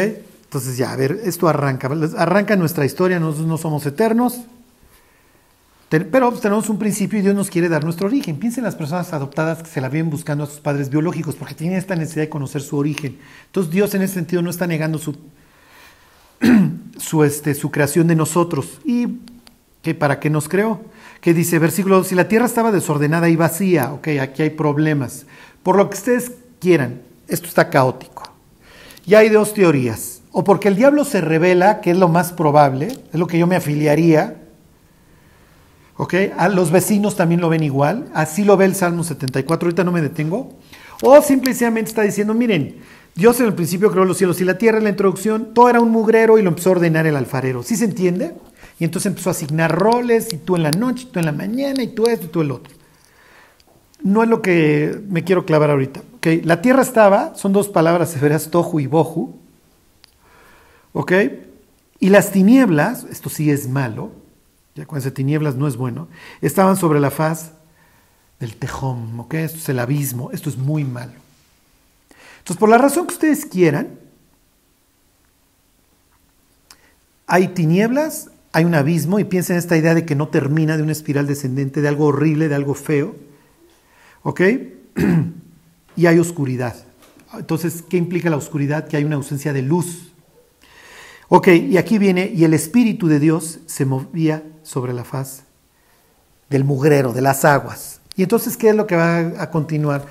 Entonces 0.45 0.77
ya, 0.77 0.91
a 0.91 0.95
ver, 0.95 1.19
esto 1.23 1.47
arranca. 1.49 1.89
Arranca 2.17 2.55
nuestra 2.55 2.85
historia, 2.85 3.19
nosotros 3.19 3.47
no 3.47 3.57
somos 3.57 3.85
eternos, 3.85 4.41
pero 5.89 6.29
pues, 6.29 6.41
tenemos 6.41 6.69
un 6.69 6.79
principio 6.79 7.19
y 7.19 7.21
Dios 7.21 7.35
nos 7.35 7.49
quiere 7.49 7.69
dar 7.69 7.83
nuestro 7.83 8.07
origen. 8.07 8.37
Piensen 8.37 8.61
en 8.61 8.65
las 8.65 8.75
personas 8.75 9.11
adoptadas 9.13 9.61
que 9.63 9.69
se 9.69 9.81
la 9.81 9.89
vienen 9.89 10.09
buscando 10.09 10.43
a 10.43 10.47
sus 10.47 10.59
padres 10.59 10.89
biológicos 10.89 11.35
porque 11.35 11.53
tienen 11.55 11.77
esta 11.77 11.95
necesidad 11.95 12.23
de 12.23 12.29
conocer 12.29 12.61
su 12.61 12.77
origen. 12.77 13.17
Entonces 13.47 13.71
Dios 13.71 13.93
en 13.95 14.01
ese 14.01 14.13
sentido 14.15 14.41
no 14.41 14.49
está 14.49 14.65
negando 14.67 14.97
su, 14.97 15.15
su, 16.97 17.23
este, 17.23 17.53
su 17.53 17.71
creación 17.71 18.07
de 18.07 18.15
nosotros. 18.15 18.79
¿Y 18.85 19.19
que 19.81 19.93
para 19.93 20.19
qué 20.19 20.29
nos 20.29 20.49
creó? 20.49 20.81
Que 21.21 21.33
dice, 21.33 21.59
versículo 21.59 21.97
2, 21.97 22.07
si 22.07 22.15
la 22.15 22.27
tierra 22.27 22.45
estaba 22.45 22.71
desordenada 22.71 23.29
y 23.29 23.35
vacía, 23.35 23.93
ok, 23.93 24.07
aquí 24.21 24.41
hay 24.41 24.49
problemas. 24.51 25.25
Por 25.63 25.77
lo 25.77 25.89
que 25.89 25.97
ustedes 25.97 26.31
quieran, 26.59 27.01
esto 27.27 27.47
está 27.47 27.69
caótico. 27.69 28.23
Y 29.05 29.15
hay 29.15 29.29
dos 29.29 29.53
teorías. 29.53 30.21
O 30.31 30.43
porque 30.43 30.67
el 30.67 30.75
diablo 30.75 31.05
se 31.05 31.21
revela, 31.21 31.81
que 31.81 31.91
es 31.91 31.97
lo 31.97 32.09
más 32.09 32.33
probable, 32.33 32.87
es 32.87 33.19
lo 33.19 33.27
que 33.27 33.37
yo 33.37 33.47
me 33.47 33.55
afiliaría. 33.55 34.35
¿Ok? 35.97 36.13
A 36.37 36.49
los 36.49 36.71
vecinos 36.71 37.15
también 37.15 37.39
lo 37.39 37.49
ven 37.49 37.63
igual. 37.63 38.09
Así 38.13 38.43
lo 38.43 38.57
ve 38.57 38.65
el 38.65 38.75
Salmo 38.75 39.03
74. 39.03 39.67
Ahorita 39.67 39.83
no 39.83 39.91
me 39.91 40.01
detengo. 40.01 40.53
O 41.01 41.21
simplemente 41.21 41.89
está 41.89 42.01
diciendo, 42.01 42.33
miren, 42.33 42.81
Dios 43.15 43.39
en 43.39 43.45
el 43.47 43.53
principio 43.53 43.91
creó 43.91 44.03
los 44.03 44.17
cielos 44.17 44.41
y 44.41 44.43
la 44.43 44.57
tierra 44.57 44.77
en 44.77 44.83
la 44.83 44.89
introducción. 44.89 45.53
Todo 45.53 45.69
era 45.69 45.79
un 45.79 45.89
mugrero 45.89 46.37
y 46.37 46.41
lo 46.41 46.49
empezó 46.49 46.69
a 46.69 46.73
ordenar 46.73 47.07
el 47.07 47.15
alfarero. 47.15 47.63
¿Sí 47.63 47.77
se 47.77 47.85
entiende? 47.85 48.35
Y 48.77 48.83
entonces 48.83 49.09
empezó 49.09 49.29
a 49.29 49.31
asignar 49.31 49.73
roles, 49.73 50.33
y 50.33 50.37
tú 50.37 50.57
en 50.57 50.63
la 50.63 50.71
noche, 50.71 51.05
y 51.07 51.11
tú 51.11 51.19
en 51.19 51.25
la 51.25 51.31
mañana, 51.31 51.81
y 51.81 51.87
tú 51.87 52.07
esto, 52.07 52.25
y 52.25 52.29
tú 52.29 52.41
el 52.41 52.51
otro. 52.51 52.73
No 54.03 54.21
es 54.21 54.27
lo 54.27 54.41
que 54.41 54.99
me 55.07 55.23
quiero 55.23 55.45
clavar 55.45 55.71
ahorita. 55.71 56.01
Ok, 56.17 56.27
La 56.43 56.61
tierra 56.61 56.81
estaba, 56.81 57.35
son 57.35 57.53
dos 57.53 57.69
palabras 57.69 58.09
severas, 58.09 58.51
tohu 58.51 58.81
y 58.81 58.87
bohu. 58.87 59.33
¿Ok? 60.91 61.13
Y 61.99 62.09
las 62.09 62.31
tinieblas, 62.31 63.05
esto 63.09 63.29
sí 63.29 63.49
es 63.49 63.69
malo, 63.69 64.11
ya 64.75 64.85
cuando 64.85 65.05
se 65.05 65.11
tinieblas 65.11 65.55
no 65.55 65.67
es 65.67 65.77
bueno, 65.77 66.09
estaban 66.41 66.75
sobre 66.75 66.99
la 66.99 67.09
faz 67.09 67.51
del 68.41 68.57
tejón, 68.57 69.17
¿ok? 69.21 69.35
Esto 69.35 69.57
es 69.59 69.69
el 69.69 69.79
abismo, 69.79 70.31
esto 70.31 70.49
es 70.49 70.57
muy 70.57 70.83
malo. 70.83 71.24
Entonces, 72.45 72.59
por 72.59 72.69
la 72.69 72.77
razón 72.77 73.07
que 73.07 73.15
ustedes 73.15 73.43
quieran, 73.43 73.97
hay 77.25 77.47
tinieblas, 77.47 78.29
hay 78.51 78.65
un 78.65 78.75
abismo, 78.75 79.17
y 79.17 79.23
piensen 79.23 79.55
en 79.55 79.61
esta 79.61 79.75
idea 79.75 79.95
de 79.95 80.05
que 80.05 80.13
no 80.13 80.27
termina 80.27 80.77
de 80.77 80.83
una 80.83 80.91
espiral 80.91 81.25
descendente, 81.25 81.81
de 81.81 81.87
algo 81.87 82.05
horrible, 82.05 82.47
de 82.47 82.53
algo 82.53 82.75
feo, 82.75 83.15
¿ok? 84.21 84.41
y 85.95 86.05
hay 86.05 86.19
oscuridad. 86.19 86.75
Entonces, 87.33 87.81
¿qué 87.81 87.97
implica 87.97 88.29
la 88.29 88.37
oscuridad? 88.37 88.87
Que 88.87 88.97
hay 88.97 89.05
una 89.05 89.15
ausencia 89.15 89.51
de 89.51 89.63
luz. 89.63 90.13
Ok, 91.29 91.47
y 91.47 91.77
aquí 91.77 91.97
viene, 91.97 92.31
y 92.31 92.43
el 92.43 92.53
Espíritu 92.53 93.07
de 93.07 93.19
Dios 93.19 93.57
se 93.65 93.85
movía 93.85 94.43
sobre 94.61 94.93
la 94.93 95.03
faz 95.03 95.45
del 96.51 96.63
mugrero, 96.63 97.11
de 97.11 97.23
las 97.23 97.43
aguas. 97.43 98.01
Y 98.15 98.21
entonces, 98.21 98.55
¿qué 98.55 98.69
es 98.69 98.75
lo 98.75 98.85
que 98.85 98.95
va 98.95 99.17
a 99.41 99.49
continuar? 99.49 100.05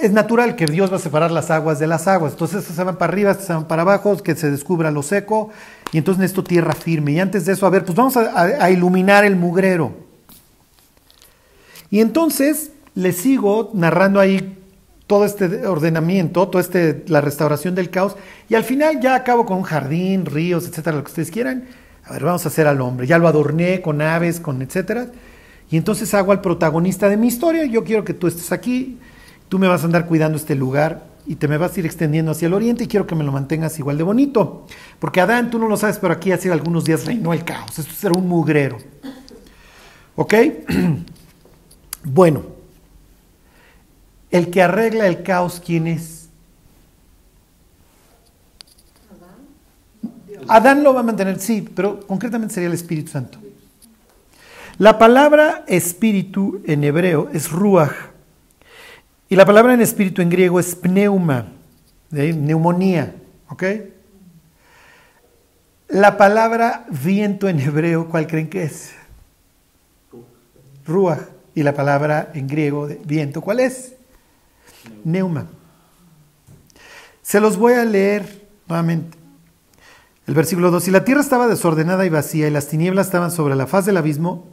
Es 0.00 0.12
natural 0.12 0.56
que 0.56 0.66
Dios 0.66 0.92
va 0.92 0.96
a 0.96 1.00
separar 1.00 1.30
las 1.30 1.50
aguas 1.50 1.78
de 1.78 1.86
las 1.86 2.06
aguas. 2.06 2.32
Entonces, 2.32 2.60
estas 2.60 2.76
se 2.76 2.84
van 2.84 2.96
para 2.96 3.12
arriba, 3.12 3.30
estas 3.32 3.46
se 3.46 3.52
van 3.52 3.66
para 3.66 3.82
abajo, 3.82 4.16
que 4.18 4.34
se 4.34 4.50
descubra 4.50 4.90
lo 4.90 5.02
seco, 5.02 5.50
y 5.92 5.98
entonces 5.98 6.20
en 6.20 6.26
esto 6.26 6.44
tierra 6.44 6.72
firme. 6.72 7.12
Y 7.12 7.20
antes 7.20 7.46
de 7.46 7.52
eso, 7.52 7.66
a 7.66 7.70
ver, 7.70 7.84
pues 7.84 7.96
vamos 7.96 8.16
a 8.16 8.70
iluminar 8.70 9.24
el 9.24 9.36
mugrero. 9.36 9.92
Y 11.90 12.00
entonces 12.00 12.70
le 12.94 13.12
sigo 13.12 13.70
narrando 13.74 14.20
ahí 14.20 14.58
todo 15.06 15.26
este 15.26 15.66
ordenamiento, 15.66 16.48
toda 16.48 16.62
este, 16.62 17.04
la 17.08 17.20
restauración 17.20 17.74
del 17.74 17.90
caos, 17.90 18.16
y 18.48 18.54
al 18.54 18.64
final 18.64 19.00
ya 19.00 19.14
acabo 19.14 19.44
con 19.44 19.58
un 19.58 19.62
jardín, 19.62 20.24
ríos, 20.24 20.66
etcétera, 20.66 20.96
lo 20.96 21.04
que 21.04 21.10
ustedes 21.10 21.30
quieran. 21.30 21.64
A 22.04 22.14
ver, 22.14 22.24
vamos 22.24 22.44
a 22.46 22.48
hacer 22.48 22.66
al 22.66 22.80
hombre. 22.80 23.06
Ya 23.06 23.18
lo 23.18 23.28
adorné 23.28 23.82
con 23.82 24.00
aves, 24.00 24.40
con 24.40 24.62
etcétera. 24.62 25.08
Y 25.70 25.76
entonces 25.76 26.14
hago 26.14 26.32
al 26.32 26.40
protagonista 26.40 27.08
de 27.08 27.16
mi 27.16 27.28
historia. 27.28 27.64
Yo 27.66 27.84
quiero 27.84 28.04
que 28.04 28.14
tú 28.14 28.26
estés 28.26 28.52
aquí, 28.52 28.98
tú 29.52 29.58
me 29.58 29.68
vas 29.68 29.82
a 29.82 29.84
andar 29.84 30.06
cuidando 30.06 30.38
este 30.38 30.54
lugar 30.54 31.04
y 31.26 31.36
te 31.36 31.46
me 31.46 31.58
vas 31.58 31.76
a 31.76 31.80
ir 31.80 31.84
extendiendo 31.84 32.32
hacia 32.32 32.46
el 32.46 32.54
oriente 32.54 32.84
y 32.84 32.86
quiero 32.86 33.06
que 33.06 33.14
me 33.14 33.22
lo 33.22 33.32
mantengas 33.32 33.78
igual 33.78 33.98
de 33.98 34.02
bonito. 34.02 34.64
Porque 34.98 35.20
Adán, 35.20 35.50
tú 35.50 35.58
no 35.58 35.68
lo 35.68 35.76
sabes, 35.76 35.98
pero 35.98 36.14
aquí 36.14 36.32
hace 36.32 36.50
algunos 36.50 36.86
días 36.86 37.04
reinó 37.04 37.34
el 37.34 37.44
caos. 37.44 37.78
Esto 37.78 38.08
era 38.08 38.18
un 38.18 38.26
mugrero. 38.26 38.78
¿Ok? 40.16 40.34
Bueno, 42.04 42.44
el 44.30 44.50
que 44.50 44.62
arregla 44.62 45.06
el 45.06 45.22
caos, 45.22 45.62
¿quién 45.64 45.86
es? 45.86 46.30
Adán 50.48 50.82
lo 50.82 50.94
va 50.94 51.00
a 51.00 51.02
mantener, 51.04 51.38
sí, 51.38 51.68
pero 51.76 52.00
concretamente 52.06 52.54
sería 52.54 52.68
el 52.68 52.74
Espíritu 52.74 53.10
Santo. 53.10 53.38
La 54.78 54.98
palabra 54.98 55.62
espíritu 55.68 56.62
en 56.64 56.82
hebreo 56.82 57.28
es 57.34 57.52
ruach 57.52 58.11
y 59.32 59.34
la 59.34 59.46
palabra 59.46 59.72
en 59.72 59.80
espíritu 59.80 60.20
en 60.20 60.28
griego 60.28 60.60
es 60.60 60.74
pneuma, 60.74 61.46
neumonía, 62.10 63.14
¿ok? 63.48 63.62
La 65.88 66.18
palabra 66.18 66.84
viento 66.90 67.48
en 67.48 67.58
hebreo, 67.58 68.10
¿cuál 68.10 68.26
creen 68.26 68.50
que 68.50 68.64
es? 68.64 68.92
Ruach. 70.84 71.20
Y 71.54 71.62
la 71.62 71.72
palabra 71.72 72.30
en 72.34 72.46
griego 72.46 72.86
de 72.86 73.00
viento, 73.06 73.40
¿cuál 73.40 73.60
es? 73.60 73.94
Neuma. 75.02 75.46
Se 77.22 77.40
los 77.40 77.56
voy 77.56 77.72
a 77.72 77.86
leer 77.86 78.46
nuevamente. 78.68 79.16
El 80.26 80.34
versículo 80.34 80.70
2. 80.70 80.84
Si 80.84 80.90
la 80.90 81.06
tierra 81.06 81.22
estaba 81.22 81.48
desordenada 81.48 82.04
y 82.04 82.10
vacía 82.10 82.48
y 82.48 82.50
las 82.50 82.68
tinieblas 82.68 83.06
estaban 83.06 83.30
sobre 83.30 83.56
la 83.56 83.66
faz 83.66 83.86
del 83.86 83.96
abismo 83.96 84.46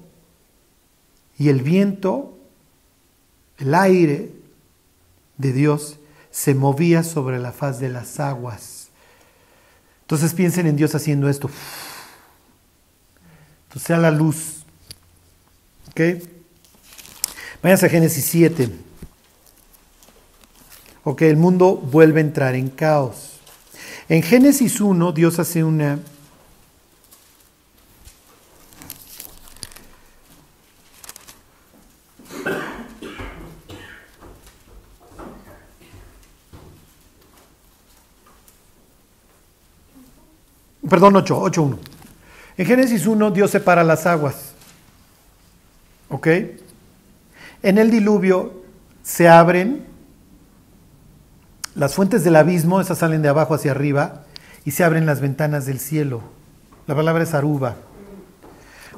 y 1.38 1.50
el 1.50 1.64
viento, 1.64 2.38
el 3.58 3.76
aire 3.76 4.39
de 5.40 5.54
Dios 5.54 5.98
se 6.30 6.54
movía 6.54 7.02
sobre 7.02 7.40
la 7.40 7.52
faz 7.52 7.80
de 7.80 7.90
las 7.90 8.20
aguas. 8.20 8.90
Entonces 10.02 10.34
piensen 10.34 10.68
en 10.68 10.76
Dios 10.76 10.94
haciendo 10.94 11.28
esto. 11.28 11.50
Entonces 13.64 13.88
sea 13.88 13.98
la 13.98 14.12
luz. 14.12 14.64
¿Ok? 15.90 16.02
Váyanse 17.64 17.88
a 17.88 17.90
Génesis 17.90 18.26
7. 18.26 18.70
Ok, 21.04 21.24
el 21.24 21.38
mundo 21.38 21.76
vuelve 21.76 22.20
a 22.20 22.24
entrar 22.24 22.56
en 22.56 22.70
caos. 22.70 23.40
En 24.08 24.22
Génesis 24.22 24.80
1 24.82 25.12
Dios 25.14 25.40
hace 25.40 25.64
una... 25.64 26.00
Perdón, 40.90 41.16
8, 41.16 41.42
8.1. 41.42 41.78
En 42.58 42.66
Génesis 42.66 43.08
1 43.08 43.32
Dios 43.32 43.52
separa 43.52 43.84
las 43.84 44.06
aguas. 44.06 44.54
¿Ok? 46.10 46.28
En 47.62 47.78
el 47.78 47.92
diluvio 47.92 48.64
se 49.04 49.28
abren 49.30 49.86
las 51.76 51.96
fuentes 51.96 52.24
del 52.24 52.36
abismo, 52.36 52.82
esas 52.82 52.98
salen 52.98 53.22
de 53.22 53.30
abajo 53.30 53.54
hacia 53.54 53.72
arriba, 53.72 54.24
y 54.66 54.72
se 54.72 54.84
abren 54.84 55.06
las 55.06 55.22
ventanas 55.22 55.66
del 55.66 55.80
cielo. 55.80 56.22
La 56.88 56.96
palabra 56.96 57.24
es 57.24 57.34
aruba. 57.34 57.76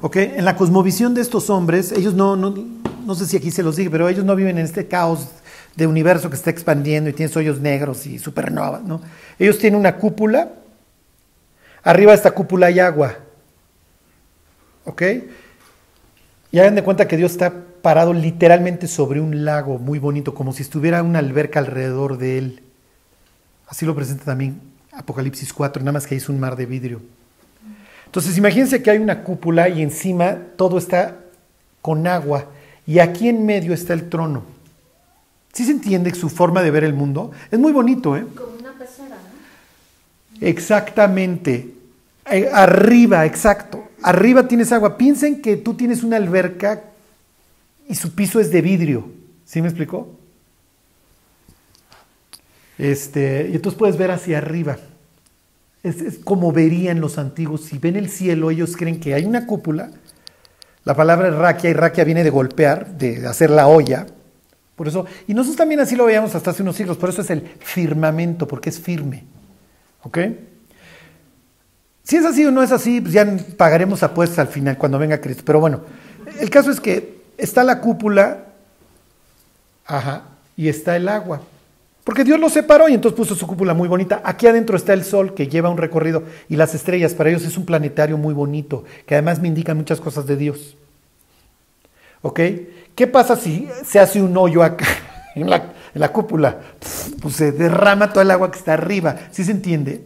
¿Ok? 0.01 0.15
En 0.15 0.45
la 0.45 0.55
cosmovisión 0.55 1.13
de 1.13 1.21
estos 1.21 1.49
hombres, 1.49 1.91
ellos 1.91 2.13
no, 2.15 2.35
no, 2.35 2.55
no 3.05 3.15
sé 3.15 3.27
si 3.27 3.37
aquí 3.37 3.51
se 3.51 3.61
los 3.61 3.75
dije, 3.75 3.89
pero 3.89 4.09
ellos 4.09 4.25
no 4.25 4.35
viven 4.35 4.57
en 4.57 4.65
este 4.65 4.87
caos 4.87 5.27
de 5.75 5.87
universo 5.87 6.29
que 6.29 6.35
está 6.35 6.49
expandiendo 6.49 7.09
y 7.09 7.13
tiene 7.13 7.31
hoyos 7.35 7.59
negros 7.59 8.05
y 8.05 8.19
supernovas, 8.19 8.83
¿no? 8.83 9.01
Ellos 9.37 9.57
tienen 9.57 9.79
una 9.79 9.97
cúpula, 9.97 10.51
arriba 11.83 12.11
de 12.11 12.17
esta 12.17 12.31
cúpula 12.31 12.67
hay 12.67 12.79
agua. 12.79 13.17
¿Ok? 14.85 15.01
Y 16.51 16.59
hagan 16.59 16.75
de 16.75 16.83
cuenta 16.83 17.07
que 17.07 17.17
Dios 17.17 17.31
está 17.31 17.53
parado 17.81 18.13
literalmente 18.13 18.87
sobre 18.87 19.21
un 19.21 19.45
lago 19.45 19.77
muy 19.77 19.99
bonito, 19.99 20.33
como 20.33 20.53
si 20.53 20.63
estuviera 20.63 21.01
una 21.03 21.19
alberca 21.19 21.59
alrededor 21.59 22.17
de 22.17 22.37
él. 22.37 22.63
Así 23.67 23.85
lo 23.85 23.95
presenta 23.95 24.25
también 24.25 24.59
Apocalipsis 24.91 25.53
4, 25.53 25.81
nada 25.81 25.93
más 25.93 26.05
que 26.05 26.15
ahí 26.15 26.17
es 26.17 26.29
un 26.29 26.39
mar 26.39 26.55
de 26.55 26.65
vidrio. 26.65 27.01
Entonces 28.05 28.37
imagínense 28.37 28.83
que 28.83 28.91
hay 28.91 28.97
una 28.97 29.23
cúpula 29.23 29.69
y 29.69 29.81
encima 29.81 30.37
todo 30.57 30.77
está 30.77 31.15
con 31.81 32.05
agua 32.07 32.47
y 32.85 32.99
aquí 32.99 33.29
en 33.29 33.45
medio 33.45 33.73
está 33.73 33.93
el 33.93 34.09
trono. 34.09 34.43
¿Sí 35.53 35.63
se 35.65 35.71
entiende 35.71 36.13
su 36.13 36.29
forma 36.29 36.61
de 36.61 36.71
ver 36.71 36.83
el 36.83 36.93
mundo? 36.93 37.31
Es 37.49 37.57
muy 37.59 37.71
bonito, 37.71 38.17
¿eh? 38.17 38.25
Exactamente. 40.41 41.73
Eh, 42.29 42.49
Arriba, 42.51 43.25
exacto. 43.25 43.87
Arriba 44.01 44.47
tienes 44.47 44.71
agua. 44.71 44.97
Piensen 44.97 45.41
que 45.41 45.55
tú 45.55 45.75
tienes 45.75 46.03
una 46.03 46.17
alberca 46.17 46.81
y 47.87 47.95
su 47.95 48.13
piso 48.13 48.39
es 48.39 48.51
de 48.51 48.61
vidrio. 48.61 49.11
¿Sí 49.45 49.61
me 49.61 49.67
explicó? 49.67 50.17
Este, 52.77 53.49
y 53.51 53.55
entonces 53.55 53.77
puedes 53.77 53.97
ver 53.97 54.11
hacia 54.11 54.39
arriba. 54.39 54.77
Es, 55.83 56.19
como 56.23 56.51
verían 56.51 56.99
los 56.99 57.17
antiguos. 57.17 57.61
Si 57.61 57.77
ven 57.77 57.95
el 57.95 58.09
cielo, 58.09 58.49
ellos 58.49 58.75
creen 58.75 58.99
que 58.99 59.13
hay 59.13 59.25
una 59.25 59.45
cúpula. 59.45 59.91
La 60.83 60.95
palabra 60.95 61.29
raquia 61.29 61.69
y 61.69 61.73
raquia 61.73 62.03
viene 62.03 62.23
de 62.23 62.31
golpear, 62.31 62.97
de 62.97 63.27
hacer 63.27 63.51
la 63.51 63.67
olla. 63.67 64.07
Por 64.75 64.87
eso, 64.87 65.05
y 65.27 65.35
nosotros 65.35 65.57
también 65.57 65.79
así 65.79 65.95
lo 65.95 66.05
veíamos 66.05 66.33
hasta 66.33 66.49
hace 66.49 66.63
unos 66.63 66.75
siglos. 66.75 66.97
Por 66.97 67.09
eso 67.09 67.21
es 67.21 67.29
el 67.29 67.41
firmamento, 67.59 68.47
porque 68.47 68.69
es 68.71 68.79
firme. 68.79 69.25
¿Ok? 70.03 70.17
Si 72.03 72.17
es 72.17 72.25
así 72.25 72.45
o 72.45 72.51
no 72.51 72.63
es 72.63 72.71
así, 72.71 72.99
pues 72.99 73.13
ya 73.13 73.25
pagaremos 73.57 74.03
apuestas 74.03 74.39
al 74.39 74.47
final 74.47 74.77
cuando 74.77 74.99
venga 74.99 75.21
Cristo. 75.21 75.43
Pero 75.45 75.59
bueno, 75.59 75.81
el 76.39 76.49
caso 76.49 76.71
es 76.71 76.79
que 76.79 77.21
está 77.37 77.63
la 77.63 77.79
cúpula, 77.79 78.45
ajá, 79.85 80.23
y 80.57 80.67
está 80.67 80.95
el 80.95 81.07
agua. 81.07 81.41
Porque 82.03 82.23
Dios 82.23 82.39
lo 82.39 82.49
separó 82.49 82.89
y 82.89 82.95
entonces 82.95 83.15
puso 83.15 83.35
su 83.35 83.45
cúpula 83.45 83.73
muy 83.73 83.87
bonita. 83.87 84.21
Aquí 84.23 84.47
adentro 84.47 84.75
está 84.75 84.93
el 84.93 85.03
sol 85.03 85.35
que 85.35 85.47
lleva 85.47 85.69
un 85.69 85.77
recorrido 85.77 86.23
y 86.49 86.55
las 86.55 86.73
estrellas. 86.73 87.13
Para 87.13 87.29
ellos 87.29 87.43
es 87.43 87.57
un 87.57 87.65
planetario 87.65 88.17
muy 88.17 88.33
bonito, 88.33 88.83
que 89.05 89.15
además 89.15 89.39
me 89.39 89.47
indican 89.47 89.77
muchas 89.77 90.01
cosas 90.01 90.25
de 90.25 90.35
Dios. 90.35 90.75
¿Ok? 92.23 92.39
¿Qué 92.95 93.07
pasa 93.07 93.35
si 93.35 93.69
se 93.85 93.99
hace 93.99 94.21
un 94.21 94.35
hoyo 94.35 94.63
acá 94.63 94.85
en 95.35 95.49
la, 95.49 95.73
en 95.93 96.01
la 96.01 96.11
cúpula? 96.11 96.59
Pues 97.21 97.35
se 97.35 97.51
derrama 97.51 98.11
todo 98.11 98.21
el 98.21 98.31
agua 98.31 98.51
que 98.51 98.59
está 98.59 98.73
arriba. 98.73 99.15
¿Sí 99.31 99.43
se 99.43 99.51
entiende? 99.51 100.03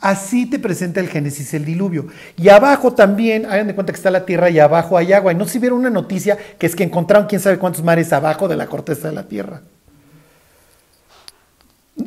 Así 0.00 0.46
te 0.46 0.58
presenta 0.58 1.00
el 1.00 1.08
Génesis, 1.08 1.54
el 1.54 1.64
diluvio. 1.64 2.06
Y 2.36 2.48
abajo 2.48 2.92
también, 2.92 3.46
hagan 3.46 3.66
de 3.66 3.74
cuenta 3.74 3.92
que 3.92 3.96
está 3.96 4.10
la 4.10 4.26
tierra 4.26 4.50
y 4.50 4.58
abajo 4.58 4.98
hay 4.98 5.12
agua. 5.12 5.32
Y 5.32 5.36
no 5.36 5.46
si 5.46 5.58
vieron 5.58 5.78
una 5.78 5.90
noticia 5.90 6.36
que 6.58 6.66
es 6.66 6.76
que 6.76 6.84
encontraron 6.84 7.26
quién 7.26 7.40
sabe 7.40 7.58
cuántos 7.58 7.82
mares 7.82 8.12
abajo 8.12 8.46
de 8.46 8.56
la 8.56 8.66
corteza 8.66 9.08
de 9.08 9.14
la 9.14 9.22
tierra. 9.24 9.62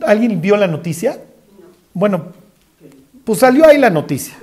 ¿Alguien 0.06 0.40
vio 0.40 0.56
la 0.56 0.68
noticia? 0.68 1.20
Bueno, 1.94 2.28
pues 3.24 3.40
salió 3.40 3.66
ahí 3.66 3.78
la 3.78 3.90
noticia. 3.90 4.36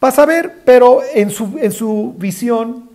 Para 0.00 0.14
saber, 0.14 0.62
pero 0.64 1.00
en 1.14 1.30
su, 1.30 1.56
en 1.58 1.72
su 1.72 2.14
visión, 2.18 2.90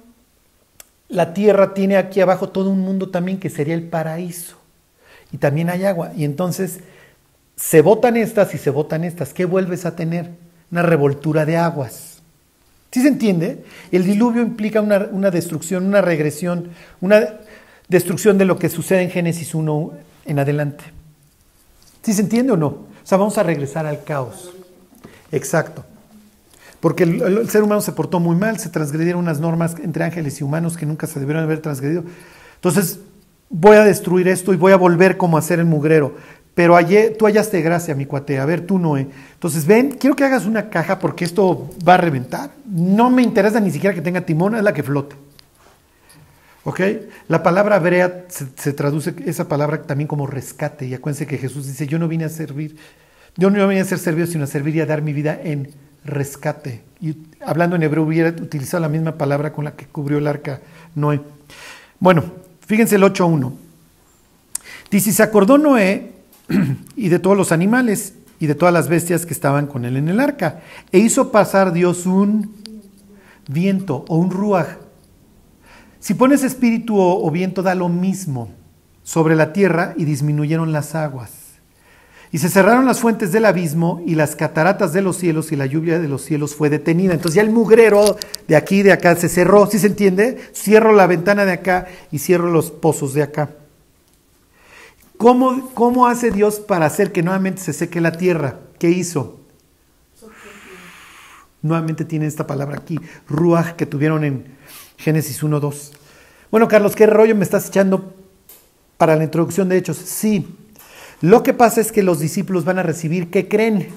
la 1.07 1.33
tierra 1.33 1.73
tiene 1.73 1.97
aquí 1.97 2.21
abajo 2.21 2.49
todo 2.49 2.69
un 2.69 2.79
mundo 2.81 3.09
también 3.09 3.39
que 3.39 3.49
sería 3.49 3.73
el 3.73 3.83
paraíso. 3.83 4.60
Y 5.31 5.37
también 5.37 5.69
hay 5.69 5.85
agua. 5.85 6.11
Y 6.15 6.25
entonces 6.25 6.79
se 7.55 7.81
botan 7.81 8.17
estas 8.17 8.53
y 8.53 8.57
se 8.57 8.69
botan 8.69 9.03
estas. 9.03 9.33
¿Qué 9.33 9.45
vuelves 9.45 9.85
a 9.85 9.95
tener? 9.95 10.31
Una 10.71 10.81
revoltura 10.81 11.45
de 11.45 11.57
aguas. 11.57 12.21
¿Sí 12.91 13.01
se 13.01 13.07
entiende? 13.07 13.63
El 13.91 14.03
diluvio 14.03 14.41
implica 14.41 14.81
una, 14.81 15.07
una 15.11 15.31
destrucción, 15.31 15.85
una 15.85 16.01
regresión, 16.01 16.71
una 16.99 17.21
destrucción 17.87 18.37
de 18.37 18.45
lo 18.45 18.57
que 18.57 18.69
sucede 18.69 19.03
en 19.03 19.09
Génesis 19.09 19.55
1 19.55 19.93
en 20.25 20.39
adelante. 20.39 20.83
¿Sí 22.01 22.13
se 22.13 22.21
entiende 22.21 22.53
o 22.53 22.57
no? 22.57 22.67
O 22.67 22.87
sea, 23.03 23.17
vamos 23.17 23.37
a 23.37 23.43
regresar 23.43 23.85
al 23.85 24.03
caos. 24.03 24.51
Exacto. 25.31 25.85
Porque 26.79 27.03
el, 27.03 27.21
el, 27.21 27.49
ser 27.49 27.63
humano 27.63 27.79
se 27.81 27.91
portó 27.91 28.19
muy 28.19 28.35
mal, 28.35 28.59
se 28.59 28.69
transgredieron 28.69 29.21
unas 29.21 29.39
normas 29.39 29.75
entre 29.81 30.03
ángeles 30.03 30.41
y 30.41 30.43
humanos 30.43 30.77
que 30.77 30.85
nunca 30.85 31.07
se 31.07 31.19
debieron 31.19 31.43
haber 31.43 31.59
transgredido. 31.61 32.03
Entonces, 32.55 32.99
voy 33.51 33.75
a 33.75 33.83
destruir 33.83 34.27
esto 34.27 34.53
y 34.53 34.57
voy 34.57 34.71
a 34.71 34.77
volver 34.77 35.17
como 35.17 35.37
a 35.37 35.41
ser 35.41 35.59
el 35.59 35.65
mugrero. 35.65 36.15
Pero 36.55 36.75
ayer, 36.75 37.15
tú 37.17 37.25
hallaste 37.25 37.61
gracia, 37.61 37.95
mi 37.95 38.05
cuate. 38.05 38.39
A 38.39 38.45
ver, 38.45 38.61
tú, 38.61 38.77
Noé. 38.77 39.07
Entonces, 39.33 39.65
ven, 39.65 39.91
quiero 39.91 40.15
que 40.15 40.25
hagas 40.25 40.45
una 40.45 40.69
caja 40.69 40.99
porque 40.99 41.23
esto 41.23 41.69
va 41.87 41.93
a 41.93 41.97
reventar. 41.97 42.51
No 42.65 43.09
me 43.09 43.21
interesa 43.21 43.59
ni 43.59 43.71
siquiera 43.71 43.93
que 43.93 44.01
tenga 44.01 44.21
timón, 44.21 44.55
es 44.55 44.63
la 44.63 44.73
que 44.73 44.83
flote. 44.83 45.15
¿Ok? 46.63 46.81
La 47.27 47.41
palabra 47.41 47.77
hebrea 47.77 48.25
se, 48.27 48.47
se, 48.55 48.73
traduce 48.73 49.15
esa 49.25 49.47
palabra 49.47 49.81
también 49.83 50.07
como 50.07 50.27
rescate. 50.27 50.85
Y 50.85 50.93
acuérdense 50.93 51.25
que 51.25 51.37
Jesús 51.37 51.67
dice, 51.67 51.87
yo 51.87 51.97
no 51.97 52.07
vine 52.07 52.25
a 52.25 52.29
servir, 52.29 52.75
yo 53.37 53.49
no 53.49 53.67
vine 53.67 53.81
a 53.81 53.85
ser 53.85 53.99
servido, 53.99 54.27
sino 54.27 54.43
a 54.43 54.47
servir 54.47 54.75
y 54.75 54.81
a 54.81 54.85
dar 54.85 55.01
mi 55.01 55.13
vida 55.13 55.39
en 55.41 55.69
rescate. 56.03 56.83
Y 56.99 57.15
hablando 57.43 57.75
en 57.75 57.83
hebreo 57.83 58.03
hubiera 58.03 58.29
utilizado 58.29 58.81
la 58.81 58.89
misma 58.89 59.13
palabra 59.17 59.53
con 59.53 59.65
la 59.65 59.71
que 59.71 59.85
cubrió 59.85 60.17
el 60.17 60.27
arca 60.27 60.59
Noé. 60.95 61.21
Bueno, 61.99 62.25
fíjense 62.71 62.95
el 62.95 63.03
8.1. 63.03 63.51
Dice, 64.89 65.11
se 65.11 65.21
acordó 65.21 65.57
Noé 65.57 66.13
y 66.95 67.09
de 67.09 67.19
todos 67.19 67.35
los 67.35 67.51
animales 67.51 68.13
y 68.39 68.47
de 68.47 68.55
todas 68.55 68.73
las 68.73 68.87
bestias 68.87 69.25
que 69.25 69.33
estaban 69.33 69.67
con 69.67 69.83
él 69.83 69.97
en 69.97 70.07
el 70.07 70.21
arca. 70.21 70.61
E 70.89 70.99
hizo 70.99 71.33
pasar 71.33 71.73
Dios 71.73 72.05
un 72.05 72.55
viento 73.49 74.05
o 74.07 74.15
un 74.15 74.31
ruaj 74.31 74.77
si 75.99 76.13
pones 76.13 76.43
espíritu 76.43 76.97
o, 76.97 77.27
o, 77.27 77.29
viento 77.29 77.61
da 77.61 77.75
lo 77.75 77.89
mismo 77.89 78.49
sobre 79.03 79.35
la 79.35 79.51
tierra 79.51 79.93
y 79.97 80.05
disminuyeron 80.05 80.71
las 80.71 80.95
aguas. 80.95 81.40
Y 82.31 82.37
se 82.37 82.49
cerraron 82.49 82.85
las 82.85 82.99
fuentes 82.99 83.31
del 83.31 83.45
abismo 83.45 84.01
y 84.05 84.15
las 84.15 84.35
cataratas 84.35 84.93
de 84.93 85.01
los 85.01 85.17
cielos 85.17 85.51
y 85.51 85.57
la 85.57 85.65
lluvia 85.65 85.99
de 85.99 86.07
los 86.07 86.21
cielos 86.21 86.55
fue 86.55 86.69
detenida. 86.69 87.13
Entonces 87.13 87.35
ya 87.35 87.41
el 87.41 87.49
mugrero 87.49 88.17
de 88.47 88.55
aquí 88.55 88.83
de 88.83 88.93
acá 88.93 89.15
se 89.15 89.27
cerró, 89.27 89.67
¿sí 89.67 89.79
se 89.79 89.87
entiende? 89.87 90.39
Cierro 90.53 90.93
la 90.93 91.07
ventana 91.07 91.43
de 91.43 91.51
acá 91.51 91.87
y 92.09 92.19
cierro 92.19 92.49
los 92.49 92.71
pozos 92.71 93.13
de 93.13 93.23
acá. 93.23 93.49
¿Cómo, 95.17 95.71
cómo 95.73 96.07
hace 96.07 96.31
Dios 96.31 96.59
para 96.59 96.85
hacer 96.85 97.11
que 97.11 97.21
nuevamente 97.21 97.61
se 97.61 97.73
seque 97.73 97.99
la 97.99 98.13
tierra? 98.13 98.59
¿Qué 98.79 98.89
hizo? 98.89 99.39
Nuevamente 101.61 102.05
tiene 102.05 102.25
esta 102.25 102.47
palabra 102.47 102.77
aquí, 102.77 102.97
ruaj, 103.27 103.75
que 103.75 103.85
tuvieron 103.85 104.23
en, 104.23 104.45
Génesis 105.01 105.41
1, 105.41 105.59
2. 105.59 105.91
Bueno, 106.51 106.67
Carlos, 106.67 106.95
¿qué 106.95 107.07
rollo 107.07 107.35
me 107.35 107.43
estás 107.43 107.67
echando 107.67 108.13
para 108.97 109.15
la 109.15 109.23
introducción 109.23 109.67
de 109.67 109.77
Hechos? 109.77 109.97
Sí. 109.97 110.47
Lo 111.21 111.43
que 111.43 111.53
pasa 111.53 111.81
es 111.81 111.91
que 111.91 112.03
los 112.03 112.19
discípulos 112.19 112.65
van 112.65 112.79
a 112.79 112.83
recibir, 112.83 113.29
¿qué 113.29 113.47
creen? 113.47 113.89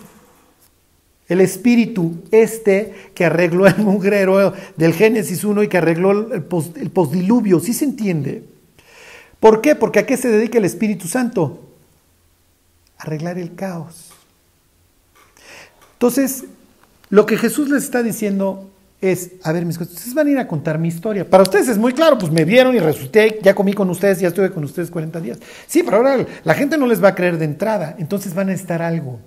El 1.27 1.41
espíritu 1.41 2.23
este 2.31 2.95
que 3.15 3.25
arregló 3.25 3.67
el 3.67 3.79
mugrero 3.79 4.53
del 4.77 4.93
Génesis 4.93 5.43
1 5.43 5.63
y 5.63 5.69
que 5.69 5.79
arregló 5.79 6.33
el, 6.35 6.43
post, 6.43 6.77
el 6.77 6.91
postdiluvio. 6.91 7.61
¿Sí 7.61 7.73
se 7.73 7.87
entiende? 7.87 8.45
¿Por 9.41 9.63
qué? 9.63 9.75
Porque 9.75 10.01
a 10.01 10.07
qué 10.07 10.17
se 10.19 10.29
dedica 10.29 10.59
el 10.59 10.67
Espíritu 10.67 11.09
Santo? 11.09 11.61
Arreglar 12.99 13.39
el 13.39 13.55
caos. 13.55 14.11
Entonces, 15.95 16.45
lo 17.09 17.25
que 17.25 17.39
Jesús 17.39 17.71
les 17.71 17.85
está 17.85 18.03
diciendo 18.03 18.71
es, 19.13 19.33
a 19.43 19.53
ver, 19.53 19.65
mis 19.65 19.79
cosas, 19.79 19.95
ustedes 19.95 20.15
van 20.15 20.27
a 20.27 20.31
ir 20.31 20.39
a 20.39 20.49
contar 20.49 20.79
mi 20.79 20.89
historia. 20.89 21.29
Para 21.29 21.43
ustedes 21.43 21.69
es 21.69 21.79
muy 21.79 21.93
claro, 21.93 22.19
pues 22.19 22.33
me 22.33 22.45
vieron 22.45 22.75
y 22.75 22.79
resulté, 22.79 23.39
ya 23.43 23.55
comí 23.55 23.73
con 23.73 23.91
ustedes, 23.91 24.21
ya 24.21 24.29
estuve 24.29 24.51
con 24.51 24.65
ustedes 24.65 24.91
40 24.91 25.21
días. 25.21 25.39
Sí, 25.67 25.83
pero 25.83 25.99
ahora 25.99 26.27
la 26.45 26.55
gente 26.55 26.79
no 26.79 26.87
les 26.87 27.03
va 27.03 27.09
a 27.09 27.15
creer 27.15 27.39
de 27.39 27.45
entrada, 27.45 27.97
entonces 27.99 28.35
van 28.35 28.49
a 28.49 28.55
estar 28.55 28.83
algo. 28.83 29.21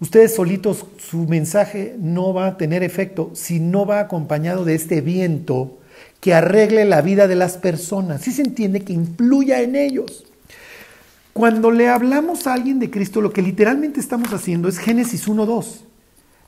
Ustedes 0.00 0.34
solitos, 0.34 0.84
su 0.98 1.26
mensaje 1.26 1.96
no 1.98 2.34
va 2.34 2.46
a 2.46 2.56
tener 2.56 2.82
efecto 2.82 3.30
si 3.34 3.60
no 3.60 3.86
va 3.86 4.00
acompañado 4.00 4.64
de 4.64 4.74
este 4.74 5.00
viento 5.00 5.78
que 6.20 6.34
arregle 6.34 6.84
la 6.84 7.00
vida 7.00 7.28
de 7.28 7.36
las 7.36 7.58
personas. 7.58 8.22
¿Sí 8.22 8.32
se 8.32 8.42
entiende 8.42 8.80
que 8.80 8.92
influya 8.92 9.60
en 9.60 9.76
ellos. 9.76 10.24
Cuando 11.32 11.70
le 11.70 11.88
hablamos 11.88 12.46
a 12.46 12.54
alguien 12.54 12.78
de 12.78 12.90
Cristo, 12.90 13.20
lo 13.20 13.32
que 13.32 13.42
literalmente 13.42 14.00
estamos 14.00 14.32
haciendo 14.32 14.68
es 14.68 14.78
Génesis 14.78 15.28
1.2. 15.28 15.82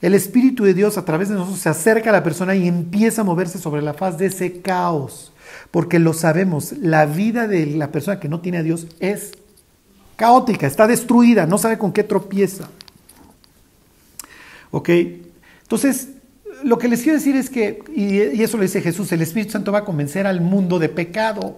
El 0.01 0.15
Espíritu 0.15 0.65
de 0.65 0.75
Dios 0.75 0.99
a 0.99 1.05
través 1.05 1.29
de 1.29 1.35
nosotros 1.35 1.61
se 1.61 1.69
acerca 1.69 2.11
a 2.11 2.13
la 2.13 2.23
persona 2.23 2.55
y 2.55 2.69
empieza 2.69 3.23
a 3.23 3.25
moverse 3.25 3.59
sobre 3.59 3.83
la 3.83 3.95
faz 3.95 4.19
de 4.19 4.27
ese 4.27 4.61
caos. 4.61 5.33
Porque 5.71 5.99
lo 5.99 6.13
sabemos, 6.13 6.73
la 6.73 7.07
vida 7.07 7.49
de 7.49 7.67
la 7.67 7.91
persona 7.91 8.21
que 8.21 8.29
no 8.29 8.41
tiene 8.41 8.59
a 8.59 8.63
Dios 8.63 8.87
es 9.01 9.33
caótica, 10.17 10.67
está 10.67 10.87
destruida, 10.87 11.47
no 11.47 11.59
sabe 11.59 11.79
con 11.79 11.93
qué 11.93 12.03
tropieza. 12.05 12.69
¿Ok? 14.71 14.91
Entonces, 15.63 16.09
lo 16.63 16.79
que 16.79 16.89
les 16.89 17.03
quiero 17.03 17.19
decir 17.19 17.37
es 17.37 17.49
que, 17.49 17.83
y 17.95 18.43
eso 18.43 18.57
lo 18.57 18.63
dice 18.63 18.83
Jesús, 18.83 19.11
el 19.13 19.23
Espíritu 19.23 19.53
Santo 19.53 19.73
va 19.73 19.79
a 19.79 19.85
convencer 19.85 20.27
al 20.27 20.41
mundo 20.41 20.79
de 20.79 20.89
pecado. 20.89 21.55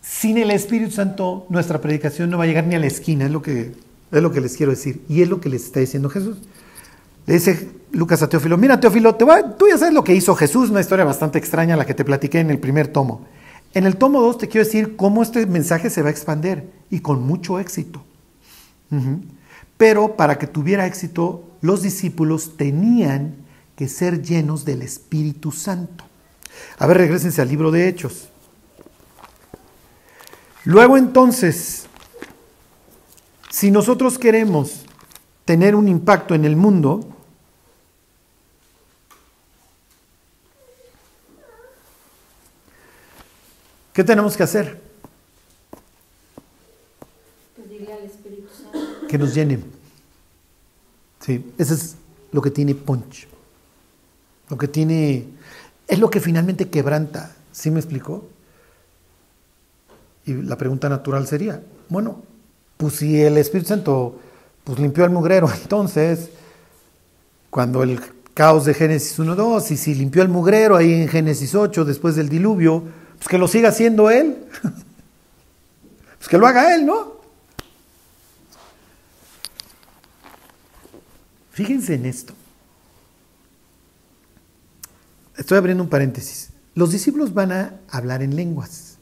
Sin 0.00 0.38
el 0.38 0.50
Espíritu 0.50 0.90
Santo, 0.90 1.46
nuestra 1.48 1.80
predicación 1.80 2.30
no 2.30 2.38
va 2.38 2.44
a 2.44 2.46
llegar 2.46 2.66
ni 2.66 2.74
a 2.74 2.78
la 2.78 2.86
esquina, 2.86 3.26
es 3.26 3.30
lo 3.30 3.42
que 3.42 3.72
es 4.12 4.22
lo 4.22 4.30
que 4.30 4.40
les 4.40 4.56
quiero 4.56 4.72
decir. 4.72 5.02
Y 5.08 5.22
es 5.22 5.28
lo 5.28 5.40
que 5.40 5.48
les 5.48 5.64
está 5.64 5.80
diciendo 5.80 6.08
Jesús. 6.08 6.38
Le 7.26 7.34
dice 7.34 7.70
Lucas 7.92 8.22
a 8.22 8.28
Teófilo, 8.28 8.58
mira 8.58 8.80
Teófilo, 8.80 9.14
te 9.14 9.24
tú 9.58 9.68
ya 9.68 9.78
sabes 9.78 9.94
lo 9.94 10.02
que 10.02 10.14
hizo 10.14 10.34
Jesús, 10.34 10.70
una 10.70 10.80
historia 10.80 11.04
bastante 11.04 11.38
extraña, 11.38 11.76
la 11.76 11.86
que 11.86 11.94
te 11.94 12.04
platiqué 12.04 12.40
en 12.40 12.50
el 12.50 12.58
primer 12.58 12.88
tomo. 12.88 13.26
En 13.74 13.86
el 13.86 13.96
tomo 13.96 14.20
2 14.20 14.38
te 14.38 14.48
quiero 14.48 14.64
decir 14.64 14.96
cómo 14.96 15.22
este 15.22 15.46
mensaje 15.46 15.88
se 15.88 16.02
va 16.02 16.08
a 16.08 16.10
expander 16.10 16.70
y 16.90 17.00
con 17.00 17.22
mucho 17.22 17.58
éxito. 17.58 18.02
Pero 19.78 20.16
para 20.16 20.38
que 20.38 20.46
tuviera 20.46 20.86
éxito, 20.86 21.44
los 21.62 21.82
discípulos 21.82 22.56
tenían 22.58 23.36
que 23.76 23.88
ser 23.88 24.20
llenos 24.20 24.64
del 24.64 24.82
Espíritu 24.82 25.50
Santo. 25.50 26.04
A 26.78 26.86
ver, 26.86 26.98
regresense 26.98 27.40
al 27.40 27.48
libro 27.48 27.70
de 27.70 27.88
Hechos. 27.88 28.28
Luego 30.64 30.98
entonces, 30.98 31.86
si 33.52 33.70
nosotros 33.70 34.18
queremos 34.18 34.80
tener 35.44 35.74
un 35.74 35.86
impacto 35.86 36.34
en 36.34 36.46
el 36.46 36.56
mundo, 36.56 37.06
¿qué 43.92 44.02
tenemos 44.02 44.38
que 44.38 44.42
hacer? 44.42 44.80
Pedirle 47.54 47.92
al 47.92 48.04
Espíritu 48.04 48.48
Santo. 48.48 49.06
Que 49.06 49.18
nos 49.18 49.34
llene. 49.34 49.62
Sí, 51.20 51.52
eso 51.58 51.74
es 51.74 51.96
lo 52.32 52.40
que 52.40 52.50
tiene 52.50 52.74
punch. 52.74 53.28
Lo 54.48 54.56
que 54.56 54.66
tiene, 54.66 55.26
es 55.86 55.98
lo 55.98 56.08
que 56.08 56.20
finalmente 56.20 56.70
quebranta. 56.70 57.36
¿Sí 57.52 57.70
me 57.70 57.80
explicó? 57.80 58.26
Y 60.24 60.32
la 60.32 60.56
pregunta 60.56 60.88
natural 60.88 61.26
sería, 61.26 61.62
bueno, 61.90 62.31
pues 62.82 62.96
si 62.96 63.22
el 63.22 63.38
Espíritu 63.38 63.68
Santo 63.68 64.18
pues 64.64 64.80
limpió 64.80 65.04
el 65.04 65.10
mugrero, 65.10 65.48
entonces, 65.62 66.30
cuando 67.48 67.84
el 67.84 68.00
caos 68.34 68.64
de 68.64 68.74
Génesis 68.74 69.16
1.2, 69.20 69.70
y 69.70 69.76
si 69.76 69.94
limpió 69.94 70.20
el 70.20 70.28
mugrero 70.28 70.74
ahí 70.74 70.92
en 71.02 71.08
Génesis 71.08 71.54
8, 71.54 71.84
después 71.84 72.16
del 72.16 72.28
diluvio, 72.28 72.82
pues 73.18 73.28
que 73.28 73.38
lo 73.38 73.46
siga 73.46 73.68
haciendo 73.68 74.10
él. 74.10 74.36
pues 76.18 76.28
que 76.28 76.38
lo 76.38 76.44
haga 76.44 76.74
él, 76.74 76.84
¿no? 76.84 77.20
Fíjense 81.52 81.94
en 81.94 82.06
esto. 82.06 82.34
Estoy 85.36 85.56
abriendo 85.56 85.84
un 85.84 85.88
paréntesis. 85.88 86.50
Los 86.74 86.90
discípulos 86.90 87.32
van 87.32 87.52
a 87.52 87.74
hablar 87.90 88.24
en 88.24 88.34
lenguas, 88.34 88.96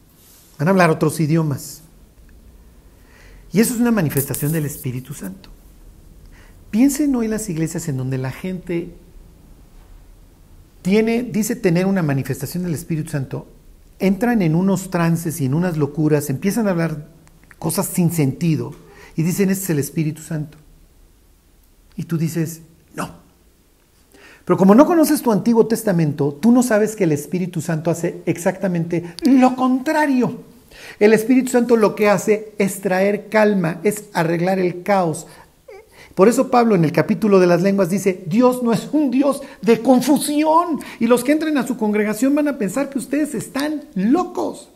van 0.59 0.67
a 0.67 0.71
hablar 0.71 0.91
otros 0.91 1.19
idiomas. 1.19 1.81
Y 3.53 3.59
eso 3.59 3.73
es 3.73 3.79
una 3.79 3.91
manifestación 3.91 4.51
del 4.51 4.65
Espíritu 4.65 5.13
Santo. 5.13 5.49
Piensen 6.69 7.13
hoy 7.15 7.27
las 7.27 7.49
iglesias 7.49 7.87
en 7.89 7.97
donde 7.97 8.17
la 8.17 8.31
gente 8.31 8.95
tiene, 10.81 11.23
dice 11.23 11.55
tener 11.55 11.85
una 11.85 12.01
manifestación 12.01 12.63
del 12.63 12.73
Espíritu 12.73 13.11
Santo, 13.11 13.47
entran 13.99 14.41
en 14.41 14.55
unos 14.55 14.89
trances 14.89 15.41
y 15.41 15.45
en 15.45 15.53
unas 15.53 15.77
locuras, 15.77 16.29
empiezan 16.29 16.67
a 16.67 16.71
hablar 16.71 17.09
cosas 17.59 17.87
sin 17.87 18.11
sentido 18.11 18.73
y 19.15 19.23
dicen, 19.23 19.49
este 19.49 19.65
es 19.65 19.69
el 19.71 19.79
Espíritu 19.79 20.21
Santo. 20.21 20.57
Y 21.97 22.03
tú 22.03 22.17
dices, 22.17 22.61
no. 22.95 23.11
Pero 24.45 24.57
como 24.57 24.73
no 24.73 24.85
conoces 24.85 25.21
tu 25.21 25.31
Antiguo 25.31 25.67
Testamento, 25.67 26.37
tú 26.41 26.51
no 26.51 26.63
sabes 26.63 26.95
que 26.95 27.03
el 27.03 27.11
Espíritu 27.11 27.61
Santo 27.61 27.91
hace 27.91 28.23
exactamente 28.25 29.13
lo 29.25 29.55
contrario. 29.55 30.50
El 30.99 31.13
Espíritu 31.13 31.51
Santo 31.51 31.75
lo 31.75 31.95
que 31.95 32.09
hace 32.09 32.53
es 32.57 32.81
traer 32.81 33.29
calma, 33.29 33.79
es 33.83 34.05
arreglar 34.13 34.59
el 34.59 34.83
caos. 34.83 35.27
Por 36.15 36.27
eso 36.27 36.51
Pablo 36.51 36.75
en 36.75 36.83
el 36.83 36.91
capítulo 36.91 37.39
de 37.39 37.47
las 37.47 37.61
lenguas 37.61 37.89
dice, 37.89 38.23
Dios 38.27 38.63
no 38.63 38.73
es 38.73 38.89
un 38.91 39.11
Dios 39.11 39.41
de 39.61 39.79
confusión. 39.79 40.79
Y 40.99 41.07
los 41.07 41.23
que 41.23 41.31
entren 41.31 41.57
a 41.57 41.65
su 41.65 41.77
congregación 41.77 42.35
van 42.35 42.47
a 42.47 42.57
pensar 42.57 42.89
que 42.89 42.99
ustedes 42.99 43.33
están 43.33 43.83
locos. 43.95 44.69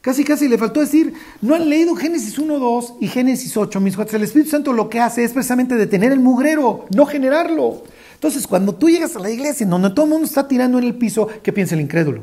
Casi, 0.00 0.22
casi 0.22 0.46
le 0.46 0.56
faltó 0.56 0.78
decir, 0.78 1.14
no 1.42 1.56
han 1.56 1.68
leído 1.68 1.96
Génesis 1.96 2.38
1, 2.38 2.60
2 2.60 2.94
y 3.00 3.08
Génesis 3.08 3.56
8, 3.56 3.80
mis 3.80 3.96
cuates. 3.96 4.14
El 4.14 4.22
Espíritu 4.22 4.50
Santo 4.50 4.72
lo 4.72 4.88
que 4.88 5.00
hace 5.00 5.24
es 5.24 5.32
precisamente 5.32 5.74
detener 5.74 6.12
el 6.12 6.20
mugrero, 6.20 6.84
no 6.94 7.06
generarlo. 7.06 7.82
Entonces, 8.14 8.46
cuando 8.46 8.72
tú 8.72 8.88
llegas 8.88 9.16
a 9.16 9.18
la 9.18 9.30
iglesia 9.30 9.64
en 9.64 9.70
donde 9.70 9.90
todo 9.90 10.04
el 10.04 10.12
mundo 10.12 10.26
está 10.26 10.46
tirando 10.46 10.78
en 10.78 10.84
el 10.84 10.94
piso, 10.94 11.26
¿qué 11.42 11.52
piensa 11.52 11.74
el 11.74 11.80
incrédulo? 11.80 12.22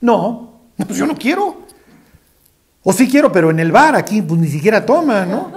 No, 0.00 0.60
pues 0.76 0.96
yo 0.96 1.06
no 1.06 1.16
quiero. 1.16 1.56
O 2.84 2.92
sí 2.92 3.08
quiero, 3.08 3.32
pero 3.32 3.50
en 3.50 3.58
el 3.58 3.72
bar 3.72 3.96
aquí 3.96 4.20
pues 4.20 4.38
ni 4.38 4.48
siquiera 4.48 4.84
toman, 4.84 5.30
¿no? 5.30 5.50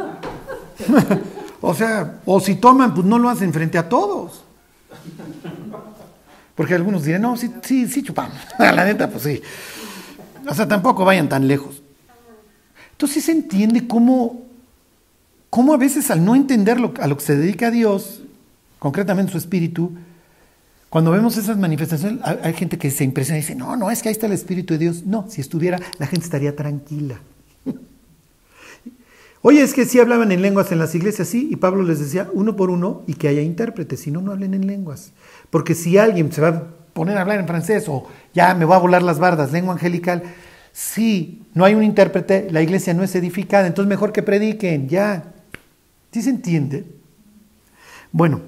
o 1.61 1.73
sea, 1.73 2.21
o 2.25 2.39
si 2.39 2.55
toman, 2.55 2.93
pues 2.93 3.05
no 3.05 3.19
lo 3.19 3.29
hacen 3.29 3.51
frente 3.51 3.77
a 3.77 3.87
todos. 3.87 4.43
Porque 6.55 6.73
algunos 6.73 7.03
dirán, 7.03 7.21
no, 7.21 7.35
sí, 7.35 7.51
sí, 7.61 7.87
sí 7.87 8.01
chupamos. 8.01 8.37
la 8.57 8.85
neta, 8.85 9.09
pues 9.09 9.23
sí. 9.23 9.41
O 10.49 10.53
sea, 10.53 10.67
tampoco 10.67 11.03
vayan 11.03 11.27
tan 11.27 11.47
lejos. 11.47 11.83
Entonces 12.93 13.25
se 13.25 13.33
entiende 13.33 13.87
cómo, 13.87 14.43
cómo 15.49 15.73
a 15.73 15.77
veces 15.77 16.09
al 16.09 16.23
no 16.23 16.33
entender 16.33 16.77
a 16.99 17.07
lo 17.07 17.17
que 17.17 17.23
se 17.23 17.35
dedica 17.35 17.67
a 17.67 17.71
Dios, 17.71 18.21
concretamente 18.79 19.33
su 19.33 19.37
espíritu, 19.37 19.91
cuando 20.89 21.11
vemos 21.11 21.35
esas 21.37 21.57
manifestaciones, 21.57 22.21
hay, 22.23 22.53
gente 22.53 22.77
que 22.77 22.89
se 22.91 23.03
impresiona 23.03 23.39
y 23.39 23.41
dice, 23.41 23.55
no, 23.55 23.75
no, 23.75 23.91
es 23.91 24.01
que 24.01 24.09
ahí 24.09 24.13
está 24.13 24.27
el 24.27 24.31
Espíritu 24.31 24.73
de 24.73 24.79
Dios. 24.79 25.05
No, 25.05 25.25
si 25.29 25.41
estuviera, 25.41 25.79
la 25.99 26.07
gente 26.07 26.25
estaría 26.25 26.55
tranquila. 26.55 27.19
Oye, 29.41 29.61
es 29.61 29.73
que 29.73 29.85
sí 29.85 29.99
hablaban 29.99 30.31
en 30.31 30.41
lenguas 30.41 30.71
en 30.71 30.79
las 30.79 30.95
iglesias, 30.95 31.27
sí, 31.27 31.49
y 31.51 31.57
Pablo 31.57 31.83
les 31.83 31.99
decía 31.99 32.29
uno 32.33 32.55
por 32.55 32.69
uno 32.69 33.03
y 33.05 33.15
que 33.15 33.27
haya 33.27 33.41
intérpretes, 33.41 33.99
si 33.99 34.11
no, 34.11 34.21
no 34.21 34.31
hablen 34.31 34.53
en 34.53 34.65
lenguas. 34.65 35.11
Porque 35.49 35.75
si 35.75 35.97
alguien 35.97 36.31
se 36.31 36.39
va 36.39 36.47
a 36.47 36.63
poner 36.93 37.17
a 37.17 37.21
hablar 37.21 37.39
en 37.39 37.47
francés 37.47 37.85
o 37.89 38.07
ya 38.33 38.55
me 38.55 38.65
va 38.65 38.77
a 38.77 38.79
volar 38.79 39.03
las 39.03 39.19
bardas, 39.19 39.51
lengua 39.51 39.73
angelical, 39.73 40.23
si 40.71 41.43
no 41.53 41.65
hay 41.65 41.75
un 41.75 41.83
intérprete, 41.83 42.47
la 42.49 42.61
iglesia 42.61 42.93
no 42.93 43.03
es 43.03 43.13
edificada, 43.13 43.67
entonces 43.67 43.89
mejor 43.89 44.13
que 44.13 44.23
prediquen, 44.23 44.87
ya. 44.87 45.33
¿Sí 46.11 46.21
se 46.21 46.29
entiende? 46.29 46.85
Bueno, 48.11 48.41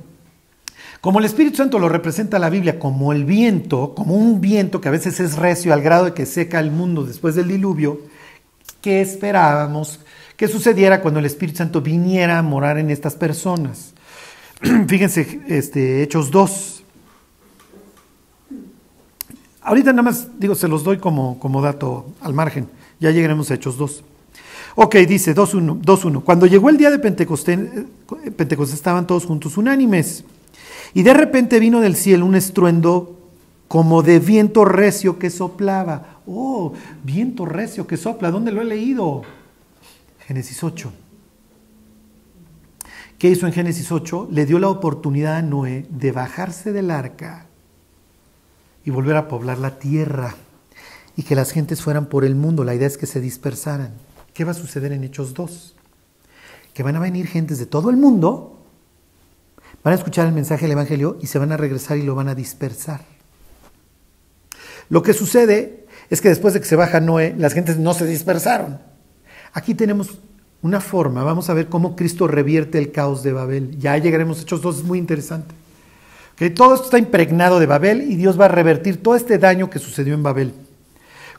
como 1.02 1.20
el 1.20 1.26
Espíritu 1.26 1.58
Santo 1.58 1.80
lo 1.80 1.88
representa 1.88 2.40
la 2.40 2.50
Biblia 2.50 2.78
como 2.78 3.14
el 3.14 3.24
viento, 3.24 3.94
como 3.96 4.16
un 4.16 4.42
viento 4.42 4.82
que 4.82 4.90
a 4.90 4.92
veces 4.92 5.20
es 5.20 5.38
recio 5.38 5.74
al 5.74 5.82
grado 5.82 6.06
de 6.06 6.14
que 6.14 6.26
seca 6.26 6.60
el 6.60 6.72
mundo 6.72 7.06
después 7.06 7.36
del 7.36 7.48
diluvio, 7.48 8.02
¿qué 8.82 9.00
esperábamos 9.00 10.02
que 10.36 10.50
sucediera 10.50 11.02
cuando 11.02 11.20
el 11.20 11.26
Espíritu 11.26 11.60
Santo 11.60 11.82
viniera 11.82 12.38
a 12.38 12.42
morar 12.42 12.78
en 12.78 12.90
estas 12.90 13.16
personas? 13.16 13.94
Fíjense, 14.88 15.42
este, 15.48 16.04
Hechos 16.04 16.32
2. 16.32 16.84
Ahorita 19.62 19.92
nada 19.92 20.04
más, 20.04 20.28
digo, 20.38 20.56
se 20.56 20.68
los 20.68 20.84
doy 20.84 20.98
como, 20.98 21.40
como 21.40 21.62
dato 21.62 22.08
al 22.22 22.34
margen. 22.34 22.68
Ya 23.00 23.12
llegaremos 23.12 23.50
a 23.52 23.54
Hechos 23.54 23.78
2. 23.78 24.04
Ok, 24.76 24.96
dice 24.98 25.34
2.1. 25.34 25.82
2.1. 25.82 26.24
Cuando 26.24 26.46
llegó 26.46 26.70
el 26.70 26.78
día 26.78 26.92
de 26.92 27.00
Pentecostés, 27.00 27.58
Pentecostés 28.36 28.76
estaban 28.76 29.08
todos 29.08 29.26
juntos 29.26 29.58
unánimes. 29.58 30.26
Y 30.94 31.04
de 31.04 31.14
repente 31.14 31.60
vino 31.60 31.82
del 31.82 31.96
cielo 31.96 32.26
un 32.26 32.36
estruendo 32.36 33.20
como 33.68 34.02
de 34.02 34.20
viento 34.20 34.66
recio 34.66 35.20
que 35.20 35.30
soplaba. 35.30 36.22
Oh, 36.26 36.74
viento 37.04 37.46
recio 37.46 37.86
que 37.88 37.98
sopla. 37.98 38.32
¿Dónde 38.32 38.52
lo 38.52 38.62
he 38.62 38.66
leído? 38.66 39.22
Génesis 40.26 40.64
8. 40.64 40.92
¿Qué 43.20 43.30
hizo 43.30 43.46
en 43.46 43.54
Génesis 43.54 43.92
8? 43.92 44.30
Le 44.32 44.46
dio 44.46 44.60
la 44.60 44.70
oportunidad 44.70 45.38
a 45.38 45.42
Noé 45.42 45.86
de 45.90 46.12
bajarse 46.12 46.72
del 46.72 46.90
arca 46.90 47.46
y 48.84 48.92
volver 48.92 49.18
a 49.18 49.28
poblar 49.28 49.60
la 49.60 49.78
tierra 49.78 50.36
y 51.16 51.24
que 51.24 51.36
las 51.36 51.52
gentes 51.52 51.82
fueran 51.82 52.08
por 52.08 52.26
el 52.26 52.36
mundo. 52.36 52.64
La 52.64 52.74
idea 52.74 52.88
es 52.88 52.98
que 52.98 53.06
se 53.06 53.20
dispersaran. 53.20 53.94
¿Qué 54.34 54.46
va 54.46 54.52
a 54.52 54.56
suceder 54.56 54.94
en 54.94 55.04
Hechos 55.04 55.34
2? 55.34 55.76
Que 56.74 56.82
van 56.82 56.96
a 56.96 57.00
venir 57.00 57.28
gentes 57.28 57.60
de 57.60 57.66
todo 57.66 57.90
el 57.90 57.98
mundo 57.98 58.59
Van 59.84 59.94
a 59.94 59.98
escuchar 59.98 60.28
el 60.28 60.34
mensaje 60.34 60.64
del 60.64 60.74
Evangelio 60.74 61.18
y 61.22 61.28
se 61.28 61.40
van 61.40 61.52
a 61.52 61.58
regresar 61.58 61.98
y 61.98 62.04
lo 62.04 62.16
van 62.16 62.28
a 62.28 62.36
dispersar. 62.36 63.02
Lo 64.90 65.04
que 65.04 65.14
sucede 65.14 65.86
es 66.10 66.22
que 66.22 66.30
después 66.30 66.54
de 66.54 66.60
que 66.60 66.66
se 66.66 66.76
baja 66.76 67.00
Noé, 67.00 67.36
las 67.38 67.54
gentes 67.54 67.78
no 67.78 67.94
se 67.94 68.06
dispersaron. 68.06 68.80
Aquí 69.54 69.76
tenemos 69.76 70.20
una 70.62 70.82
forma, 70.82 71.24
vamos 71.24 71.50
a 71.50 71.54
ver 71.54 71.68
cómo 71.68 71.96
Cristo 71.96 72.28
revierte 72.28 72.78
el 72.78 72.92
caos 72.92 73.24
de 73.24 73.32
Babel. 73.32 73.78
Ya 73.80 73.98
llegaremos 73.98 74.40
a 74.40 74.42
Hechos 74.42 74.62
2, 74.62 74.80
es 74.80 74.84
muy 74.84 75.00
interesante. 75.00 75.56
que 76.36 76.50
Todo 76.50 76.74
esto 76.74 76.86
está 76.86 76.98
impregnado 76.98 77.60
de 77.60 77.66
Babel 77.66 78.02
y 78.02 78.16
Dios 78.16 78.40
va 78.40 78.46
a 78.46 78.50
revertir 78.50 79.02
todo 79.02 79.16
este 79.16 79.38
daño 79.38 79.70
que 79.70 79.80
sucedió 79.80 80.14
en 80.14 80.24
Babel. 80.24 80.54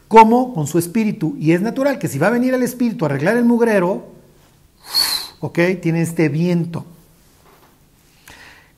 ¿Cómo? 0.08 0.54
Con 0.54 0.66
su 0.66 0.78
espíritu. 0.78 1.36
Y 1.38 1.52
es 1.52 1.60
natural 1.60 1.98
que 1.98 2.08
si 2.08 2.18
va 2.18 2.28
a 2.28 2.30
venir 2.30 2.54
el 2.54 2.62
espíritu 2.62 3.04
a 3.04 3.08
arreglar 3.08 3.36
el 3.36 3.44
mugrero, 3.44 4.08
¿ok? 5.40 5.58
Tiene 5.80 6.02
este 6.02 6.28
viento. 6.28 6.84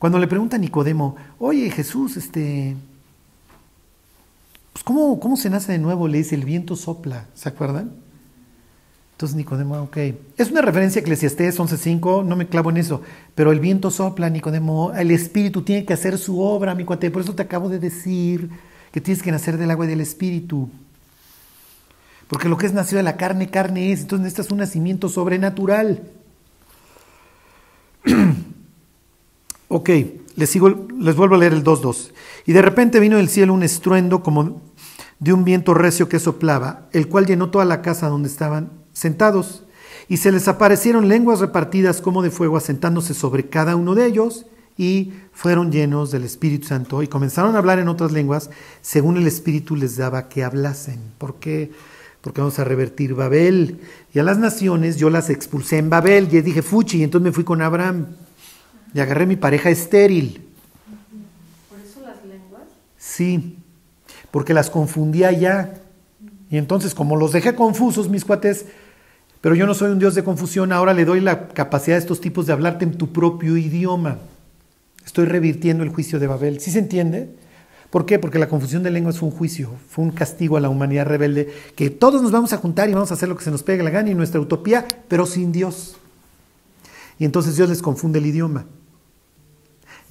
Cuando 0.02 0.18
le 0.18 0.26
pregunta 0.26 0.56
a 0.56 0.58
Nicodemo, 0.58 1.14
oye 1.38 1.70
Jesús, 1.70 2.16
este, 2.16 2.74
pues 4.72 4.82
¿cómo, 4.82 5.20
¿cómo 5.20 5.36
se 5.36 5.48
nace 5.48 5.70
de 5.70 5.78
nuevo? 5.78 6.08
Le 6.08 6.18
dice, 6.18 6.34
el 6.34 6.44
viento 6.44 6.74
sopla, 6.74 7.26
¿se 7.34 7.48
acuerdan? 7.48 7.92
Entonces 9.12 9.36
Nicodemo, 9.36 9.80
ok. 9.80 9.96
Es 10.36 10.50
una 10.50 10.60
referencia 10.60 10.98
a 10.98 11.02
Eclesiastés 11.02 11.56
11.5, 11.56 12.24
no 12.24 12.34
me 12.34 12.48
clavo 12.48 12.70
en 12.70 12.78
eso, 12.78 13.00
pero 13.36 13.52
el 13.52 13.60
viento 13.60 13.92
sopla, 13.92 14.28
Nicodemo, 14.28 14.92
el 14.92 15.12
Espíritu 15.12 15.62
tiene 15.62 15.84
que 15.84 15.92
hacer 15.92 16.18
su 16.18 16.40
obra, 16.40 16.74
mi 16.74 16.84
cuate, 16.84 17.12
por 17.12 17.22
eso 17.22 17.36
te 17.36 17.42
acabo 17.42 17.68
de 17.68 17.78
decir 17.78 18.50
que 18.90 19.00
tienes 19.00 19.22
que 19.22 19.30
nacer 19.30 19.56
del 19.56 19.70
agua 19.70 19.84
y 19.84 19.90
del 19.90 20.00
Espíritu. 20.00 20.68
Porque 22.26 22.48
lo 22.48 22.56
que 22.56 22.66
es 22.66 22.72
nacido 22.72 22.96
de 22.96 23.04
la 23.04 23.16
carne, 23.16 23.50
carne 23.50 23.92
es. 23.92 24.00
Entonces 24.00 24.24
necesitas 24.24 24.50
un 24.50 24.58
nacimiento 24.58 25.08
sobrenatural. 25.08 26.02
ok, 29.72 29.90
les, 30.36 30.50
sigo, 30.50 30.68
les 30.98 31.16
vuelvo 31.16 31.34
a 31.34 31.38
leer 31.38 31.54
el 31.54 31.64
2.2. 31.64 32.10
Y 32.46 32.52
de 32.52 32.62
repente 32.62 33.00
vino 33.00 33.16
del 33.16 33.28
cielo 33.28 33.54
un 33.54 33.62
estruendo 33.62 34.22
como 34.22 34.60
de 35.18 35.32
un 35.32 35.44
viento 35.44 35.72
recio 35.72 36.08
que 36.08 36.18
soplaba, 36.18 36.88
el 36.92 37.08
cual 37.08 37.26
llenó 37.26 37.50
toda 37.50 37.64
la 37.64 37.80
casa 37.80 38.08
donde 38.08 38.28
estaban 38.28 38.70
sentados. 38.92 39.64
Y 40.08 40.18
se 40.18 40.32
les 40.32 40.48
aparecieron 40.48 41.08
lenguas 41.08 41.40
repartidas 41.40 42.00
como 42.00 42.22
de 42.22 42.30
fuego, 42.30 42.56
asentándose 42.56 43.14
sobre 43.14 43.48
cada 43.48 43.76
uno 43.76 43.94
de 43.94 44.06
ellos, 44.06 44.46
y 44.76 45.12
fueron 45.32 45.70
llenos 45.72 46.10
del 46.10 46.24
Espíritu 46.24 46.66
Santo 46.66 47.02
y 47.02 47.06
comenzaron 47.06 47.54
a 47.54 47.58
hablar 47.58 47.78
en 47.78 47.88
otras 47.88 48.10
lenguas 48.10 48.50
según 48.80 49.16
el 49.16 49.26
Espíritu 49.26 49.76
les 49.76 49.96
daba 49.96 50.28
que 50.28 50.44
hablasen. 50.44 50.98
¿Por 51.18 51.36
qué? 51.36 51.70
Porque 52.20 52.40
vamos 52.40 52.58
a 52.58 52.64
revertir 52.64 53.14
Babel. 53.14 53.80
Y 54.14 54.18
a 54.18 54.22
las 54.22 54.38
naciones 54.38 54.96
yo 54.96 55.10
las 55.10 55.30
expulsé 55.30 55.78
en 55.78 55.90
Babel. 55.90 56.28
Y 56.32 56.40
dije, 56.40 56.62
fuchi, 56.62 56.98
y 56.98 57.02
entonces 57.02 57.24
me 57.24 57.32
fui 57.32 57.44
con 57.44 57.60
Abraham. 57.62 58.06
Y 58.94 59.00
agarré 59.00 59.26
mi 59.26 59.36
pareja 59.36 59.70
estéril. 59.70 60.46
¿Por 61.68 61.78
eso 61.80 62.00
las 62.02 62.24
lenguas? 62.24 62.62
Sí, 62.98 63.56
porque 64.30 64.54
las 64.54 64.70
confundía 64.70 65.32
ya. 65.32 65.74
Y 66.50 66.58
entonces, 66.58 66.94
como 66.94 67.16
los 67.16 67.32
dejé 67.32 67.54
confusos, 67.54 68.08
mis 68.08 68.24
cuates, 68.24 68.66
pero 69.40 69.54
yo 69.54 69.66
no 69.66 69.74
soy 69.74 69.90
un 69.90 69.98
Dios 69.98 70.14
de 70.14 70.22
confusión, 70.22 70.72
ahora 70.72 70.94
le 70.94 71.04
doy 71.04 71.20
la 71.20 71.48
capacidad 71.48 71.96
a 71.96 72.00
estos 72.00 72.20
tipos 72.20 72.46
de 72.46 72.52
hablarte 72.52 72.84
en 72.84 72.96
tu 72.96 73.12
propio 73.12 73.56
idioma. 73.56 74.18
Estoy 75.04 75.24
revirtiendo 75.24 75.82
el 75.82 75.90
juicio 75.90 76.20
de 76.20 76.26
Babel. 76.28 76.60
¿Sí 76.60 76.70
se 76.70 76.78
entiende? 76.78 77.30
¿Por 77.90 78.06
qué? 78.06 78.18
Porque 78.18 78.38
la 78.38 78.48
confusión 78.48 78.82
de 78.82 78.90
lenguas 78.90 79.18
fue 79.18 79.28
un 79.28 79.34
juicio, 79.34 79.70
fue 79.88 80.04
un 80.04 80.12
castigo 80.12 80.56
a 80.56 80.60
la 80.60 80.68
humanidad 80.68 81.06
rebelde, 81.06 81.52
que 81.76 81.90
todos 81.90 82.22
nos 82.22 82.32
vamos 82.32 82.52
a 82.52 82.56
juntar 82.56 82.88
y 82.88 82.94
vamos 82.94 83.10
a 83.10 83.14
hacer 83.14 83.28
lo 83.28 83.36
que 83.36 83.44
se 83.44 83.50
nos 83.50 83.62
pegue 83.62 83.82
la 83.82 83.90
gana 83.90 84.10
y 84.10 84.14
nuestra 84.14 84.40
utopía, 84.40 84.86
pero 85.08 85.26
sin 85.26 85.52
Dios. 85.52 85.96
Y 87.18 87.24
entonces 87.24 87.56
Dios 87.56 87.68
les 87.68 87.82
confunde 87.82 88.18
el 88.18 88.26
idioma. 88.26 88.64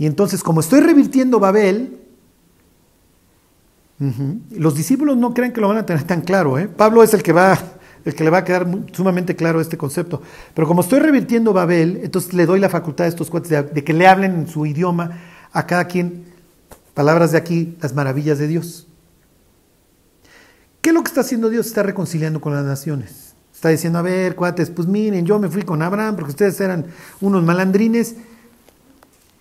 Y 0.01 0.07
entonces, 0.07 0.41
como 0.41 0.61
estoy 0.61 0.79
revirtiendo 0.79 1.39
Babel, 1.39 1.99
los 4.49 4.73
discípulos 4.73 5.15
no 5.15 5.31
creen 5.35 5.53
que 5.53 5.61
lo 5.61 5.67
van 5.67 5.77
a 5.77 5.85
tener 5.85 6.01
tan 6.05 6.21
claro. 6.21 6.57
¿eh? 6.57 6.67
Pablo 6.67 7.03
es 7.03 7.13
el 7.13 7.21
que 7.21 7.33
va 7.33 7.59
el 8.03 8.15
que 8.15 8.23
le 8.23 8.31
va 8.31 8.39
a 8.39 8.43
quedar 8.43 8.65
sumamente 8.93 9.35
claro 9.35 9.61
este 9.61 9.77
concepto. 9.77 10.23
Pero 10.55 10.67
como 10.67 10.81
estoy 10.81 11.01
revirtiendo 11.01 11.53
Babel, 11.53 11.99
entonces 12.01 12.33
le 12.33 12.47
doy 12.47 12.59
la 12.59 12.67
facultad 12.67 13.05
a 13.05 13.09
estos 13.09 13.29
cuates 13.29 13.51
de, 13.51 13.83
que 13.83 13.93
le 13.93 14.07
hablen 14.07 14.33
en 14.33 14.47
su 14.47 14.65
idioma 14.65 15.19
a 15.51 15.67
cada 15.67 15.85
quien, 15.85 16.25
palabras 16.95 17.33
de 17.33 17.37
aquí, 17.37 17.77
las 17.79 17.93
maravillas 17.93 18.39
de 18.39 18.47
Dios. 18.47 18.87
¿Qué 20.81 20.89
es 20.89 20.95
lo 20.95 21.03
que 21.03 21.09
está 21.09 21.21
haciendo 21.21 21.51
Dios? 21.51 21.67
Está 21.67 21.83
reconciliando 21.83 22.41
con 22.41 22.55
las 22.55 22.65
naciones. 22.65 23.35
Está 23.53 23.69
diciendo, 23.69 23.99
a 23.99 24.01
ver, 24.01 24.35
cuates, 24.35 24.71
pues 24.71 24.87
miren, 24.87 25.27
yo 25.27 25.37
me 25.37 25.47
fui 25.47 25.61
con 25.61 25.83
Abraham 25.83 26.15
porque 26.15 26.31
ustedes 26.31 26.59
eran 26.59 26.87
unos 27.19 27.43
malandrines, 27.43 28.15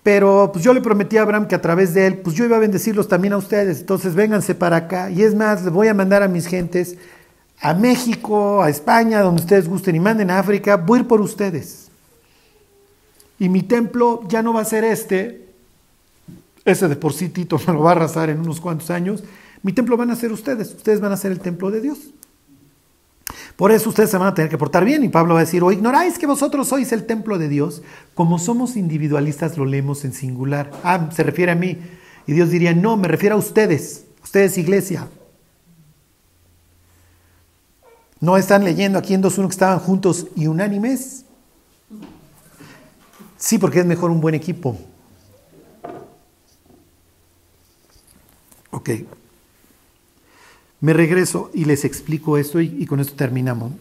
pero 0.02 0.50
pues 0.52 0.64
yo 0.64 0.72
le 0.72 0.80
prometí 0.80 1.16
a 1.16 1.22
Abraham 1.22 1.46
que 1.46 1.54
a 1.54 1.60
través 1.60 1.92
de 1.94 2.06
él, 2.06 2.18
pues 2.18 2.34
yo 2.36 2.44
iba 2.44 2.56
a 2.56 2.60
bendecirlos 2.60 3.08
también 3.08 3.34
a 3.34 3.36
ustedes. 3.36 3.80
Entonces 3.80 4.14
vénganse 4.14 4.54
para 4.54 4.76
acá. 4.76 5.10
Y 5.10 5.22
es 5.22 5.34
más, 5.34 5.62
les 5.62 5.72
voy 5.72 5.88
a 5.88 5.94
mandar 5.94 6.22
a 6.22 6.28
mis 6.28 6.46
gentes 6.46 6.96
a 7.60 7.74
México, 7.74 8.62
a 8.62 8.70
España, 8.70 9.20
donde 9.20 9.42
ustedes 9.42 9.68
gusten 9.68 9.94
y 9.94 10.00
manden 10.00 10.30
a 10.30 10.38
África, 10.38 10.76
voy 10.76 10.98
a 10.98 11.02
ir 11.02 11.08
por 11.08 11.20
ustedes. 11.20 11.88
Y 13.38 13.48
mi 13.48 13.62
templo 13.62 14.22
ya 14.28 14.42
no 14.42 14.52
va 14.52 14.62
a 14.62 14.64
ser 14.64 14.84
este, 14.84 15.48
ese 16.64 16.88
de 16.88 16.96
por 16.96 17.12
sí 17.12 17.28
Tito 17.28 17.60
me 17.66 17.74
lo 17.74 17.80
va 17.80 17.90
a 17.90 17.92
arrasar 17.92 18.30
en 18.30 18.40
unos 18.40 18.60
cuantos 18.60 18.90
años, 18.90 19.22
mi 19.62 19.72
templo 19.72 19.96
van 19.96 20.10
a 20.10 20.16
ser 20.16 20.32
ustedes, 20.32 20.74
ustedes 20.74 21.00
van 21.00 21.12
a 21.12 21.16
ser 21.16 21.32
el 21.32 21.40
templo 21.40 21.70
de 21.70 21.82
Dios. 21.82 21.98
Por 23.56 23.72
eso 23.72 23.90
ustedes 23.90 24.10
se 24.10 24.18
van 24.18 24.28
a 24.28 24.34
tener 24.34 24.50
que 24.50 24.58
portar 24.58 24.84
bien. 24.84 25.04
Y 25.04 25.08
Pablo 25.08 25.34
va 25.34 25.40
a 25.40 25.44
decir, 25.44 25.62
o 25.62 25.72
ignoráis 25.72 26.18
que 26.18 26.26
vosotros 26.26 26.68
sois 26.68 26.92
el 26.92 27.06
templo 27.06 27.38
de 27.38 27.48
Dios. 27.48 27.82
Como 28.14 28.38
somos 28.38 28.76
individualistas, 28.76 29.56
lo 29.58 29.64
leemos 29.64 30.04
en 30.04 30.12
singular. 30.12 30.70
Ah, 30.82 31.08
se 31.12 31.22
refiere 31.22 31.52
a 31.52 31.56
mí. 31.56 31.78
Y 32.26 32.32
Dios 32.32 32.50
diría, 32.50 32.74
no, 32.74 32.96
me 32.96 33.08
refiero 33.08 33.36
a 33.36 33.38
ustedes, 33.38 34.06
ustedes 34.22 34.56
iglesia. 34.58 35.08
¿No 38.20 38.36
están 38.36 38.64
leyendo 38.64 38.98
aquí 38.98 39.14
en 39.14 39.22
2.1 39.22 39.46
que 39.46 39.52
estaban 39.52 39.78
juntos 39.78 40.26
y 40.36 40.46
unánimes? 40.46 41.24
Sí, 43.36 43.58
porque 43.58 43.80
es 43.80 43.86
mejor 43.86 44.10
un 44.10 44.20
buen 44.20 44.34
equipo. 44.34 44.78
Ok. 48.70 48.90
Me 50.80 50.92
regreso 50.92 51.50
y 51.52 51.64
les 51.64 51.84
explico 51.84 52.38
esto 52.38 52.60
y, 52.60 52.86
con 52.86 53.00
esto 53.00 53.14
terminamos. 53.14 53.72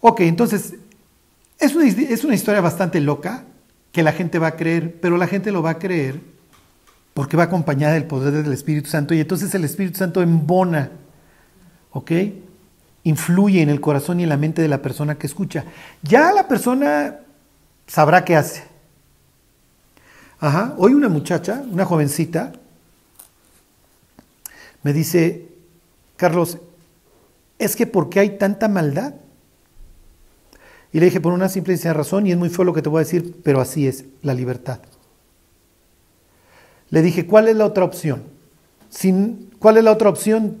Ok, 0.00 0.20
entonces, 0.20 0.74
es 1.58 1.74
una, 1.74 1.86
es 1.86 2.24
una 2.24 2.34
historia 2.34 2.60
bastante 2.60 3.00
loca 3.00 3.44
que 3.92 4.02
la 4.02 4.12
gente 4.12 4.38
va 4.38 4.48
a 4.48 4.56
creer, 4.56 4.98
pero 5.00 5.16
la 5.16 5.26
gente 5.26 5.52
lo 5.52 5.62
va 5.62 5.70
a 5.70 5.78
creer 5.78 6.20
porque 7.14 7.36
va 7.36 7.44
acompañada 7.44 7.94
del 7.94 8.04
poder 8.04 8.42
del 8.42 8.52
Espíritu 8.52 8.88
Santo 8.88 9.14
y 9.14 9.20
entonces 9.20 9.54
el 9.54 9.64
Espíritu 9.64 9.98
Santo 9.98 10.22
embona, 10.22 10.90
¿ok? 11.92 12.12
influye 13.06 13.62
en 13.62 13.70
el 13.70 13.80
corazón 13.80 14.18
y 14.18 14.24
en 14.24 14.28
la 14.28 14.36
mente 14.36 14.60
de 14.60 14.66
la 14.66 14.82
persona 14.82 15.14
que 15.14 15.28
escucha. 15.28 15.64
Ya 16.02 16.32
la 16.32 16.48
persona 16.48 17.20
sabrá 17.86 18.24
qué 18.24 18.34
hace. 18.34 18.64
Ajá, 20.40 20.74
hoy 20.76 20.92
una 20.92 21.08
muchacha, 21.08 21.62
una 21.70 21.84
jovencita, 21.84 22.52
me 24.82 24.92
dice, 24.92 25.48
Carlos, 26.16 26.58
es 27.58 27.76
que 27.76 27.86
¿por 27.86 28.08
qué 28.08 28.20
hay 28.20 28.30
tanta 28.38 28.68
maldad? 28.68 29.14
Y 30.92 31.00
le 31.00 31.06
dije, 31.06 31.20
por 31.20 31.32
una 31.32 31.48
simple 31.48 31.74
y 31.74 31.76
sencilla 31.76 31.94
razón, 31.94 32.26
y 32.26 32.32
es 32.32 32.38
muy 32.38 32.48
feo 32.48 32.64
lo 32.64 32.72
que 32.72 32.82
te 32.82 32.88
voy 32.88 33.00
a 33.00 33.04
decir, 33.04 33.36
pero 33.42 33.60
así 33.60 33.86
es, 33.86 34.04
la 34.22 34.34
libertad. 34.34 34.80
Le 36.90 37.02
dije, 37.02 37.26
¿cuál 37.26 37.48
es 37.48 37.56
la 37.56 37.66
otra 37.66 37.84
opción? 37.84 38.22
Sin, 38.88 39.50
¿Cuál 39.58 39.78
es 39.78 39.84
la 39.84 39.92
otra 39.92 40.08
opción? 40.08 40.58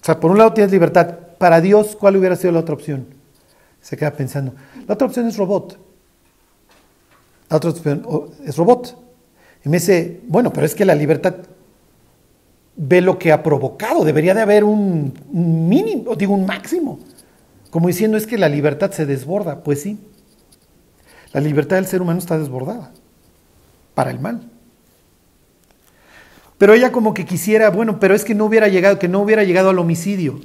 O 0.00 0.04
sea, 0.04 0.20
por 0.20 0.30
un 0.30 0.38
lado 0.38 0.52
tienes 0.52 0.72
libertad. 0.72 1.18
Para 1.38 1.60
Dios, 1.60 1.96
¿cuál 1.96 2.16
hubiera 2.16 2.36
sido 2.36 2.52
la 2.52 2.60
otra 2.60 2.74
opción? 2.74 3.06
Se 3.80 3.96
queda 3.96 4.12
pensando. 4.12 4.54
La 4.86 4.94
otra 4.94 5.06
opción 5.06 5.26
es 5.26 5.36
robot. 5.36 5.78
La 7.50 7.56
otra 7.56 7.70
opción 7.70 8.06
es 8.44 8.56
robot. 8.56 8.96
Y 9.64 9.68
me 9.68 9.78
dice, 9.78 10.20
bueno, 10.28 10.52
pero 10.52 10.64
es 10.64 10.74
que 10.74 10.84
la 10.84 10.94
libertad 10.94 11.34
ve 12.76 13.00
lo 13.00 13.18
que 13.18 13.32
ha 13.32 13.42
provocado. 13.42 14.04
Debería 14.04 14.34
de 14.34 14.42
haber 14.42 14.64
un, 14.64 15.14
mínimo, 15.32 16.14
digo 16.14 16.34
un 16.34 16.46
máximo. 16.46 17.00
Como 17.70 17.88
diciendo 17.88 18.16
es 18.16 18.26
que 18.26 18.38
la 18.38 18.48
libertad 18.48 18.92
se 18.92 19.06
desborda. 19.06 19.62
Pues 19.62 19.82
sí. 19.82 19.98
La 21.32 21.40
libertad 21.40 21.76
del 21.76 21.86
ser 21.86 22.02
humano 22.02 22.18
está 22.18 22.38
desbordada. 22.38 22.92
Para 23.94 24.10
el 24.10 24.20
mal. 24.20 24.50
Pero 26.58 26.72
ella 26.72 26.92
como 26.92 27.12
que 27.12 27.24
quisiera, 27.24 27.70
bueno, 27.70 28.00
pero 28.00 28.14
es 28.14 28.24
que 28.24 28.34
no 28.34 28.46
hubiera 28.46 28.68
llegado, 28.68 28.98
que 28.98 29.08
no 29.08 29.20
hubiera 29.20 29.44
llegado 29.44 29.70
al 29.70 29.78
homicidio. 29.78 30.40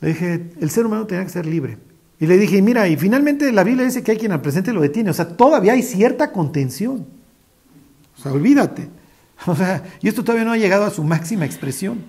Le 0.00 0.08
dije, 0.08 0.50
el 0.60 0.70
ser 0.70 0.86
humano 0.86 1.06
tenía 1.06 1.24
que 1.24 1.30
ser 1.30 1.46
libre. 1.46 1.78
Y 2.20 2.26
le 2.26 2.36
dije, 2.36 2.60
mira, 2.60 2.88
y 2.88 2.96
finalmente 2.96 3.50
la 3.52 3.64
Biblia 3.64 3.84
dice 3.84 4.02
que 4.02 4.12
hay 4.12 4.18
quien 4.18 4.32
al 4.32 4.42
presente 4.42 4.72
lo 4.72 4.80
detiene. 4.80 5.10
O 5.10 5.14
sea, 5.14 5.28
todavía 5.28 5.72
hay 5.72 5.82
cierta 5.82 6.32
contención. 6.32 7.06
O 8.18 8.22
sea, 8.22 8.32
olvídate. 8.32 8.88
O 9.46 9.54
sea, 9.54 9.84
y 10.00 10.08
esto 10.08 10.24
todavía 10.24 10.44
no 10.44 10.52
ha 10.52 10.56
llegado 10.56 10.84
a 10.84 10.90
su 10.90 11.04
máxima 11.04 11.46
expresión. 11.46 12.04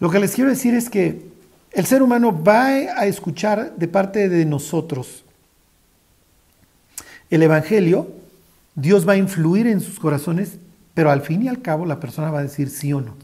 Lo 0.00 0.10
que 0.10 0.18
les 0.18 0.34
quiero 0.34 0.50
decir 0.50 0.74
es 0.74 0.90
que 0.90 1.30
el 1.70 1.86
ser 1.86 2.02
humano 2.02 2.42
va 2.42 2.66
a 2.66 3.06
escuchar 3.06 3.76
de 3.76 3.88
parte 3.88 4.28
de 4.28 4.44
nosotros 4.44 5.24
el 7.30 7.42
Evangelio, 7.42 8.08
Dios 8.74 9.08
va 9.08 9.14
a 9.14 9.16
influir 9.16 9.66
en 9.66 9.80
sus 9.80 9.98
corazones 9.98 10.58
pero 10.96 11.10
al 11.10 11.20
fin 11.20 11.42
y 11.42 11.48
al 11.48 11.60
cabo 11.60 11.84
la 11.84 12.00
persona 12.00 12.30
va 12.30 12.38
a 12.38 12.42
decir 12.42 12.70
sí 12.70 12.90
o 12.94 13.02
no. 13.02 13.16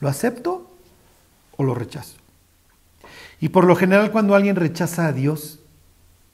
¿Lo 0.00 0.08
acepto 0.08 0.70
o 1.58 1.62
lo 1.62 1.74
rechazo? 1.74 2.16
Y 3.38 3.50
por 3.50 3.66
lo 3.66 3.76
general 3.76 4.10
cuando 4.10 4.34
alguien 4.34 4.56
rechaza 4.56 5.06
a 5.06 5.12
Dios, 5.12 5.58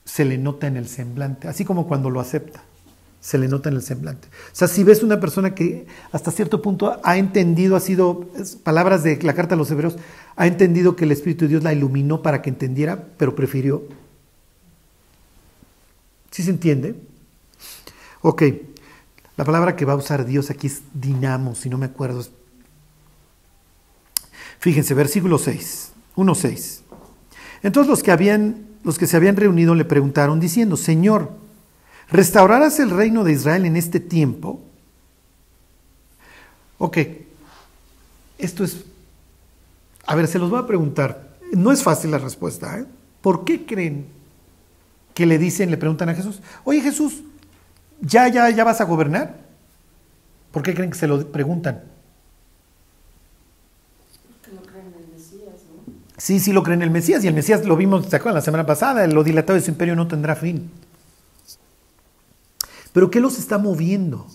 se 0.05 0.25
le 0.25 0.39
nota 0.39 0.69
en 0.69 0.77
el 0.77 0.87
semblante, 0.87 1.49
así 1.49 1.65
como 1.65 1.89
cuando 1.89 2.11
lo 2.11 2.21
acepta, 2.21 2.63
se 3.23 3.39
le 3.39 3.47
nota 3.47 3.69
en 3.69 3.77
el 3.77 3.83
semblante. 3.83 4.27
O 4.29 4.55
sea, 4.55 4.67
si 4.67 4.83
ves 4.83 5.05
una 5.05 5.21
persona 5.21 5.55
que 5.55 5.87
hasta 6.11 6.33
cierto 6.33 6.61
punto 6.61 7.01
ha 7.05 7.17
entendido, 7.17 7.77
ha 7.77 7.81
sido, 7.81 8.29
palabras 8.65 9.05
de 9.05 9.17
la 9.23 9.33
carta 9.33 9.55
a 9.55 9.59
los 9.59 9.71
hebreos, 9.71 9.97
ha 10.35 10.49
entendido 10.49 10.97
que 10.97 11.05
el 11.05 11.13
Espíritu 11.13 11.45
de 11.45 11.51
Dios 11.51 11.63
la 11.63 11.73
iluminó 11.73 12.21
para 12.21 12.43
que 12.43 12.51
entendiera, 12.51 13.07
pero 13.17 13.37
prefirió. 13.37 13.85
¿Sí 16.33 16.43
se 16.43 16.51
entiende? 16.51 16.97
Ok. 18.23 18.43
La 19.37 19.45
palabra 19.45 19.77
que 19.77 19.85
va 19.85 19.93
a 19.93 19.97
usar 19.97 20.27
Dios 20.27 20.51
aquí 20.51 20.67
es 20.67 20.83
dinamo, 20.93 21.55
si 21.55 21.71
no 21.71 21.79
me 21.79 21.87
acuerdo. 21.87 22.27
Fíjense, 24.59 24.95
versículo 24.95 25.39
6, 25.39 25.93
1.6. 26.17 26.81
Entonces 27.63 27.89
los 27.89 28.03
que, 28.03 28.11
habían, 28.11 28.67
los 28.83 28.99
que 28.99 29.07
se 29.07 29.17
habían 29.17 29.37
reunido 29.37 29.77
le 29.77 29.85
preguntaron 29.85 30.41
diciendo, 30.41 30.77
Señor, 30.77 31.42
¿restaurarás 32.13 32.79
el 32.79 32.91
reino 32.91 33.25
de 33.25 33.33
Israel 33.33 33.65
en 33.65 33.77
este 33.77 33.99
tiempo? 33.99 34.61
Ok, 36.79 36.99
esto 38.39 38.65
es 38.65 38.85
A 40.07 40.15
ver, 40.15 40.27
se 40.27 40.39
los 40.39 40.51
voy 40.51 40.59
a 40.61 40.67
preguntar. 40.67 41.31
No 41.53 41.71
es 41.71 41.83
fácil 41.83 42.11
la 42.11 42.19
respuesta. 42.19 42.79
¿eh? 42.79 42.87
¿Por 43.21 43.45
qué 43.45 43.65
creen 43.65 44.07
que 45.15 45.27
le 45.27 45.39
dicen, 45.39 45.71
le 45.71 45.77
preguntan 45.77 46.09
a 46.09 46.15
Jesús, 46.15 46.41
oye 46.65 46.81
Jesús, 46.81 47.23
¿ya, 48.01 48.29
ya, 48.29 48.51
ya 48.51 48.65
vas 48.65 48.81
a 48.81 48.85
gobernar? 48.85 49.37
¿Por 50.51 50.63
qué 50.63 50.75
creen 50.75 50.91
que 50.91 50.99
se 50.99 51.07
lo 51.07 51.31
preguntan? 51.31 51.83
Porque 54.33 54.57
no 54.57 54.63
creen 54.63 54.87
en 54.87 55.05
el 55.05 55.13
Mesías, 55.13 55.55
¿no? 55.69 55.93
Sí, 56.17 56.41
sí 56.41 56.53
lo 56.53 56.63
creen 56.63 56.83
en 56.83 56.89
el 56.89 56.91
Mesías, 56.91 57.25
y 57.25 57.29
el 57.29 57.35
Mesías 57.35 57.65
lo 57.65 57.77
vimos, 57.77 58.07
¿se 58.07 58.17
acuerdan? 58.17 58.37
La 58.37 58.43
semana 58.43 58.67
pasada, 58.67 59.07
lo 59.07 59.23
dilatado 59.23 59.59
de 59.59 59.65
su 59.65 59.71
imperio 59.71 59.95
no 59.95 60.09
tendrá 60.09 60.35
fin. 60.35 60.71
Pero 62.93 63.11
¿qué 63.11 63.21
los 63.21 63.39
está 63.39 63.59
moviendo? 63.59 64.27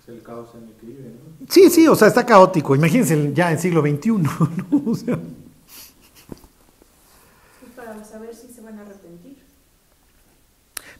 Es 0.00 0.08
el 0.08 0.22
caos 0.22 0.50
en 0.54 0.68
el 0.68 0.74
que 0.74 0.86
vive, 0.86 1.10
¿no? 1.10 1.46
Sí, 1.48 1.70
sí, 1.70 1.88
o 1.88 1.94
sea, 1.94 2.08
está 2.08 2.24
caótico. 2.24 2.74
Imagínense 2.74 3.32
ya 3.34 3.50
en 3.50 3.58
siglo 3.58 3.82
XXI, 3.82 4.10
¿no? 4.10 4.30
O 4.86 4.94
sea, 4.94 5.18
para 7.76 8.04
saber 8.04 8.34
si 8.34 8.48
se 8.52 8.60
van 8.60 8.78
a 8.78 8.82
arrepentir. 8.82 9.38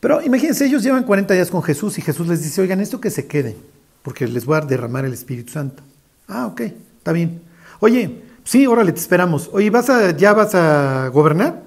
Pero 0.01 0.22
imagínense, 0.22 0.64
ellos 0.64 0.82
llevan 0.82 1.05
40 1.05 1.34
días 1.34 1.51
con 1.51 1.62
Jesús 1.62 1.99
y 1.99 2.03
Jesús 2.03 2.28
les 2.28 2.42
dice, 2.42 2.61
oigan, 2.61 2.80
esto 2.80 3.01
que 3.01 3.11
se 3.11 3.26
quede, 3.26 3.57
porque 4.03 4.26
les 4.28 4.44
voy 4.44 4.57
a 4.57 4.61
derramar 4.61 5.05
el 5.05 5.12
Espíritu 5.12 5.53
Santo. 5.53 5.82
Ah, 6.28 6.46
ok, 6.46 6.61
está 6.61 7.12
bien. 7.12 7.42
Oye, 7.80 8.22
sí, 8.44 8.66
órale, 8.66 8.92
te 8.92 9.01
esperamos. 9.01 9.51
Oye, 9.53 9.70
¿vas 9.70 9.90
a, 9.90 10.16
¿ya 10.16 10.32
vas 10.34 10.55
a 10.55 11.09
gobernar? 11.09 11.62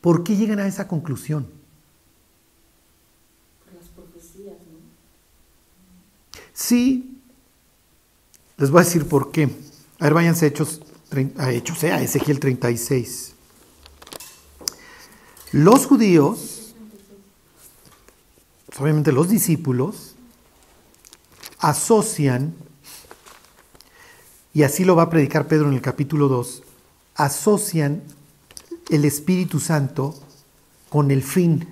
¿Por 0.00 0.22
qué 0.22 0.36
llegan 0.36 0.58
a 0.58 0.66
esa 0.66 0.86
conclusión? 0.86 1.46
Por 3.64 3.74
las 3.74 3.88
profecías, 3.88 4.56
¿no? 4.70 4.78
Sí, 6.54 7.18
les 8.58 8.70
voy 8.70 8.82
a 8.82 8.84
decir 8.84 9.06
por 9.06 9.30
qué. 9.30 9.50
A 9.98 10.04
ver, 10.04 10.14
váyanse 10.14 10.46
a 10.46 10.48
Hechos, 10.48 10.80
a 11.38 11.50
Hechos, 11.50 11.82
eh, 11.84 11.94
Ezequiel 12.02 12.40
36. 12.40 13.34
Los 15.52 15.86
judíos, 15.86 16.74
obviamente 18.78 19.12
los 19.12 19.28
discípulos, 19.28 20.14
asocian, 21.58 22.54
y 24.54 24.62
así 24.62 24.84
lo 24.84 24.96
va 24.96 25.04
a 25.04 25.10
predicar 25.10 25.46
Pedro 25.46 25.68
en 25.68 25.74
el 25.74 25.82
capítulo 25.82 26.28
2, 26.28 26.62
asocian 27.14 28.02
el 28.90 29.04
Espíritu 29.04 29.60
Santo 29.60 30.14
con 30.88 31.10
el 31.10 31.22
fin. 31.22 31.68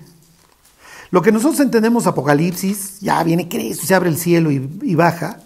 Lo 1.11 1.21
que 1.21 1.33
nosotros 1.33 1.59
entendemos 1.59 2.07
Apocalipsis, 2.07 3.01
ya 3.01 3.21
viene 3.23 3.49
Cristo, 3.49 3.85
se 3.85 3.93
abre 3.93 4.09
el 4.09 4.17
cielo 4.17 4.49
y, 4.49 4.95
baja. 4.95 5.41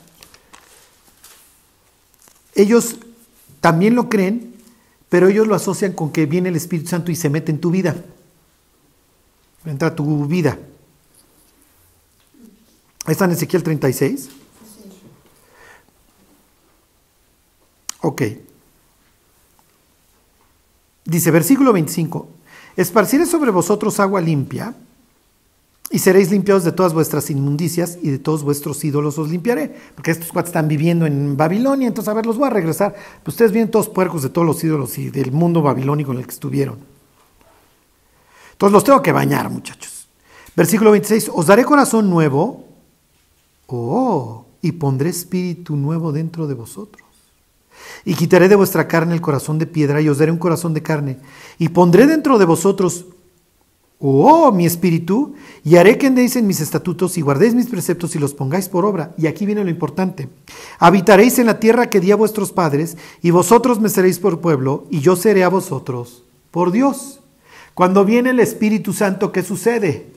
Ellos 2.54 2.98
también 3.62 3.96
lo 3.96 4.08
creen, 4.08 4.54
pero 5.10 5.28
ellos 5.28 5.48
lo 5.48 5.56
asocian 5.56 5.94
con 5.94 6.12
que 6.12 6.28
viene 6.28 6.50
el 6.50 6.56
Espíritu 6.56 6.90
Santo 6.90 7.12
y 7.12 7.16
se 7.16 7.32
mete 7.32 7.52
en 7.52 7.60
tu 7.60 7.72
vida. 7.72 7.96
Entra 9.66 9.88
a 9.88 9.96
tu 9.96 10.28
vida. 10.28 10.60
Ahí 13.06 13.14
está 13.14 13.26
en 13.26 13.32
Ezequiel 13.32 13.64
36. 13.64 14.30
Ok. 18.02 18.22
Dice, 21.06 21.32
versículo 21.32 21.74
25, 21.74 22.28
esparciré 22.76 23.26
sobre 23.26 23.50
vosotros 23.50 24.00
agua 24.00 24.22
limpia 24.22 24.76
y 25.96 26.00
seréis 26.00 26.30
limpiados 26.30 26.66
de 26.66 26.74
todas 26.74 26.94
vuestras 26.94 27.30
inmundicias 27.30 27.98
y 28.02 28.10
de 28.10 28.20
todos 28.20 28.44
vuestros 28.44 28.84
ídolos 28.84 29.18
os 29.18 29.30
limpiaré. 29.30 29.74
Porque 29.96 30.12
estos 30.12 30.30
cuates 30.30 30.50
están 30.50 30.68
viviendo 30.68 31.06
en 31.06 31.38
Babilonia, 31.38 31.88
entonces 31.88 32.12
a 32.12 32.14
ver, 32.14 32.26
los 32.26 32.38
voy 32.38 32.48
a 32.48 32.50
regresar. 32.50 32.94
Pues 33.24 33.36
ustedes 33.36 33.54
vienen 33.54 33.72
todos 33.72 33.88
puercos 33.88 34.22
de 34.22 34.28
todos 34.28 34.46
los 34.46 34.62
ídolos 34.62 34.98
y 34.98 35.10
del 35.10 35.32
mundo 35.32 35.62
babilónico 35.62 36.12
en 36.12 36.18
el 36.18 36.26
que 36.26 36.34
estuvieron. 36.34 36.80
Entonces 38.52 38.74
los 38.74 38.84
tengo 38.84 39.02
que 39.02 39.14
bañar, 39.14 39.50
muchachos. 39.50 40.10
Versículo 40.54 40.92
26, 40.92 41.32
os 41.34 41.46
daré 41.46 41.64
corazón 41.64 42.10
nuevo, 42.10 42.66
oh, 43.68 44.48
y 44.62 44.74
pondré 44.74 45.12
espíritu 45.12 45.78
nuevo 45.78 46.12
dentro 46.12 46.46
de 46.46 46.56
vosotros. 46.56 47.08
Y 48.04 48.16
quitaré 48.16 48.50
de 48.50 48.58
vuestra 48.58 48.90
carne 48.90 49.14
el 49.14 49.22
corazón 49.22 49.60
de 49.60 49.66
piedra 49.66 50.02
y 50.02 50.10
os 50.10 50.18
daré 50.18 50.34
un 50.34 50.40
corazón 50.40 50.74
de 50.74 50.84
carne. 50.84 51.20
Y 51.58 51.70
pondré 51.70 52.06
dentro 52.06 52.38
de 52.38 52.44
vosotros, 52.44 53.06
oh, 54.08 54.52
mi 54.52 54.66
espíritu, 54.66 55.36
y 55.64 55.78
haré 55.78 55.98
que 55.98 56.08
andéis 56.08 56.36
en 56.36 56.46
mis 56.48 56.62
estatutos 56.62 57.18
y 57.18 57.22
guardéis 57.22 57.56
mis 57.56 57.68
preceptos 57.68 58.16
y 58.16 58.20
los 58.20 58.34
pongáis 58.34 58.70
por 58.70 58.86
obra. 58.86 59.14
Y 59.18 59.28
aquí 59.28 59.46
viene 59.46 59.64
lo 59.64 59.70
importante. 59.70 60.30
Habitaréis 60.80 61.40
en 61.40 61.48
la 61.48 61.60
tierra 61.60 61.90
que 61.90 62.00
di 62.00 62.12
a 62.12 62.16
vuestros 62.16 62.52
padres, 62.52 62.98
y 63.22 63.32
vosotros 63.32 63.80
me 63.80 63.90
seréis 63.90 64.20
por 64.20 64.42
pueblo, 64.42 64.86
y 64.92 65.00
yo 65.00 65.16
seré 65.16 65.44
a 65.44 65.50
vosotros 65.50 66.24
por 66.52 66.72
Dios. 66.72 67.20
Cuando 67.74 68.06
viene 68.06 68.30
el 68.30 68.40
Espíritu 68.40 68.94
Santo, 68.94 69.32
¿qué 69.32 69.44
sucede? 69.44 70.08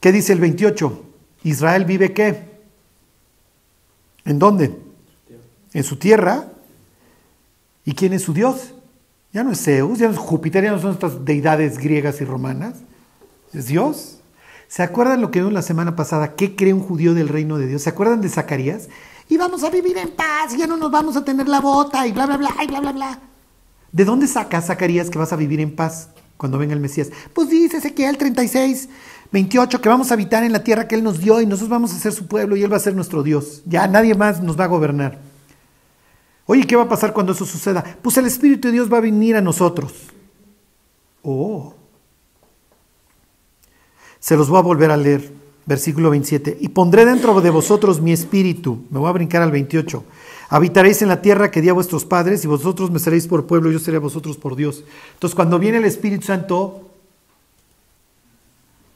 ¿Qué 0.00 0.10
dice 0.10 0.32
el 0.32 0.40
28? 0.40 1.02
Israel 1.44 1.84
vive 1.84 2.12
qué? 2.12 2.50
¿En 4.24 4.38
dónde? 4.38 4.76
En 5.72 5.84
su 5.84 5.96
tierra. 5.96 6.48
¿Y 7.84 7.94
quién 7.94 8.12
es 8.12 8.22
su 8.22 8.32
Dios? 8.32 8.74
Ya 9.32 9.42
no 9.42 9.52
es 9.52 9.62
Zeus, 9.62 9.98
ya 9.98 10.06
no 10.06 10.12
es 10.12 10.18
Júpiter, 10.18 10.62
ya 10.62 10.72
no 10.72 10.78
son 10.78 10.92
estas 10.92 11.24
deidades 11.24 11.78
griegas 11.78 12.20
y 12.20 12.24
romanas. 12.24 12.74
Es 13.54 13.66
Dios. 13.66 14.18
¿Se 14.68 14.82
acuerdan 14.82 15.20
lo 15.20 15.30
que 15.30 15.38
vimos 15.38 15.54
la 15.54 15.62
semana 15.62 15.96
pasada? 15.96 16.34
¿Qué 16.34 16.54
cree 16.54 16.74
un 16.74 16.80
judío 16.80 17.14
del 17.14 17.28
reino 17.28 17.58
de 17.58 17.66
Dios? 17.66 17.82
¿Se 17.82 17.90
acuerdan 17.90 18.20
de 18.20 18.28
Zacarías? 18.28 18.88
Y 19.28 19.38
vamos 19.38 19.64
a 19.64 19.70
vivir 19.70 19.96
en 19.96 20.10
paz, 20.10 20.56
ya 20.56 20.66
no 20.66 20.76
nos 20.76 20.90
vamos 20.90 21.16
a 21.16 21.24
tener 21.24 21.48
la 21.48 21.60
bota, 21.60 22.06
y 22.06 22.12
bla, 22.12 22.26
bla, 22.26 22.36
bla, 22.36 22.54
y 22.62 22.66
bla, 22.66 22.80
bla, 22.80 22.92
bla. 22.92 23.20
¿De 23.90 24.04
dónde 24.04 24.26
sacas, 24.26 24.66
Zacarías, 24.66 25.08
que 25.08 25.18
vas 25.18 25.32
a 25.32 25.36
vivir 25.36 25.60
en 25.60 25.74
paz 25.74 26.08
cuando 26.36 26.58
venga 26.58 26.74
el 26.74 26.80
Mesías? 26.80 27.10
Pues 27.32 27.48
dice 27.48 27.78
Ezequiel 27.78 28.18
36, 28.18 28.88
28, 29.30 29.80
que 29.80 29.88
vamos 29.88 30.10
a 30.10 30.14
habitar 30.14 30.44
en 30.44 30.52
la 30.52 30.64
tierra 30.64 30.88
que 30.88 30.94
Él 30.94 31.04
nos 31.04 31.20
dio 31.20 31.40
y 31.40 31.46
nosotros 31.46 31.70
vamos 31.70 31.94
a 31.94 31.98
ser 31.98 32.12
su 32.12 32.26
pueblo 32.26 32.56
y 32.56 32.62
Él 32.62 32.72
va 32.72 32.76
a 32.76 32.80
ser 32.80 32.94
nuestro 32.94 33.22
Dios. 33.22 33.62
Ya 33.64 33.86
nadie 33.86 34.14
más 34.14 34.42
nos 34.42 34.58
va 34.58 34.64
a 34.64 34.68
gobernar. 34.68 35.31
Oye, 36.46 36.66
¿qué 36.66 36.76
va 36.76 36.82
a 36.82 36.88
pasar 36.88 37.12
cuando 37.12 37.32
eso 37.32 37.46
suceda? 37.46 37.84
Pues 38.02 38.16
el 38.16 38.26
Espíritu 38.26 38.68
de 38.68 38.72
Dios 38.72 38.92
va 38.92 38.98
a 38.98 39.02
venir 39.02 39.36
a 39.36 39.40
nosotros. 39.40 39.92
Oh. 41.22 41.74
Se 44.18 44.36
los 44.36 44.48
voy 44.48 44.58
a 44.58 44.62
volver 44.62 44.90
a 44.90 44.96
leer. 44.96 45.32
Versículo 45.64 46.10
27. 46.10 46.58
Y 46.60 46.68
pondré 46.68 47.04
dentro 47.04 47.40
de 47.40 47.50
vosotros 47.50 48.00
mi 48.00 48.12
espíritu. 48.12 48.84
Me 48.90 48.98
voy 48.98 49.08
a 49.08 49.12
brincar 49.12 49.42
al 49.42 49.52
28. 49.52 50.04
Habitaréis 50.48 51.02
en 51.02 51.08
la 51.08 51.22
tierra 51.22 51.50
que 51.50 51.60
di 51.60 51.68
a 51.68 51.72
vuestros 51.72 52.04
padres 52.04 52.44
y 52.44 52.48
vosotros 52.48 52.90
me 52.90 52.98
seréis 52.98 53.26
por 53.26 53.46
pueblo 53.46 53.70
yo 53.70 53.78
seré 53.78 53.98
a 53.98 54.00
vosotros 54.00 54.36
por 54.36 54.56
Dios. 54.56 54.84
Entonces 55.14 55.34
cuando 55.34 55.58
viene 55.58 55.78
el 55.78 55.84
Espíritu 55.84 56.26
Santo, 56.26 56.91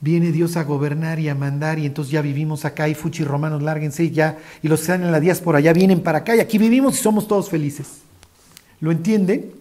viene 0.01 0.32
Dios 0.32 0.57
a 0.57 0.64
gobernar 0.64 1.18
y 1.18 1.28
a 1.28 1.34
mandar 1.34 1.78
y 1.78 1.86
entonces 1.86 2.12
ya 2.12 2.22
vivimos 2.22 2.64
acá 2.64 2.88
y 2.88 2.94
fuchi 2.94 3.24
romanos, 3.24 3.62
lárguense 3.62 4.05
y 4.05 4.11
ya. 4.11 4.38
Y 4.62 4.68
los 4.68 4.80
que 4.80 4.84
están 4.84 5.05
en 5.05 5.12
la 5.12 5.20
diáspora 5.20 5.61
ya 5.61 5.72
vienen 5.72 6.03
para 6.03 6.18
acá 6.18 6.36
y 6.36 6.40
aquí 6.40 6.59
vivimos 6.59 6.99
y 6.99 7.03
somos 7.03 7.26
todos 7.26 7.49
felices. 7.49 8.03
¿Lo 8.80 8.90
entienden? 8.90 9.53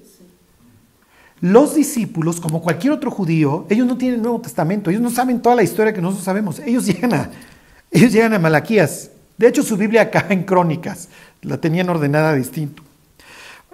Los 1.42 1.76
discípulos, 1.76 2.40
como 2.40 2.62
cualquier 2.62 2.94
otro 2.94 3.12
judío, 3.12 3.66
ellos 3.70 3.86
no 3.86 3.98
tienen 3.98 4.22
Nuevo 4.22 4.42
Testamento, 4.42 4.90
ellos 4.90 5.02
no 5.02 5.10
saben 5.10 5.42
toda 5.42 5.56
la 5.56 5.64
historia 5.64 5.94
que 5.94 6.02
nosotros 6.02 6.26
sabemos. 6.26 6.60
Ellos 6.60 6.86
llegan 6.88 7.14
a, 7.14 7.32
ellos 7.92 8.12
llegan 8.12 8.34
a 8.34 8.40
Malaquías. 8.40 9.12
De 9.38 9.48
hecho, 9.48 9.64
su 9.64 9.76
Biblia 9.76 10.04
acá 10.04 10.26
en 10.30 10.44
Crónicas 10.44 11.10
la 11.42 11.58
tenían 11.60 11.90
ordenada 11.90 12.34
distinto. 12.34 12.84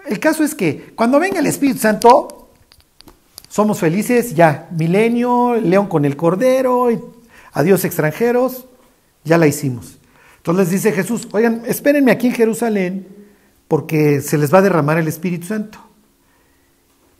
El 0.06 0.18
caso 0.18 0.42
es 0.42 0.54
que 0.54 0.92
cuando 0.96 1.20
venga 1.20 1.38
el 1.38 1.46
Espíritu 1.46 1.78
Santo, 1.78 2.41
somos 3.52 3.80
felices, 3.80 4.34
ya, 4.34 4.66
milenio, 4.70 5.56
león 5.56 5.86
con 5.86 6.06
el 6.06 6.16
cordero, 6.16 6.90
y 6.90 6.98
adiós 7.52 7.84
extranjeros, 7.84 8.64
ya 9.24 9.36
la 9.36 9.46
hicimos. 9.46 9.98
Entonces 10.38 10.64
les 10.64 10.70
dice 10.70 10.92
Jesús, 10.92 11.28
oigan, 11.32 11.62
espérenme 11.66 12.12
aquí 12.12 12.28
en 12.28 12.32
Jerusalén, 12.32 13.06
porque 13.68 14.22
se 14.22 14.38
les 14.38 14.54
va 14.54 14.60
a 14.60 14.62
derramar 14.62 14.96
el 14.96 15.06
Espíritu 15.06 15.48
Santo. 15.48 15.78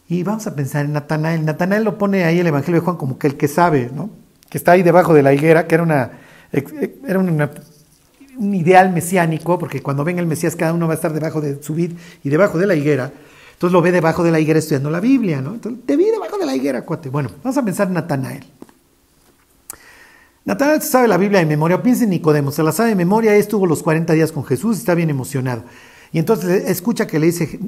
Y 0.09 0.23
vamos 0.23 0.47
a 0.47 0.57
pensar 0.57 0.87
en 0.87 0.95
Natanael. 0.95 1.45
Natanael 1.45 1.85
lo 1.85 1.99
pone 1.99 2.25
ahí 2.25 2.41
el 2.41 2.47
Evangelio 2.47 2.81
de 2.81 2.85
Juan 2.85 2.97
como 2.97 3.19
que 3.19 3.27
el 3.27 3.37
que 3.37 3.47
sabe, 3.47 3.91
¿no? 3.95 4.09
Que 4.49 4.57
está 4.57 4.73
ahí 4.73 4.83
debajo 4.83 5.13
de 5.13 5.23
la 5.23 5.35
higuera, 5.35 5.67
que 5.67 5.75
era, 5.75 5.85
una, 5.85 6.13
era 6.51 7.19
un 7.19 8.55
ideal 8.55 8.91
mesiánico, 8.91 9.59
porque 9.59 9.83
cuando 9.83 10.03
venga 10.03 10.23
el 10.23 10.27
Mesías 10.27 10.57
cada 10.57 10.73
uno 10.73 10.87
va 10.87 10.95
a 10.95 10.97
estar 10.97 11.13
debajo 11.13 11.43
de 11.43 11.63
su 11.63 11.75
vid 11.75 11.93
y 12.25 12.31
debajo 12.31 12.57
de 12.57 12.67
la 12.67 12.75
higuera. 12.75 13.13
Entonces 13.63 13.75
lo 13.75 13.83
ve 13.83 13.93
debajo 13.93 14.25
de 14.25 14.33
la 14.33 14.41
higuera 14.41 14.59
estudiando 14.59 14.91
la 14.91 14.99
Biblia, 14.99 15.41
¿no? 15.41 15.55
Entonces, 15.55 15.87
te 15.87 15.97
la 16.45 16.57
higuera, 16.57 16.83
cuate. 16.83 17.09
Bueno, 17.09 17.31
vamos 17.43 17.57
a 17.57 17.65
pensar 17.65 17.89
en 17.89 17.95
Natanael. 17.95 18.45
Natanael 20.45 20.83
se 20.83 20.89
sabe 20.89 21.09
la 21.09 21.17
Biblia 21.17 21.41
de 21.41 21.47
memoria. 21.47 21.83
Piensa 21.83 22.05
en 22.05 22.11
Nicodemo, 22.11 22.51
se 22.51 22.63
la 22.63 22.73
sabe 22.73 22.91
de 22.91 22.97
memoria. 22.97 23.35
Estuvo 23.37 23.67
los 23.67 23.83
40 23.83 24.13
días 24.13 24.33
con 24.33 24.45
Jesús 24.45 24.77
y 24.77 24.81
está 24.81 24.95
bien 24.95 25.11
emocionado. 25.11 25.65
Y 26.13 26.19
entonces 26.19 26.69
escucha 26.69 27.07
que 27.07 27.19
le 27.19 27.27
dice 27.27 27.61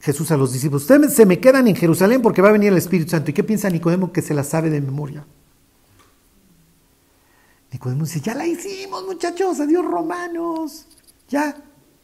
Jesús 0.00 0.30
a 0.30 0.36
los 0.36 0.52
discípulos, 0.52 0.82
ustedes 0.82 1.14
se 1.14 1.24
me 1.24 1.40
quedan 1.40 1.68
en 1.68 1.76
Jerusalén 1.76 2.22
porque 2.22 2.42
va 2.42 2.50
a 2.50 2.52
venir 2.52 2.72
el 2.72 2.78
Espíritu 2.78 3.10
Santo. 3.10 3.30
¿Y 3.30 3.34
qué 3.34 3.44
piensa 3.44 3.70
Nicodemo 3.70 4.12
que 4.12 4.22
se 4.22 4.34
la 4.34 4.44
sabe 4.44 4.70
de 4.70 4.80
memoria? 4.80 5.24
Nicodemo 7.72 8.04
dice, 8.04 8.20
ya 8.20 8.34
la 8.34 8.46
hicimos 8.46 9.04
muchachos, 9.04 9.60
adiós 9.60 9.84
romanos, 9.84 10.86
ya, 11.28 11.56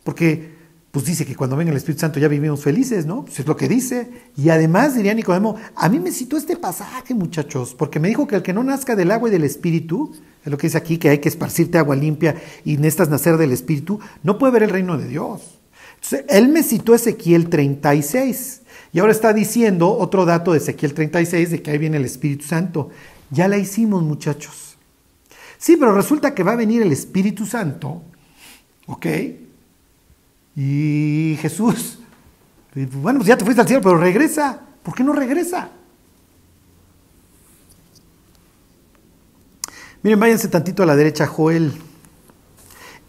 porque 0.04 0.61
pues 0.92 1.06
dice 1.06 1.24
que 1.24 1.34
cuando 1.34 1.56
venga 1.56 1.70
el 1.70 1.76
Espíritu 1.78 2.02
Santo 2.02 2.20
ya 2.20 2.28
vivimos 2.28 2.60
felices, 2.60 3.06
¿no? 3.06 3.24
Pues 3.24 3.40
es 3.40 3.46
lo 3.46 3.56
que 3.56 3.66
dice. 3.66 4.10
Y 4.36 4.50
además 4.50 4.94
diría 4.94 5.14
Nicodemo, 5.14 5.56
a 5.74 5.88
mí 5.88 5.98
me 5.98 6.12
citó 6.12 6.36
este 6.36 6.54
pasaje, 6.54 7.14
muchachos, 7.14 7.74
porque 7.74 7.98
me 7.98 8.08
dijo 8.08 8.26
que 8.26 8.36
el 8.36 8.42
que 8.42 8.52
no 8.52 8.62
nazca 8.62 8.94
del 8.94 9.10
agua 9.10 9.30
y 9.30 9.32
del 9.32 9.44
Espíritu, 9.44 10.14
es 10.44 10.50
lo 10.50 10.58
que 10.58 10.66
dice 10.66 10.76
aquí, 10.76 10.98
que 10.98 11.08
hay 11.08 11.18
que 11.18 11.30
esparcirte 11.30 11.78
agua 11.78 11.96
limpia 11.96 12.36
y 12.62 12.76
necesitas 12.76 13.08
nacer 13.08 13.38
del 13.38 13.52
Espíritu, 13.52 14.00
no 14.22 14.36
puede 14.36 14.52
ver 14.52 14.64
el 14.64 14.70
reino 14.70 14.98
de 14.98 15.08
Dios. 15.08 15.40
Entonces, 15.94 16.26
él 16.28 16.48
me 16.48 16.62
citó 16.62 16.94
Ezequiel 16.94 17.48
36. 17.48 18.60
Y 18.92 18.98
ahora 18.98 19.12
está 19.12 19.32
diciendo 19.32 19.96
otro 19.96 20.26
dato 20.26 20.52
de 20.52 20.58
Ezequiel 20.58 20.92
36, 20.92 21.52
de 21.52 21.62
que 21.62 21.70
ahí 21.70 21.78
viene 21.78 21.96
el 21.96 22.04
Espíritu 22.04 22.44
Santo. 22.44 22.90
Ya 23.30 23.48
la 23.48 23.56
hicimos, 23.56 24.02
muchachos. 24.02 24.76
Sí, 25.56 25.78
pero 25.78 25.94
resulta 25.94 26.34
que 26.34 26.42
va 26.42 26.52
a 26.52 26.56
venir 26.56 26.82
el 26.82 26.92
Espíritu 26.92 27.46
Santo, 27.46 28.02
¿ok? 28.86 29.06
Y 30.54 31.38
Jesús, 31.40 31.98
bueno, 32.74 33.20
pues 33.20 33.28
ya 33.28 33.36
te 33.36 33.44
fuiste 33.44 33.60
al 33.60 33.68
cielo, 33.68 33.82
pero 33.82 33.96
regresa. 33.96 34.60
¿Por 34.82 34.94
qué 34.94 35.04
no 35.04 35.12
regresa? 35.12 35.70
Miren, 40.02 40.18
váyanse 40.18 40.48
tantito 40.48 40.82
a 40.82 40.86
la 40.86 40.96
derecha, 40.96 41.26
Joel. 41.26 41.72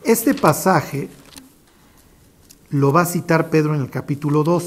Este 0.04 0.34
pasaje 0.34 1.10
lo 2.70 2.92
va 2.92 3.02
a 3.02 3.06
citar 3.06 3.50
Pedro 3.50 3.74
en 3.74 3.82
el 3.82 3.90
capítulo 3.90 4.44
2. 4.44 4.64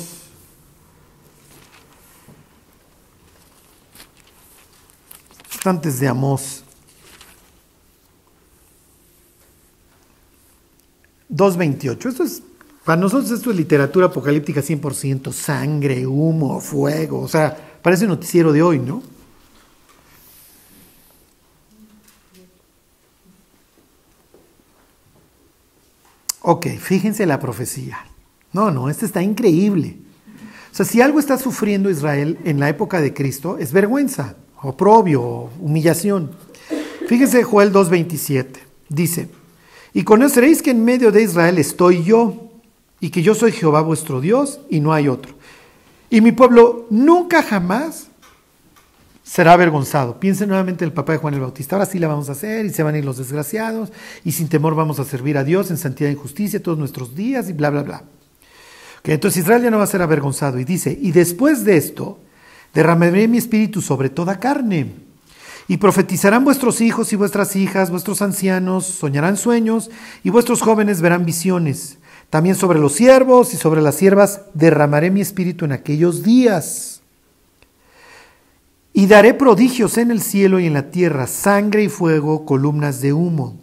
Antes 5.64 6.00
de 6.00 6.08
Amós. 6.08 6.62
2.28. 11.28 12.08
Esto 12.08 12.22
es 12.22 12.42
para 12.87 13.01
nosotros 13.01 13.32
esto 13.32 13.51
es 13.51 13.57
literatura 13.57 14.07
apocalíptica 14.07 14.61
100%, 14.61 15.32
sangre, 15.32 16.07
humo, 16.07 16.61
fuego, 16.61 17.20
o 17.20 17.26
sea, 17.26 17.78
parece 17.82 18.07
noticiero 18.07 18.53
de 18.53 18.62
hoy, 18.62 18.78
¿no? 18.78 19.03
Ok, 26.43 26.68
fíjense 26.78 27.26
la 27.26 27.41
profecía. 27.41 28.07
No, 28.53 28.70
no, 28.70 28.89
esto 28.89 29.05
está 29.05 29.20
increíble. 29.20 29.97
O 30.70 30.74
sea, 30.76 30.87
si 30.87 31.03
algo 31.03 31.18
está 31.18 31.39
sufriendo 31.39 31.91
Israel 31.91 32.39
en 32.45 32.61
la 32.61 32.68
época 32.68 33.01
de 33.01 33.12
Cristo, 33.12 33.59
es 33.59 33.72
vergüenza, 33.72 34.37
oprobio, 34.62 35.51
humillación. 35.61 36.30
Fíjense 37.09 37.43
Joel 37.43 37.72
2.27. 37.72 38.47
Dice, 38.89 39.28
y 39.93 40.05
conoceréis 40.05 40.62
que 40.62 40.70
en 40.70 40.84
medio 40.84 41.11
de 41.11 41.22
Israel 41.22 41.59
estoy 41.59 42.05
yo 42.05 42.45
y 43.01 43.11
que 43.11 43.22
yo 43.22 43.34
soy 43.34 43.53
Jehová 43.53 43.82
vuestro 43.82 44.20
Dios 44.20 44.61
y 44.70 44.80
no 44.80 44.92
hay 44.92 45.09
otro. 45.09 45.34
Y 46.11 46.20
mi 46.20 46.32
pueblo 46.32 46.86
nunca 46.90 47.42
jamás 47.42 48.09
será 49.22 49.53
avergonzado. 49.55 50.20
Piensen 50.20 50.49
nuevamente 50.49 50.84
en 50.84 50.90
el 50.90 50.94
papá 50.94 51.12
de 51.12 51.18
Juan 51.18 51.34
el 51.34 51.40
Bautista. 51.40 51.76
Ahora 51.76 51.86
sí 51.86 51.99
la 51.99 52.09
vamos 52.09 52.28
a 52.28 52.32
hacer 52.32 52.64
y 52.64 52.70
se 52.70 52.82
van 52.82 52.94
a 52.94 52.99
ir 52.99 53.05
los 53.05 53.18
desgraciados 53.18 53.92
y 54.24 54.32
sin 54.32 54.49
temor 54.49 54.74
vamos 54.74 55.01
a 55.01 55.05
servir 55.05 55.36
a 55.36 55.44
Dios 55.44 55.70
en 55.70 55.76
santidad 55.76 56.11
y 56.11 56.14
justicia 56.14 56.62
todos 56.62 56.78
nuestros 56.78 57.14
días 57.14 57.49
y 57.49 57.53
bla, 57.53 57.70
bla, 57.70 57.82
bla. 57.82 58.05
Entonces 59.12 59.42
Israel 59.42 59.62
ya 59.62 59.70
no 59.70 59.78
va 59.78 59.84
a 59.84 59.88
ser 59.88 60.03
avergonzado. 60.03 60.59
Y 60.59 60.64
dice, 60.64 60.97
y 61.01 61.12
después 61.12 61.64
de 61.64 61.76
esto, 61.76 62.18
derramaré 62.74 63.28
mi 63.28 63.38
espíritu 63.38 63.80
sobre 63.80 64.11
toda 64.11 64.40
carne. 64.40 64.92
Y 65.68 65.78
profetizarán 65.78 66.44
vuestros 66.44 66.80
hijos 66.80 67.12
y 67.12 67.16
vuestras 67.16 67.57
hijas, 67.57 67.90
vuestros 67.90 68.22
ancianos, 68.22 68.86
soñarán 68.86 69.36
sueños, 69.36 69.90
y 70.22 70.30
vuestros 70.30 70.61
jóvenes 70.61 71.01
verán 71.01 71.24
visiones. 71.24 71.99
También 72.30 72.56
sobre 72.56 72.78
los 72.78 72.92
siervos 72.92 73.54
y 73.54 73.56
sobre 73.56 73.80
las 73.80 73.94
siervas 73.94 74.42
derramaré 74.54 75.10
mi 75.10 75.20
espíritu 75.20 75.64
en 75.64 75.72
aquellos 75.72 76.22
días. 76.22 77.00
Y 78.92 79.06
daré 79.06 79.34
prodigios 79.34 79.98
en 79.98 80.10
el 80.10 80.22
cielo 80.22 80.58
y 80.58 80.66
en 80.66 80.74
la 80.74 80.90
tierra, 80.90 81.26
sangre 81.26 81.84
y 81.84 81.88
fuego, 81.88 82.44
columnas 82.44 83.00
de 83.00 83.12
humo. 83.12 83.58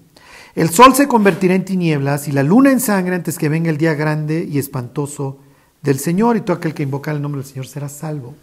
El 0.56 0.70
sol 0.70 0.96
se 0.96 1.08
convertirá 1.08 1.56
en 1.56 1.66
tinieblas 1.66 2.28
y 2.28 2.32
la 2.32 2.44
luna 2.44 2.72
en 2.72 2.80
sangre 2.80 3.16
antes 3.16 3.40
que 3.40 3.50
venga 3.50 3.72
el 3.72 3.78
día 3.78 3.96
grande 3.96 4.48
y 4.50 4.60
espantoso 4.60 5.40
del 5.82 6.00
Señor, 6.00 6.38
y 6.38 6.42
todo 6.42 6.58
aquel 6.58 6.74
que 6.74 6.84
invoca 6.84 7.12
el 7.12 7.22
nombre 7.22 7.42
del 7.42 7.50
Señor 7.50 7.68
será 7.68 7.90
salvo. 7.90 8.36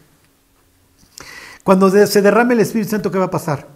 Cuando 1.63 1.89
se 2.07 2.23
derrame 2.23 2.55
el 2.55 2.61
Espíritu 2.61 2.91
Santo, 2.91 3.11
¿qué 3.11 3.19
va 3.19 3.27
a 3.27 3.31
pasar? 3.31 3.69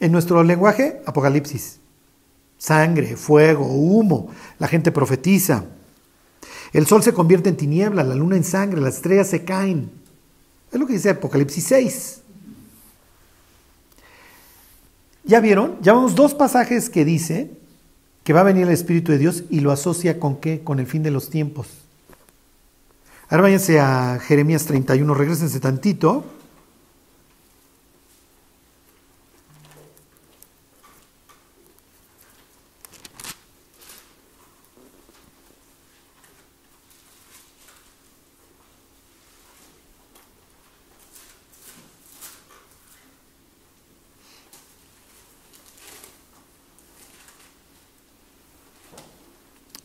En 0.00 0.10
nuestro 0.10 0.42
lenguaje, 0.42 1.02
Apocalipsis 1.04 1.80
sangre, 2.60 3.16
fuego, 3.16 3.64
humo, 3.64 4.28
la 4.58 4.68
gente 4.68 4.92
profetiza. 4.92 5.64
El 6.72 6.86
sol 6.86 7.02
se 7.02 7.14
convierte 7.14 7.48
en 7.48 7.56
tiniebla, 7.56 8.04
la 8.04 8.14
luna 8.14 8.36
en 8.36 8.44
sangre, 8.44 8.80
las 8.80 8.96
estrellas 8.96 9.28
se 9.28 9.44
caen. 9.44 9.90
Es 10.70 10.78
lo 10.78 10.86
que 10.86 10.92
dice 10.92 11.10
Apocalipsis 11.10 11.64
6. 11.64 12.20
¿Ya 15.24 15.40
vieron? 15.40 15.78
Ya 15.80 15.94
vamos 15.94 16.14
dos 16.14 16.34
pasajes 16.34 16.90
que 16.90 17.04
dice 17.04 17.50
que 18.24 18.34
va 18.34 18.40
a 18.40 18.44
venir 18.44 18.64
el 18.66 18.72
Espíritu 18.72 19.10
de 19.10 19.18
Dios 19.18 19.44
y 19.48 19.60
lo 19.60 19.72
asocia 19.72 20.20
con 20.20 20.36
qué? 20.36 20.60
Con 20.60 20.78
el 20.78 20.86
fin 20.86 21.02
de 21.02 21.10
los 21.10 21.30
tiempos. 21.30 21.66
Ahora 23.30 23.44
váyanse 23.44 23.80
a 23.80 24.18
Jeremías 24.20 24.66
31, 24.66 25.14
regresense 25.14 25.60
tantito. 25.60 26.24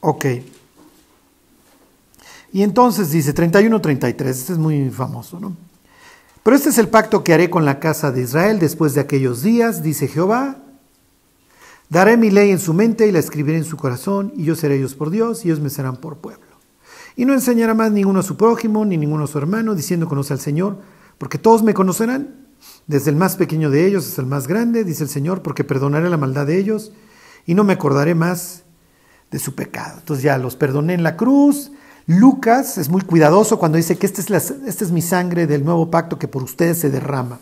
Ok. 0.07 0.25
Y 2.53 2.61
entonces 2.61 3.09
dice 3.09 3.33
31-33, 3.33 4.25
este 4.27 4.53
es 4.53 4.59
muy 4.59 4.91
famoso, 4.91 5.39
¿no? 5.39 5.57
Pero 6.43 6.55
este 6.55 6.69
es 6.69 6.77
el 6.77 6.89
pacto 6.89 7.23
que 7.23 7.33
haré 7.33 7.49
con 7.49 7.65
la 7.65 7.79
casa 7.79 8.11
de 8.11 8.21
Israel 8.21 8.59
después 8.59 8.93
de 8.93 9.01
aquellos 9.01 9.41
días, 9.41 9.81
dice 9.81 10.07
Jehová. 10.07 10.57
Daré 11.89 12.17
mi 12.17 12.29
ley 12.29 12.51
en 12.51 12.59
su 12.59 12.75
mente 12.75 13.07
y 13.07 13.11
la 13.11 13.17
escribiré 13.17 13.57
en 13.57 13.63
su 13.63 13.77
corazón, 13.77 14.31
y 14.35 14.43
yo 14.43 14.53
seré 14.53 14.75
ellos 14.75 14.93
por 14.93 15.09
Dios, 15.09 15.43
y 15.43 15.47
ellos 15.47 15.59
me 15.59 15.71
serán 15.71 15.97
por 15.97 16.17
pueblo. 16.17 16.45
Y 17.15 17.25
no 17.25 17.33
enseñará 17.33 17.73
más 17.73 17.91
ninguno 17.91 18.19
a 18.19 18.23
su 18.23 18.37
prójimo, 18.37 18.85
ni 18.85 18.97
ninguno 18.97 19.23
a 19.23 19.27
su 19.27 19.39
hermano, 19.39 19.73
diciendo 19.73 20.07
conoce 20.07 20.33
al 20.33 20.39
Señor, 20.39 20.77
porque 21.17 21.39
todos 21.39 21.63
me 21.63 21.73
conocerán, 21.73 22.45
desde 22.85 23.09
el 23.09 23.15
más 23.15 23.37
pequeño 23.37 23.71
de 23.71 23.87
ellos 23.87 24.07
hasta 24.07 24.21
el 24.21 24.27
más 24.27 24.47
grande, 24.47 24.83
dice 24.83 25.01
el 25.01 25.09
Señor, 25.09 25.41
porque 25.41 25.63
perdonaré 25.63 26.11
la 26.11 26.17
maldad 26.17 26.45
de 26.45 26.59
ellos, 26.59 26.91
y 27.47 27.55
no 27.55 27.63
me 27.63 27.73
acordaré 27.73 28.13
más 28.13 28.64
de 29.31 29.39
su 29.39 29.55
pecado. 29.55 29.99
Entonces 29.99 30.23
ya 30.23 30.37
los 30.37 30.55
perdoné 30.55 30.93
en 30.93 31.03
la 31.03 31.17
cruz. 31.17 31.71
Lucas 32.07 32.77
es 32.77 32.89
muy 32.89 33.01
cuidadoso 33.01 33.57
cuando 33.57 33.77
dice 33.77 33.97
que 33.97 34.05
esta 34.05 34.21
es, 34.21 34.29
la, 34.29 34.37
esta 34.37 34.83
es 34.83 34.91
mi 34.91 35.01
sangre 35.01 35.47
del 35.47 35.65
nuevo 35.65 35.89
pacto 35.89 36.19
que 36.19 36.27
por 36.27 36.43
ustedes 36.43 36.77
se 36.77 36.89
derrama. 36.89 37.39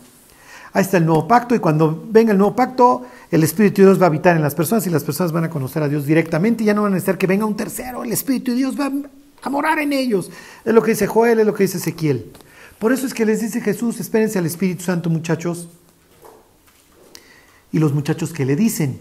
Ahí 0.72 0.82
está 0.82 0.96
el 0.96 1.06
nuevo 1.06 1.28
pacto 1.28 1.54
y 1.54 1.60
cuando 1.60 2.04
venga 2.10 2.32
el 2.32 2.38
nuevo 2.38 2.56
pacto, 2.56 3.02
el 3.30 3.44
Espíritu 3.44 3.82
de 3.82 3.88
Dios 3.88 4.00
va 4.00 4.06
a 4.06 4.08
habitar 4.08 4.34
en 4.34 4.42
las 4.42 4.56
personas 4.56 4.84
y 4.86 4.90
las 4.90 5.04
personas 5.04 5.30
van 5.30 5.44
a 5.44 5.50
conocer 5.50 5.82
a 5.84 5.88
Dios 5.88 6.04
directamente 6.04 6.64
y 6.64 6.66
ya 6.66 6.74
no 6.74 6.82
van 6.82 6.92
a 6.92 6.94
necesitar 6.94 7.16
que 7.16 7.28
venga 7.28 7.44
un 7.44 7.56
tercero, 7.56 8.02
el 8.02 8.10
Espíritu 8.10 8.50
de 8.50 8.56
Dios 8.56 8.78
va 8.78 8.90
a 9.42 9.50
morar 9.50 9.78
en 9.78 9.92
ellos. 9.92 10.30
Es 10.64 10.74
lo 10.74 10.82
que 10.82 10.90
dice 10.90 11.06
Joel, 11.06 11.38
es 11.38 11.46
lo 11.46 11.54
que 11.54 11.62
dice 11.62 11.78
Ezequiel. 11.78 12.32
Por 12.80 12.92
eso 12.92 13.06
es 13.06 13.14
que 13.14 13.24
les 13.24 13.40
dice 13.40 13.60
Jesús, 13.60 14.00
espérense 14.00 14.38
al 14.38 14.46
Espíritu 14.46 14.82
Santo 14.82 15.10
muchachos. 15.10 15.68
Y 17.70 17.78
los 17.78 17.92
muchachos 17.92 18.32
que 18.32 18.44
le 18.44 18.56
dicen, 18.56 18.98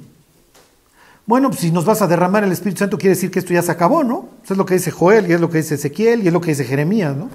bueno, 1.25 1.49
pues 1.49 1.61
si 1.61 1.71
nos 1.71 1.85
vas 1.85 2.01
a 2.01 2.07
derramar 2.07 2.43
el 2.43 2.51
Espíritu 2.51 2.79
Santo, 2.79 2.97
quiere 2.97 3.15
decir 3.15 3.31
que 3.31 3.39
esto 3.39 3.53
ya 3.53 3.61
se 3.61 3.71
acabó, 3.71 4.03
¿no? 4.03 4.29
Eso 4.43 4.53
es 4.53 4.57
lo 4.57 4.65
que 4.65 4.73
dice 4.73 4.91
Joel, 4.91 5.29
y 5.29 5.33
es 5.33 5.39
lo 5.39 5.49
que 5.49 5.57
dice 5.59 5.75
Ezequiel, 5.75 6.23
y 6.23 6.27
es 6.27 6.33
lo 6.33 6.41
que 6.41 6.49
dice 6.49 6.65
Jeremías, 6.65 7.15
¿no? 7.15 7.29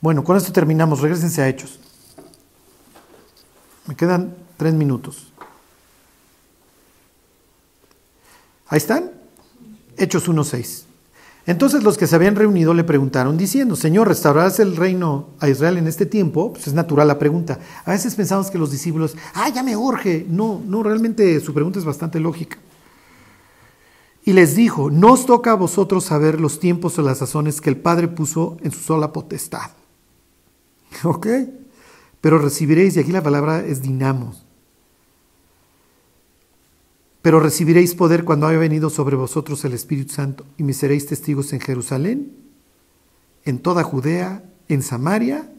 Bueno, 0.00 0.22
con 0.22 0.36
esto 0.36 0.52
terminamos. 0.52 1.00
Regrésense 1.00 1.42
a 1.42 1.48
Hechos. 1.48 1.80
Me 3.86 3.96
quedan 3.96 4.36
tres 4.56 4.74
minutos. 4.74 5.32
Ahí 8.68 8.78
están. 8.78 9.10
Hechos 9.96 10.28
1.6. 10.28 10.87
Entonces 11.48 11.82
los 11.82 11.96
que 11.96 12.06
se 12.06 12.14
habían 12.14 12.36
reunido 12.36 12.74
le 12.74 12.84
preguntaron 12.84 13.38
diciendo, 13.38 13.74
Señor, 13.74 14.06
¿restaurarás 14.06 14.60
el 14.60 14.76
reino 14.76 15.30
a 15.40 15.48
Israel 15.48 15.78
en 15.78 15.86
este 15.86 16.04
tiempo? 16.04 16.52
Pues 16.52 16.66
es 16.66 16.74
natural 16.74 17.08
la 17.08 17.18
pregunta. 17.18 17.58
A 17.86 17.92
veces 17.92 18.14
pensamos 18.14 18.50
que 18.50 18.58
los 18.58 18.70
discípulos, 18.70 19.16
ah, 19.32 19.48
ya 19.48 19.62
me 19.62 19.74
urge. 19.74 20.26
No, 20.28 20.60
no, 20.66 20.82
realmente 20.82 21.40
su 21.40 21.54
pregunta 21.54 21.78
es 21.78 21.86
bastante 21.86 22.20
lógica. 22.20 22.58
Y 24.26 24.34
les 24.34 24.56
dijo, 24.56 24.90
no 24.90 25.14
os 25.14 25.24
toca 25.24 25.52
a 25.52 25.54
vosotros 25.54 26.04
saber 26.04 26.38
los 26.38 26.60
tiempos 26.60 26.98
o 26.98 27.02
las 27.02 27.16
sazones 27.16 27.62
que 27.62 27.70
el 27.70 27.78
Padre 27.78 28.08
puso 28.08 28.58
en 28.60 28.70
su 28.70 28.80
sola 28.80 29.14
potestad. 29.14 29.70
¿Ok? 31.02 31.28
Pero 32.20 32.36
recibiréis, 32.36 32.94
y 32.98 33.00
aquí 33.00 33.10
la 33.10 33.22
palabra 33.22 33.64
es 33.64 33.80
dinamos, 33.80 34.44
pero 37.22 37.40
recibiréis 37.40 37.94
poder 37.94 38.24
cuando 38.24 38.46
haya 38.46 38.58
venido 38.58 38.90
sobre 38.90 39.16
vosotros 39.16 39.64
el 39.64 39.72
Espíritu 39.72 40.14
Santo 40.14 40.46
y 40.56 40.62
me 40.62 40.72
seréis 40.72 41.06
testigos 41.06 41.52
en 41.52 41.60
Jerusalén, 41.60 42.32
en 43.44 43.58
toda 43.58 43.82
Judea, 43.82 44.44
en 44.68 44.82
Samaria 44.82 45.50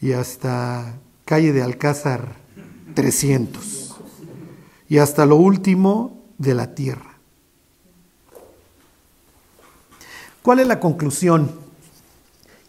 y 0.00 0.12
hasta 0.12 0.98
calle 1.24 1.52
de 1.52 1.62
Alcázar 1.62 2.36
300 2.94 3.96
y 4.88 4.98
hasta 4.98 5.26
lo 5.26 5.36
último 5.36 6.24
de 6.38 6.54
la 6.54 6.74
tierra. 6.74 7.18
¿Cuál 10.42 10.60
es 10.60 10.66
la 10.68 10.78
conclusión? 10.78 11.50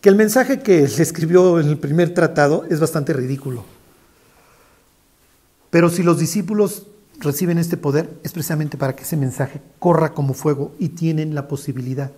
Que 0.02 0.10
el 0.10 0.16
mensaje 0.16 0.62
que 0.62 0.88
se 0.88 1.04
escribió 1.04 1.60
en 1.60 1.68
el 1.68 1.78
primer 1.78 2.14
tratado 2.14 2.66
es 2.70 2.80
bastante 2.80 3.14
ridículo. 3.14 3.64
Pero 5.70 5.90
si 5.90 6.02
los 6.02 6.18
discípulos 6.18 6.88
reciben 7.20 7.58
este 7.58 7.78
poder, 7.78 8.20
es 8.24 8.32
precisamente 8.32 8.78
para 8.78 8.96
que 8.96 9.04
ese 9.04 9.18
mensaje 9.18 9.62
corra 9.80 10.14
como 10.14 10.34
fuego 10.34 10.74
y 10.80 10.90
tienen 10.90 11.36
la 11.36 11.48
posibilidad. 11.48 12.12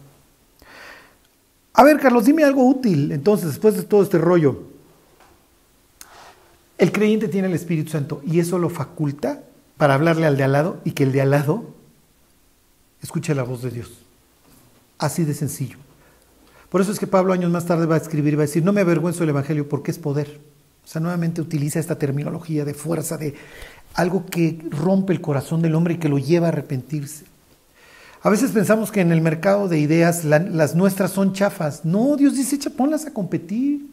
A 1.74 1.84
ver, 1.84 2.00
Carlos, 2.00 2.26
dime 2.26 2.44
algo 2.44 2.68
útil. 2.68 3.12
Entonces, 3.12 3.50
después 3.50 3.76
de 3.76 3.84
todo 3.84 4.04
este 4.04 4.18
rollo, 4.18 4.64
el 6.78 6.92
creyente 6.92 7.28
tiene 7.28 7.48
el 7.48 7.54
Espíritu 7.54 7.92
Santo 7.92 8.22
y 8.26 8.40
eso 8.40 8.58
lo 8.58 8.70
faculta 8.70 9.44
para 9.78 9.94
hablarle 9.94 10.26
al 10.26 10.38
de 10.38 10.44
al 10.44 10.52
lado 10.52 10.82
y 10.84 10.92
que 10.92 11.04
el 11.04 11.12
de 11.12 11.22
al 11.22 11.32
lado 11.32 11.64
escuche 13.02 13.34
la 13.36 13.44
voz 13.44 13.62
de 13.62 13.72
Dios. 13.72 13.92
Así 14.98 15.24
de 15.24 15.34
sencillo. 15.34 15.78
Por 16.70 16.82
eso 16.82 16.92
es 16.92 17.00
que 17.00 17.08
Pablo 17.08 17.34
años 17.34 17.52
más 17.52 17.66
tarde 17.66 17.86
va 17.86 17.96
a 17.96 18.00
escribir 18.00 18.34
y 18.34 18.36
va 18.36 18.44
a 18.44 18.46
decir, 18.46 18.64
no 18.64 18.74
me 18.74 18.82
avergüenzo 18.82 19.22
del 19.22 19.30
Evangelio 19.30 19.68
porque 19.68 19.92
es 19.92 19.98
poder. 19.98 20.40
O 20.84 20.88
sea, 20.88 21.02
nuevamente 21.02 21.42
utiliza 21.42 21.80
esta 21.80 21.98
terminología 21.98 22.66
de 22.66 22.74
fuerza, 22.74 23.18
de 23.18 23.36
algo 23.94 24.26
que 24.26 24.60
rompe 24.70 25.14
el 25.14 25.22
corazón 25.22 25.62
del 25.62 25.76
hombre 25.76 25.96
y 25.96 25.98
que 25.98 26.10
lo 26.10 26.18
lleva 26.18 26.48
a 26.48 26.50
arrepentirse. 26.50 27.26
A 28.22 28.30
veces 28.30 28.52
pensamos 28.52 28.92
que 28.92 29.02
en 29.02 29.12
el 29.12 29.22
mercado 29.22 29.70
de 29.70 29.80
ideas 29.80 30.26
las 30.26 30.76
nuestras 30.76 31.12
son 31.12 31.34
chafas. 31.34 31.86
No, 31.86 32.18
Dios 32.18 32.36
dice, 32.36 32.70
ponlas 32.70 33.06
a 33.06 33.14
competir. 33.14 33.88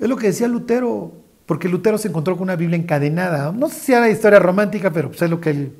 Es 0.00 0.08
lo 0.08 0.16
que 0.16 0.28
decía 0.28 0.46
Lutero, 0.46 1.12
porque 1.44 1.68
Lutero 1.68 1.98
se 1.98 2.08
encontró 2.08 2.36
con 2.36 2.44
una 2.44 2.56
Biblia 2.56 2.78
encadenada. 2.78 3.50
No 3.52 3.68
sé 3.68 3.80
si 3.80 3.92
era 3.92 4.08
historia 4.08 4.38
romántica, 4.38 4.92
pero 4.92 5.08
pues 5.08 5.22
es 5.22 5.30
lo 5.30 5.40
que 5.40 5.50
él 5.50 5.72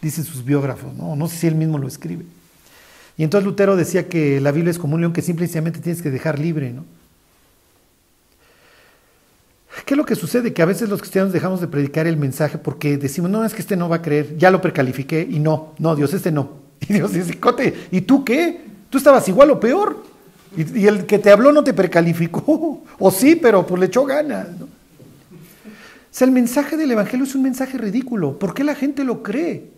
dice 0.00 0.22
sus 0.22 0.44
biógrafos, 0.44 0.94
¿no? 0.94 1.16
no 1.16 1.28
sé 1.28 1.36
si 1.36 1.46
él 1.48 1.54
mismo 1.56 1.78
lo 1.78 1.88
escribe. 1.88 2.24
Y 3.16 3.24
entonces 3.24 3.46
Lutero 3.46 3.76
decía 3.76 4.08
que 4.08 4.40
la 4.40 4.52
Biblia 4.52 4.70
es 4.70 4.78
como 4.78 4.94
un 4.94 5.00
león 5.00 5.12
que 5.12 5.22
simplemente 5.22 5.80
tienes 5.80 6.02
que 6.02 6.10
dejar 6.10 6.38
libre, 6.38 6.72
¿no? 6.72 6.84
¿Qué 9.86 9.94
es 9.94 9.98
lo 9.98 10.04
que 10.04 10.16
sucede? 10.16 10.52
Que 10.52 10.62
a 10.62 10.66
veces 10.66 10.88
los 10.88 11.00
cristianos 11.00 11.32
dejamos 11.32 11.60
de 11.60 11.68
predicar 11.68 12.08
el 12.08 12.16
mensaje 12.16 12.58
porque 12.58 12.98
decimos, 12.98 13.30
no, 13.30 13.44
es 13.44 13.54
que 13.54 13.60
este 13.60 13.76
no 13.76 13.88
va 13.88 13.96
a 13.96 14.02
creer, 14.02 14.36
ya 14.36 14.50
lo 14.50 14.60
precalifiqué 14.60 15.24
y 15.30 15.38
no, 15.38 15.74
no, 15.78 15.94
Dios, 15.94 16.12
este 16.12 16.32
no. 16.32 16.66
Y 16.88 16.94
Dios 16.94 17.12
dice, 17.12 17.38
Cote, 17.38 17.72
¿y 17.92 18.00
tú 18.00 18.24
qué? 18.24 18.62
Tú 18.90 18.98
estabas 18.98 19.28
igual 19.28 19.52
o 19.52 19.60
peor. 19.60 20.02
Y, 20.56 20.86
el 20.86 21.06
que 21.06 21.20
te 21.20 21.30
habló 21.30 21.52
no 21.52 21.62
te 21.62 21.72
precalificó. 21.72 22.82
O 22.98 23.12
sí, 23.12 23.36
pero 23.36 23.64
pues 23.64 23.78
le 23.78 23.86
echó 23.86 24.04
ganas. 24.04 24.48
¿no? 24.58 24.64
O 24.64 24.68
sea, 26.10 26.26
el 26.26 26.32
mensaje 26.32 26.76
del 26.76 26.90
Evangelio 26.90 27.24
es 27.24 27.36
un 27.36 27.42
mensaje 27.42 27.78
ridículo. 27.78 28.40
¿Por 28.40 28.54
qué 28.54 28.64
la 28.64 28.74
gente 28.74 29.04
lo 29.04 29.22
cree? 29.22 29.70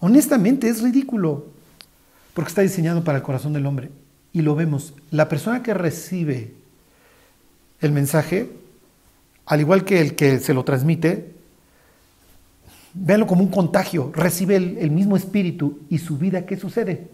Honestamente 0.00 0.68
es 0.68 0.82
ridículo. 0.82 1.46
Porque 2.32 2.48
está 2.48 2.62
diseñado 2.62 3.04
para 3.04 3.18
el 3.18 3.22
corazón 3.22 3.52
del 3.52 3.66
hombre. 3.66 3.90
Y 4.32 4.42
lo 4.42 4.56
vemos. 4.56 4.94
La 5.12 5.28
persona 5.28 5.62
que 5.62 5.74
recibe 5.74 6.54
el 7.80 7.92
mensaje, 7.92 8.48
al 9.46 9.60
igual 9.60 9.84
que 9.84 10.00
el 10.00 10.14
que 10.14 10.38
se 10.38 10.54
lo 10.54 10.64
transmite, 10.64 11.34
véanlo 12.94 13.26
como 13.26 13.42
un 13.42 13.50
contagio, 13.50 14.12
recibe 14.14 14.56
el, 14.56 14.90
mismo 14.90 15.16
espíritu 15.16 15.80
y 15.90 15.98
su 15.98 16.16
vida, 16.16 16.46
¿qué 16.46 16.56
sucede? 16.56 17.08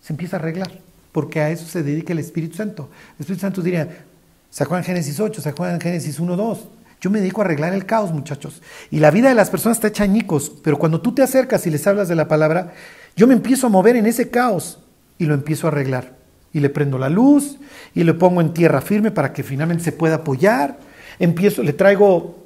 Se 0.00 0.12
empieza 0.12 0.36
a 0.36 0.40
arreglar, 0.40 0.70
porque 1.12 1.40
a 1.40 1.50
eso 1.50 1.66
se 1.66 1.82
dedica 1.82 2.12
el 2.12 2.18
Espíritu 2.18 2.56
Santo. 2.56 2.88
El 3.16 3.20
Espíritu 3.20 3.40
Santo 3.40 3.62
diría, 3.62 4.04
¿se 4.50 4.62
acuerdan 4.64 4.84
Génesis 4.84 5.18
8? 5.18 5.42
¿Se 5.42 5.48
acuerdan 5.48 5.80
Génesis 5.80 6.18
1, 6.18 6.36
2? 6.36 6.68
Yo 7.00 7.10
me 7.10 7.20
dedico 7.20 7.42
a 7.42 7.44
arreglar 7.44 7.74
el 7.74 7.84
caos, 7.84 8.12
muchachos. 8.12 8.62
Y 8.90 9.00
la 9.00 9.10
vida 9.10 9.28
de 9.28 9.34
las 9.34 9.50
personas 9.50 9.78
está 9.78 9.88
hecha 9.88 10.04
añicos, 10.04 10.52
pero 10.62 10.78
cuando 10.78 11.00
tú 11.00 11.12
te 11.12 11.22
acercas 11.22 11.66
y 11.66 11.70
les 11.70 11.86
hablas 11.86 12.08
de 12.08 12.14
la 12.14 12.28
palabra, 12.28 12.72
yo 13.16 13.26
me 13.26 13.34
empiezo 13.34 13.66
a 13.66 13.70
mover 13.70 13.96
en 13.96 14.06
ese 14.06 14.30
caos 14.30 14.78
y 15.18 15.26
lo 15.26 15.34
empiezo 15.34 15.66
a 15.66 15.70
arreglar 15.70 16.16
y 16.52 16.60
le 16.60 16.70
prendo 16.70 16.98
la 16.98 17.10
luz 17.10 17.58
y 17.94 18.04
le 18.04 18.14
pongo 18.14 18.40
en 18.40 18.54
tierra 18.54 18.80
firme 18.80 19.10
para 19.10 19.32
que 19.32 19.42
finalmente 19.42 19.84
se 19.84 19.92
pueda 19.92 20.16
apoyar. 20.16 20.78
Empiezo, 21.18 21.62
le 21.62 21.72
traigo 21.72 22.44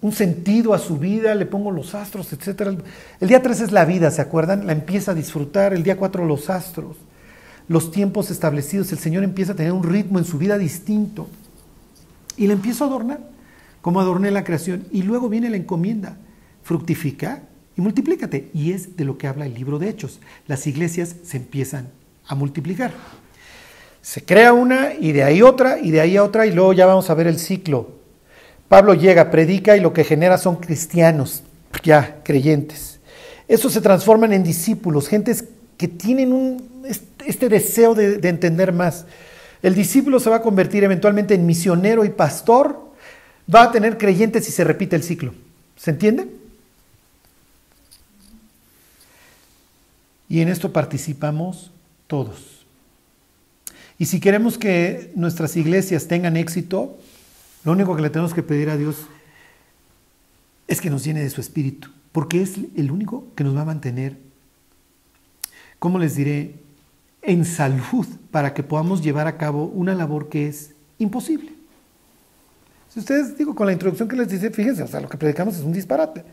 un 0.00 0.12
sentido 0.12 0.74
a 0.74 0.78
su 0.78 0.98
vida, 0.98 1.34
le 1.34 1.46
pongo 1.46 1.70
los 1.70 1.94
astros, 1.94 2.32
etc. 2.32 2.78
El 3.20 3.28
día 3.28 3.42
3 3.42 3.60
es 3.62 3.72
la 3.72 3.84
vida, 3.84 4.10
¿se 4.10 4.22
acuerdan? 4.22 4.66
La 4.66 4.72
empieza 4.72 5.12
a 5.12 5.14
disfrutar, 5.14 5.72
el 5.72 5.82
día 5.82 5.96
4 5.96 6.24
los 6.24 6.50
astros, 6.50 6.96
los 7.68 7.90
tiempos 7.90 8.30
establecidos, 8.30 8.92
el 8.92 8.98
Señor 8.98 9.24
empieza 9.24 9.52
a 9.52 9.56
tener 9.56 9.72
un 9.72 9.82
ritmo 9.82 10.18
en 10.18 10.24
su 10.24 10.38
vida 10.38 10.58
distinto. 10.58 11.28
Y 12.36 12.46
le 12.46 12.52
empiezo 12.52 12.84
a 12.84 12.86
adornar, 12.86 13.20
como 13.80 14.00
adorné 14.00 14.30
la 14.30 14.44
creación. 14.44 14.86
Y 14.92 15.02
luego 15.02 15.28
viene 15.28 15.50
la 15.50 15.56
encomienda, 15.56 16.16
fructifica 16.62 17.42
y 17.76 17.80
multiplícate. 17.80 18.50
Y 18.52 18.72
es 18.72 18.96
de 18.96 19.04
lo 19.04 19.18
que 19.18 19.26
habla 19.26 19.46
el 19.46 19.54
libro 19.54 19.78
de 19.78 19.88
Hechos. 19.88 20.20
Las 20.46 20.66
iglesias 20.66 21.16
se 21.24 21.38
empiezan 21.38 21.88
a 22.26 22.34
multiplicar. 22.34 22.92
Se 24.06 24.24
crea 24.24 24.52
una 24.52 24.94
y 24.94 25.10
de 25.10 25.24
ahí 25.24 25.42
otra 25.42 25.80
y 25.80 25.90
de 25.90 26.00
ahí 26.00 26.16
otra 26.16 26.46
y 26.46 26.52
luego 26.52 26.72
ya 26.72 26.86
vamos 26.86 27.10
a 27.10 27.14
ver 27.14 27.26
el 27.26 27.40
ciclo. 27.40 27.90
Pablo 28.68 28.94
llega, 28.94 29.32
predica 29.32 29.76
y 29.76 29.80
lo 29.80 29.92
que 29.92 30.04
genera 30.04 30.38
son 30.38 30.56
cristianos, 30.56 31.42
ya 31.82 32.20
creyentes. 32.22 33.00
Eso 33.48 33.68
se 33.68 33.80
transforman 33.80 34.32
en 34.32 34.44
discípulos, 34.44 35.08
gentes 35.08 35.46
que 35.76 35.88
tienen 35.88 36.32
un, 36.32 36.84
este 37.26 37.48
deseo 37.48 37.96
de, 37.96 38.18
de 38.18 38.28
entender 38.28 38.72
más. 38.72 39.06
El 39.60 39.74
discípulo 39.74 40.20
se 40.20 40.30
va 40.30 40.36
a 40.36 40.42
convertir 40.42 40.84
eventualmente 40.84 41.34
en 41.34 41.44
misionero 41.44 42.04
y 42.04 42.10
pastor, 42.10 42.78
va 43.52 43.64
a 43.64 43.72
tener 43.72 43.98
creyentes 43.98 44.48
y 44.48 44.52
se 44.52 44.62
repite 44.62 44.94
el 44.94 45.02
ciclo. 45.02 45.34
¿Se 45.76 45.90
entiende? 45.90 46.28
Y 50.28 50.42
en 50.42 50.48
esto 50.48 50.72
participamos 50.72 51.72
todos. 52.06 52.55
Y 53.98 54.06
si 54.06 54.20
queremos 54.20 54.58
que 54.58 55.12
nuestras 55.14 55.56
iglesias 55.56 56.08
tengan 56.08 56.36
éxito, 56.36 56.98
lo 57.64 57.72
único 57.72 57.96
que 57.96 58.02
le 58.02 58.10
tenemos 58.10 58.34
que 58.34 58.42
pedir 58.42 58.68
a 58.70 58.76
Dios 58.76 59.06
es 60.68 60.80
que 60.80 60.90
nos 60.90 61.04
llene 61.04 61.22
de 61.22 61.30
su 61.30 61.40
espíritu, 61.40 61.88
porque 62.12 62.42
es 62.42 62.56
el 62.76 62.90
único 62.90 63.26
que 63.34 63.44
nos 63.44 63.56
va 63.56 63.62
a 63.62 63.66
mantener, 63.66 64.18
¿cómo 65.78 65.98
les 65.98 66.16
diré?, 66.16 66.54
en 67.22 67.44
salud 67.44 68.06
para 68.30 68.54
que 68.54 68.62
podamos 68.62 69.02
llevar 69.02 69.26
a 69.26 69.36
cabo 69.36 69.64
una 69.64 69.96
labor 69.96 70.28
que 70.28 70.46
es 70.46 70.74
imposible. 70.98 71.52
Si 72.88 73.00
ustedes, 73.00 73.36
digo, 73.36 73.54
con 73.54 73.66
la 73.66 73.72
introducción 73.72 74.08
que 74.08 74.14
les 74.14 74.28
dice, 74.28 74.50
fíjense, 74.50 74.84
o 74.84 74.86
sea, 74.86 75.00
lo 75.00 75.08
que 75.08 75.18
predicamos 75.18 75.56
es 75.56 75.62
un 75.62 75.72
disparate. 75.72 76.24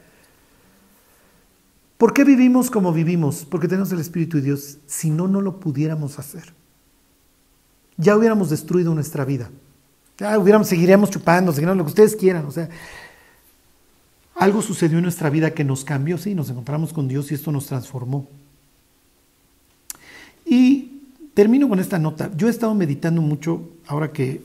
¿Por 1.97 2.13
qué 2.13 2.23
vivimos 2.23 2.69
como 2.69 2.93
vivimos? 2.93 3.43
Porque 3.43 3.67
tenemos 3.67 3.91
el 3.91 3.99
Espíritu 3.99 4.37
de 4.37 4.43
Dios. 4.43 4.77
Si 4.85 5.09
no, 5.09 5.27
no 5.27 5.41
lo 5.41 5.59
pudiéramos 5.59 6.19
hacer. 6.19 6.53
Ya 7.97 8.17
hubiéramos 8.17 8.49
destruido 8.49 8.93
nuestra 8.93 9.25
vida. 9.25 9.49
Ya 10.17 10.37
hubiéramos, 10.37 10.67
seguiríamos 10.67 11.09
chupando, 11.09 11.51
seguiríamos 11.51 11.77
lo 11.77 11.83
que 11.85 11.89
ustedes 11.89 12.15
quieran. 12.15 12.45
O 12.45 12.51
sea, 12.51 12.69
algo 14.35 14.61
sucedió 14.61 14.97
en 14.97 15.03
nuestra 15.03 15.29
vida 15.29 15.51
que 15.51 15.63
nos 15.63 15.83
cambió, 15.83 16.17
sí, 16.17 16.33
nos 16.35 16.49
encontramos 16.49 16.93
con 16.93 17.07
Dios 17.07 17.31
y 17.31 17.35
esto 17.35 17.51
nos 17.51 17.65
transformó. 17.67 18.27
Y 20.45 21.01
termino 21.33 21.69
con 21.69 21.79
esta 21.79 21.99
nota. 21.99 22.31
Yo 22.35 22.47
he 22.47 22.51
estado 22.51 22.73
meditando 22.73 23.21
mucho 23.21 23.69
ahora 23.87 24.11
que, 24.11 24.41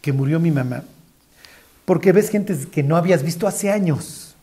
que 0.00 0.12
murió 0.12 0.40
mi 0.40 0.50
mamá, 0.50 0.84
porque 1.84 2.12
ves 2.12 2.30
gente 2.30 2.56
que 2.70 2.82
no 2.82 2.96
habías 2.96 3.22
visto 3.22 3.46
hace 3.46 3.70
años. 3.70 4.34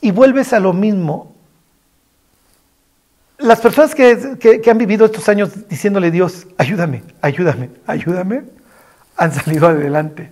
y 0.00 0.10
vuelves 0.10 0.52
a 0.52 0.60
lo 0.60 0.72
mismo. 0.72 1.33
Las 3.44 3.60
personas 3.60 3.94
que, 3.94 4.62
han 4.70 4.78
vivido 4.78 5.04
estos 5.04 5.28
años 5.28 5.68
diciéndole 5.68 6.10
Dios, 6.10 6.46
ayúdame, 6.56 7.02
ayúdame, 7.20 7.68
ayúdame, 7.86 8.44
han 9.18 9.34
salido 9.34 9.66
adelante. 9.66 10.30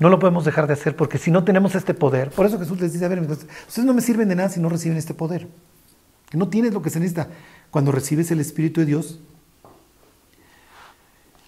No 0.00 0.08
lo 0.08 0.18
podemos 0.18 0.44
dejar 0.44 0.66
de 0.66 0.72
hacer 0.72 0.96
porque 0.96 1.18
si 1.18 1.30
no 1.30 1.44
tenemos 1.44 1.76
este 1.76 1.94
poder, 1.94 2.30
por 2.30 2.46
eso 2.46 2.58
Jesús 2.58 2.80
les 2.80 2.92
dice, 2.92 3.04
a 3.04 3.08
ver, 3.08 3.20
ustedes 3.20 3.84
no 3.84 3.94
me 3.94 4.00
sirven 4.00 4.28
de 4.28 4.34
nada 4.34 4.48
si 4.48 4.58
no 4.58 4.68
reciben 4.68 4.98
este 4.98 5.14
poder. 5.14 5.46
No 6.32 6.48
tienes 6.48 6.74
lo 6.74 6.82
que 6.82 6.90
se 6.90 6.98
necesita. 6.98 7.28
Cuando 7.70 7.92
recibes 7.92 8.28
el 8.32 8.40
Espíritu 8.40 8.80
de 8.80 8.86
Dios, 8.86 9.20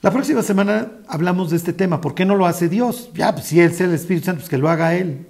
la 0.01 0.13
próxima 0.13 0.45
semana 0.45 0.93
hablamos 1.09 1.51
de 1.51 1.57
este 1.57 1.73
tema. 1.73 2.01
¿Por 2.01 2.15
qué 2.15 2.25
no 2.25 2.37
lo 2.37 2.47
hace 2.47 2.69
Dios? 2.69 3.11
Ya, 3.15 3.33
pues, 3.35 3.47
si 3.47 3.59
Él 3.61 3.73
es 3.73 3.81
el 3.81 3.93
Espíritu 3.93 4.27
Santo, 4.27 4.43
pues 4.43 4.49
que 4.49 4.59
lo 4.59 4.69
haga 4.69 4.95
Él. 4.95 5.27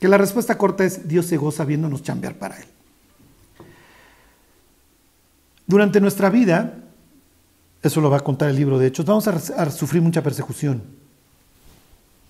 Que 0.00 0.08
la 0.08 0.16
respuesta 0.16 0.56
corta 0.56 0.86
es 0.86 1.06
Dios 1.06 1.26
se 1.26 1.36
goza 1.36 1.66
viéndonos 1.66 2.02
chambear 2.02 2.36
para 2.36 2.56
Él. 2.56 2.64
Durante 5.68 6.00
nuestra 6.00 6.30
vida, 6.30 6.74
Eso 7.80 8.00
lo 8.00 8.10
va 8.10 8.16
a 8.16 8.20
contar 8.20 8.50
el 8.50 8.56
libro 8.56 8.76
de 8.76 8.88
Hechos. 8.88 9.06
Vamos 9.06 9.28
a, 9.28 9.70
sufrir 9.70 10.02
mucha 10.02 10.20
persecución. 10.20 10.82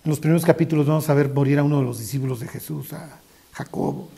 En 0.04 0.10
los 0.10 0.20
primeros 0.20 0.44
capítulos 0.44 0.86
vamos 0.86 1.08
a 1.08 1.14
ver 1.14 1.32
morir 1.32 1.58
a 1.58 1.62
uno 1.62 1.78
de 1.78 1.84
los 1.84 1.98
discípulos 1.98 2.40
de 2.40 2.48
Jesús, 2.48 2.92
a 2.92 3.18
Jacobo, 3.52 4.10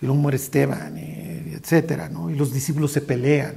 y 0.00 0.06
luego 0.06 0.20
muere 0.20 0.36
Esteban, 0.36 0.96
etcétera, 0.96 2.08
¿no? 2.08 2.30
Y 2.30 2.36
los 2.36 2.52
discípulos 2.52 2.92
se 2.92 3.00
pelean. 3.00 3.56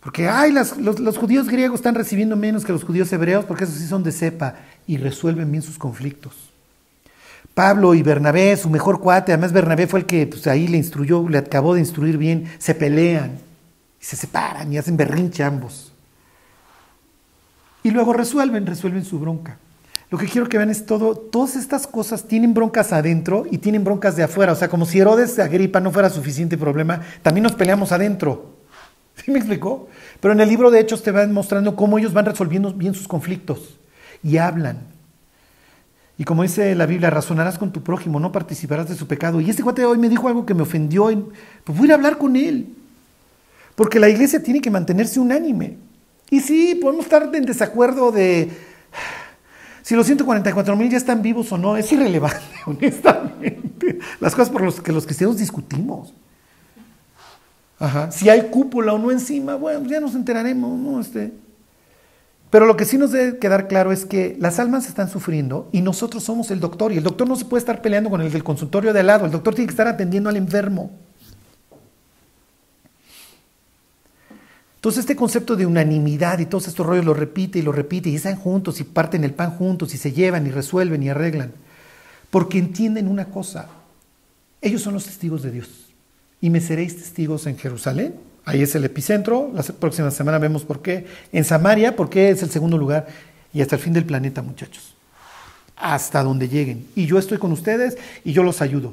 Porque, 0.00 0.28
ay, 0.28 0.50
los 0.52 1.16
judíos 1.16 1.48
griegos 1.48 1.78
están 1.78 1.94
recibiendo 1.94 2.34
menos 2.34 2.64
que 2.64 2.72
los 2.72 2.82
judíos 2.82 3.12
hebreos, 3.12 3.44
porque 3.44 3.62
esos 3.62 3.76
sí 3.76 3.86
son 3.86 4.02
de 4.02 4.10
cepa 4.10 4.56
y 4.88 4.96
resuelven 4.96 5.50
bien 5.52 5.62
sus 5.62 5.78
conflictos. 5.78 6.34
Pablo 7.54 7.94
y 7.94 8.02
Bernabé, 8.02 8.56
su 8.56 8.68
mejor 8.68 8.98
cuate, 8.98 9.32
además 9.32 9.52
Bernabé 9.52 9.86
fue 9.86 10.00
el 10.00 10.06
que 10.06 10.26
pues, 10.26 10.48
ahí 10.48 10.66
le 10.66 10.76
instruyó, 10.76 11.28
le 11.28 11.38
acabó 11.38 11.74
de 11.74 11.80
instruir 11.80 12.18
bien, 12.18 12.50
se 12.58 12.74
pelean, 12.74 13.43
se 14.04 14.16
separan 14.16 14.70
y 14.70 14.76
hacen 14.76 14.96
berrinche 14.96 15.42
ambos. 15.42 15.92
Y 17.82 17.90
luego 17.90 18.12
resuelven, 18.12 18.66
resuelven 18.66 19.04
su 19.04 19.18
bronca. 19.18 19.58
Lo 20.10 20.18
que 20.18 20.26
quiero 20.26 20.48
que 20.48 20.58
vean 20.58 20.68
es 20.68 20.84
todo, 20.84 21.16
todas 21.16 21.56
estas 21.56 21.86
cosas 21.86 22.28
tienen 22.28 22.52
broncas 22.52 22.92
adentro 22.92 23.46
y 23.50 23.58
tienen 23.58 23.82
broncas 23.82 24.14
de 24.16 24.22
afuera. 24.22 24.52
O 24.52 24.56
sea, 24.56 24.68
como 24.68 24.84
si 24.84 25.00
Herodes 25.00 25.38
Agripa 25.38 25.80
no 25.80 25.90
fuera 25.90 26.10
suficiente 26.10 26.58
problema, 26.58 27.00
también 27.22 27.44
nos 27.44 27.54
peleamos 27.54 27.92
adentro. 27.92 28.56
¿Sí 29.16 29.30
me 29.30 29.38
explicó? 29.38 29.88
Pero 30.20 30.34
en 30.34 30.40
el 30.40 30.50
libro 30.50 30.70
de 30.70 30.80
Hechos 30.80 31.02
te 31.02 31.10
van 31.10 31.32
mostrando 31.32 31.74
cómo 31.74 31.98
ellos 31.98 32.12
van 32.12 32.26
resolviendo 32.26 32.72
bien 32.74 32.94
sus 32.94 33.08
conflictos 33.08 33.78
y 34.22 34.36
hablan. 34.36 34.80
Y 36.18 36.24
como 36.24 36.42
dice 36.42 36.74
la 36.74 36.84
Biblia, 36.84 37.08
razonarás 37.08 37.58
con 37.58 37.72
tu 37.72 37.82
prójimo, 37.82 38.20
no 38.20 38.32
participarás 38.32 38.88
de 38.88 38.96
su 38.96 39.06
pecado. 39.06 39.40
Y 39.40 39.48
este 39.48 39.62
cuate 39.62 39.84
hoy 39.84 39.98
me 39.98 40.10
dijo 40.10 40.28
algo 40.28 40.44
que 40.44 40.54
me 40.54 40.62
ofendió, 40.62 41.06
pues 41.64 41.78
voy 41.78 41.90
a 41.90 41.94
hablar 41.94 42.18
con 42.18 42.36
él. 42.36 42.68
Porque 43.74 43.98
la 43.98 44.08
iglesia 44.08 44.42
tiene 44.42 44.60
que 44.60 44.70
mantenerse 44.70 45.18
unánime. 45.18 45.76
Y 46.30 46.40
sí, 46.40 46.78
podemos 46.80 47.04
estar 47.04 47.28
en 47.34 47.44
desacuerdo 47.44 48.12
de 48.12 48.50
si 49.82 49.94
los 49.94 50.06
144 50.06 50.76
mil 50.76 50.90
ya 50.90 50.96
están 50.96 51.22
vivos 51.22 51.50
o 51.52 51.58
no. 51.58 51.76
Es 51.76 51.92
irrelevante, 51.92 52.38
honestamente. 52.66 53.98
Las 54.20 54.34
cosas 54.34 54.50
por 54.50 54.62
las 54.62 54.80
que 54.80 54.92
los 54.92 55.06
cristianos 55.06 55.38
discutimos. 55.38 56.14
Ajá. 57.78 58.10
Si 58.10 58.28
hay 58.28 58.42
cúpula 58.42 58.92
o 58.92 58.98
no 58.98 59.10
encima, 59.10 59.56
bueno, 59.56 59.86
ya 59.88 60.00
nos 60.00 60.14
enteraremos, 60.14 60.78
¿no? 60.78 61.00
Este. 61.00 61.32
Pero 62.54 62.66
lo 62.66 62.76
que 62.76 62.84
sí 62.84 62.98
nos 62.98 63.10
debe 63.10 63.38
quedar 63.38 63.66
claro 63.66 63.90
es 63.90 64.04
que 64.04 64.36
las 64.38 64.60
almas 64.60 64.86
están 64.86 65.10
sufriendo 65.10 65.68
y 65.72 65.80
nosotros 65.80 66.22
somos 66.22 66.52
el 66.52 66.60
doctor. 66.60 66.92
Y 66.92 66.98
el 66.98 67.02
doctor 67.02 67.28
no 67.28 67.34
se 67.34 67.44
puede 67.46 67.58
estar 67.58 67.82
peleando 67.82 68.10
con 68.10 68.20
el 68.20 68.30
del 68.30 68.44
consultorio 68.44 68.92
de 68.92 69.00
al 69.00 69.08
lado. 69.08 69.24
El 69.26 69.32
doctor 69.32 69.56
tiene 69.56 69.66
que 69.66 69.72
estar 69.72 69.88
atendiendo 69.88 70.30
al 70.30 70.36
enfermo. 70.36 70.92
Entonces 74.84 75.00
este 75.00 75.16
concepto 75.16 75.56
de 75.56 75.64
unanimidad 75.64 76.40
y 76.40 76.44
todos 76.44 76.68
estos 76.68 76.84
rollos 76.84 77.06
lo 77.06 77.14
repite 77.14 77.58
y 77.58 77.62
lo 77.62 77.72
repite 77.72 78.10
y 78.10 78.16
están 78.16 78.36
juntos 78.36 78.80
y 78.80 78.84
parten 78.84 79.24
el 79.24 79.32
pan 79.32 79.52
juntos 79.52 79.94
y 79.94 79.96
se 79.96 80.12
llevan 80.12 80.46
y 80.46 80.50
resuelven 80.50 81.02
y 81.02 81.08
arreglan. 81.08 81.52
Porque 82.30 82.58
entienden 82.58 83.08
una 83.08 83.24
cosa, 83.24 83.68
ellos 84.60 84.82
son 84.82 84.92
los 84.92 85.06
testigos 85.06 85.42
de 85.42 85.52
Dios 85.52 85.86
y 86.38 86.50
me 86.50 86.60
seréis 86.60 86.98
testigos 86.98 87.46
en 87.46 87.56
Jerusalén, 87.56 88.16
ahí 88.44 88.60
es 88.60 88.74
el 88.74 88.84
epicentro, 88.84 89.50
la 89.54 89.62
próxima 89.62 90.10
semana 90.10 90.36
vemos 90.36 90.64
por 90.64 90.82
qué, 90.82 91.06
en 91.32 91.44
Samaria, 91.44 91.96
porque 91.96 92.28
es 92.28 92.42
el 92.42 92.50
segundo 92.50 92.76
lugar 92.76 93.06
y 93.54 93.62
hasta 93.62 93.76
el 93.76 93.80
fin 93.80 93.94
del 93.94 94.04
planeta 94.04 94.42
muchachos, 94.42 94.94
hasta 95.76 96.22
donde 96.22 96.50
lleguen. 96.50 96.86
Y 96.94 97.06
yo 97.06 97.18
estoy 97.18 97.38
con 97.38 97.52
ustedes 97.52 97.96
y 98.22 98.34
yo 98.34 98.42
los 98.42 98.60
ayudo, 98.60 98.92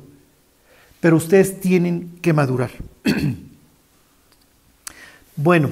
pero 1.02 1.18
ustedes 1.18 1.60
tienen 1.60 2.18
que 2.22 2.32
madurar. 2.32 2.72
Bueno, 5.36 5.70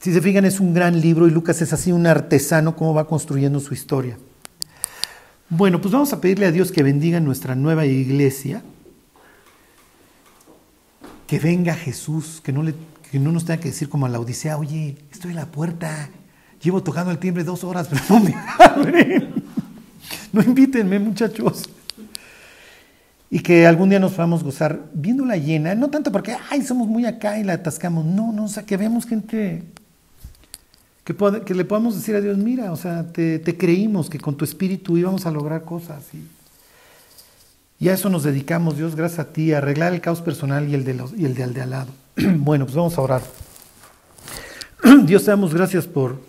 si 0.00 0.12
se 0.12 0.20
fijan 0.20 0.44
es 0.44 0.60
un 0.60 0.74
gran 0.74 1.00
libro 1.00 1.26
y 1.26 1.30
Lucas 1.30 1.62
es 1.62 1.72
así 1.72 1.92
un 1.92 2.06
artesano 2.06 2.76
cómo 2.76 2.94
va 2.94 3.06
construyendo 3.06 3.60
su 3.60 3.74
historia. 3.74 4.18
Bueno, 5.48 5.80
pues 5.80 5.92
vamos 5.92 6.12
a 6.12 6.20
pedirle 6.20 6.46
a 6.46 6.52
Dios 6.52 6.72
que 6.72 6.82
bendiga 6.82 7.20
nuestra 7.20 7.54
nueva 7.54 7.86
iglesia, 7.86 8.62
que 11.26 11.38
venga 11.38 11.74
Jesús, 11.74 12.40
que 12.42 12.52
no, 12.52 12.62
le, 12.62 12.74
que 13.10 13.18
no 13.18 13.30
nos 13.30 13.44
tenga 13.44 13.60
que 13.60 13.68
decir 13.68 13.88
como 13.88 14.06
a 14.06 14.08
la 14.08 14.18
Odisea, 14.18 14.58
oye, 14.58 14.96
estoy 15.12 15.30
en 15.30 15.36
la 15.36 15.46
puerta, 15.46 16.10
llevo 16.60 16.82
tocando 16.82 17.12
el 17.12 17.18
timbre 17.18 17.44
dos 17.44 17.62
horas, 17.64 17.88
pero 17.88 18.02
no 18.10 18.20
me. 18.20 18.34
No 20.32 20.42
invítenme 20.42 20.98
muchachos. 20.98 21.70
Y 23.30 23.40
que 23.40 23.66
algún 23.66 23.88
día 23.88 23.98
nos 23.98 24.12
podamos 24.12 24.44
gozar 24.44 24.84
viéndola 24.92 25.36
llena, 25.36 25.74
no 25.74 25.90
tanto 25.90 26.12
porque, 26.12 26.36
ay, 26.50 26.62
somos 26.62 26.86
muy 26.86 27.06
acá 27.06 27.38
y 27.38 27.44
la 27.44 27.54
atascamos, 27.54 28.04
no, 28.04 28.32
no, 28.32 28.44
o 28.44 28.48
sea, 28.48 28.64
que 28.64 28.76
vemos 28.76 29.04
gente, 29.04 29.64
que, 31.06 31.16
que 31.44 31.54
le 31.54 31.64
podamos 31.64 31.94
decir 31.94 32.16
a 32.16 32.20
Dios, 32.20 32.36
mira, 32.36 32.72
o 32.72 32.76
sea, 32.76 33.06
te, 33.12 33.40
creímos 33.56 34.10
que 34.10 34.18
con 34.18 34.36
tu 34.36 34.44
espíritu 34.44 34.96
íbamos 34.96 35.24
a 35.24 35.30
lograr 35.30 35.64
cosas. 35.64 36.02
Y, 36.12 37.84
y 37.84 37.88
a 37.88 37.94
eso 37.94 38.10
nos 38.10 38.24
dedicamos, 38.24 38.76
Dios, 38.76 38.96
gracias 38.96 39.20
a 39.20 39.32
ti, 39.32 39.52
a 39.52 39.58
arreglar 39.58 39.94
el 39.94 40.00
caos 40.00 40.20
personal 40.20 40.68
y 40.68 40.74
el 40.74 40.84
de, 40.84 40.94
los, 40.94 41.12
y 41.16 41.24
el 41.24 41.34
de 41.34 41.44
al 41.44 41.54
de 41.54 41.62
al 41.62 41.70
lado. 41.70 41.92
bueno, 42.16 42.64
pues 42.64 42.76
vamos 42.76 42.98
a 42.98 43.02
orar. 43.02 43.22
Dios, 45.04 45.24
te 45.24 45.30
damos 45.30 45.54
gracias 45.54 45.86
por, 45.86 46.20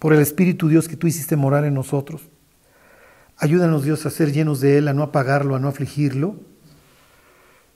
por 0.00 0.12
el 0.12 0.20
Espíritu, 0.20 0.68
Dios, 0.68 0.88
que 0.88 0.96
tú 0.96 1.06
hiciste 1.06 1.36
morar 1.36 1.64
en 1.64 1.74
nosotros. 1.74 2.22
Ayúdanos, 3.36 3.84
Dios, 3.84 4.06
a 4.06 4.10
ser 4.10 4.32
llenos 4.32 4.60
de 4.60 4.78
Él, 4.78 4.88
a 4.88 4.94
no 4.94 5.02
apagarlo, 5.02 5.56
a 5.56 5.58
no 5.58 5.68
afligirlo. 5.68 6.36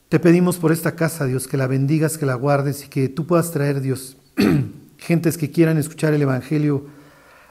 Te 0.09 0.19
pedimos 0.19 0.57
por 0.57 0.73
esta 0.73 0.95
casa, 0.97 1.27
Dios, 1.27 1.47
que 1.47 1.57
la 1.57 1.67
bendigas, 1.67 2.17
que 2.17 2.27
la 2.27 2.35
guardes 2.35 2.85
y 2.85 2.89
que 2.89 3.09
tú 3.09 3.27
puedas 3.27 3.51
traer, 3.51 3.81
Dios, 3.81 4.17
gentes 4.99 5.37
que 5.37 5.51
quieran 5.51 5.77
escuchar 5.77 6.15
el 6.15 6.23
Evangelio. 6.23 6.87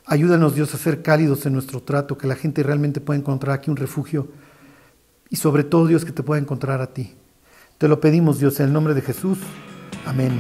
Ayúdanos, 0.06 0.56
Dios, 0.56 0.74
a 0.74 0.78
ser 0.78 1.02
cálidos 1.02 1.46
en 1.46 1.54
nuestro 1.54 1.82
trato, 1.82 2.18
que 2.18 2.28
la 2.28 2.36
gente 2.36 2.64
realmente 2.64 3.02
pueda 3.02 3.20
encontrar 3.20 3.56
aquí 3.56 3.70
un 3.70 3.78
refugio 3.78 4.30
y 5.30 5.36
sobre 5.36 5.64
todo, 5.64 5.88
Dios, 5.88 6.06
que 6.06 6.12
te 6.12 6.24
pueda 6.24 6.42
encontrar 6.42 6.82
a 6.82 6.94
ti. 6.94 7.14
Te 7.78 7.88
lo 7.88 8.00
pedimos, 8.00 8.40
Dios, 8.40 8.60
en 8.60 8.68
el 8.68 8.74
nombre 8.74 8.94
de 8.94 9.02
Jesús. 9.02 9.38
Amén. 10.06 10.40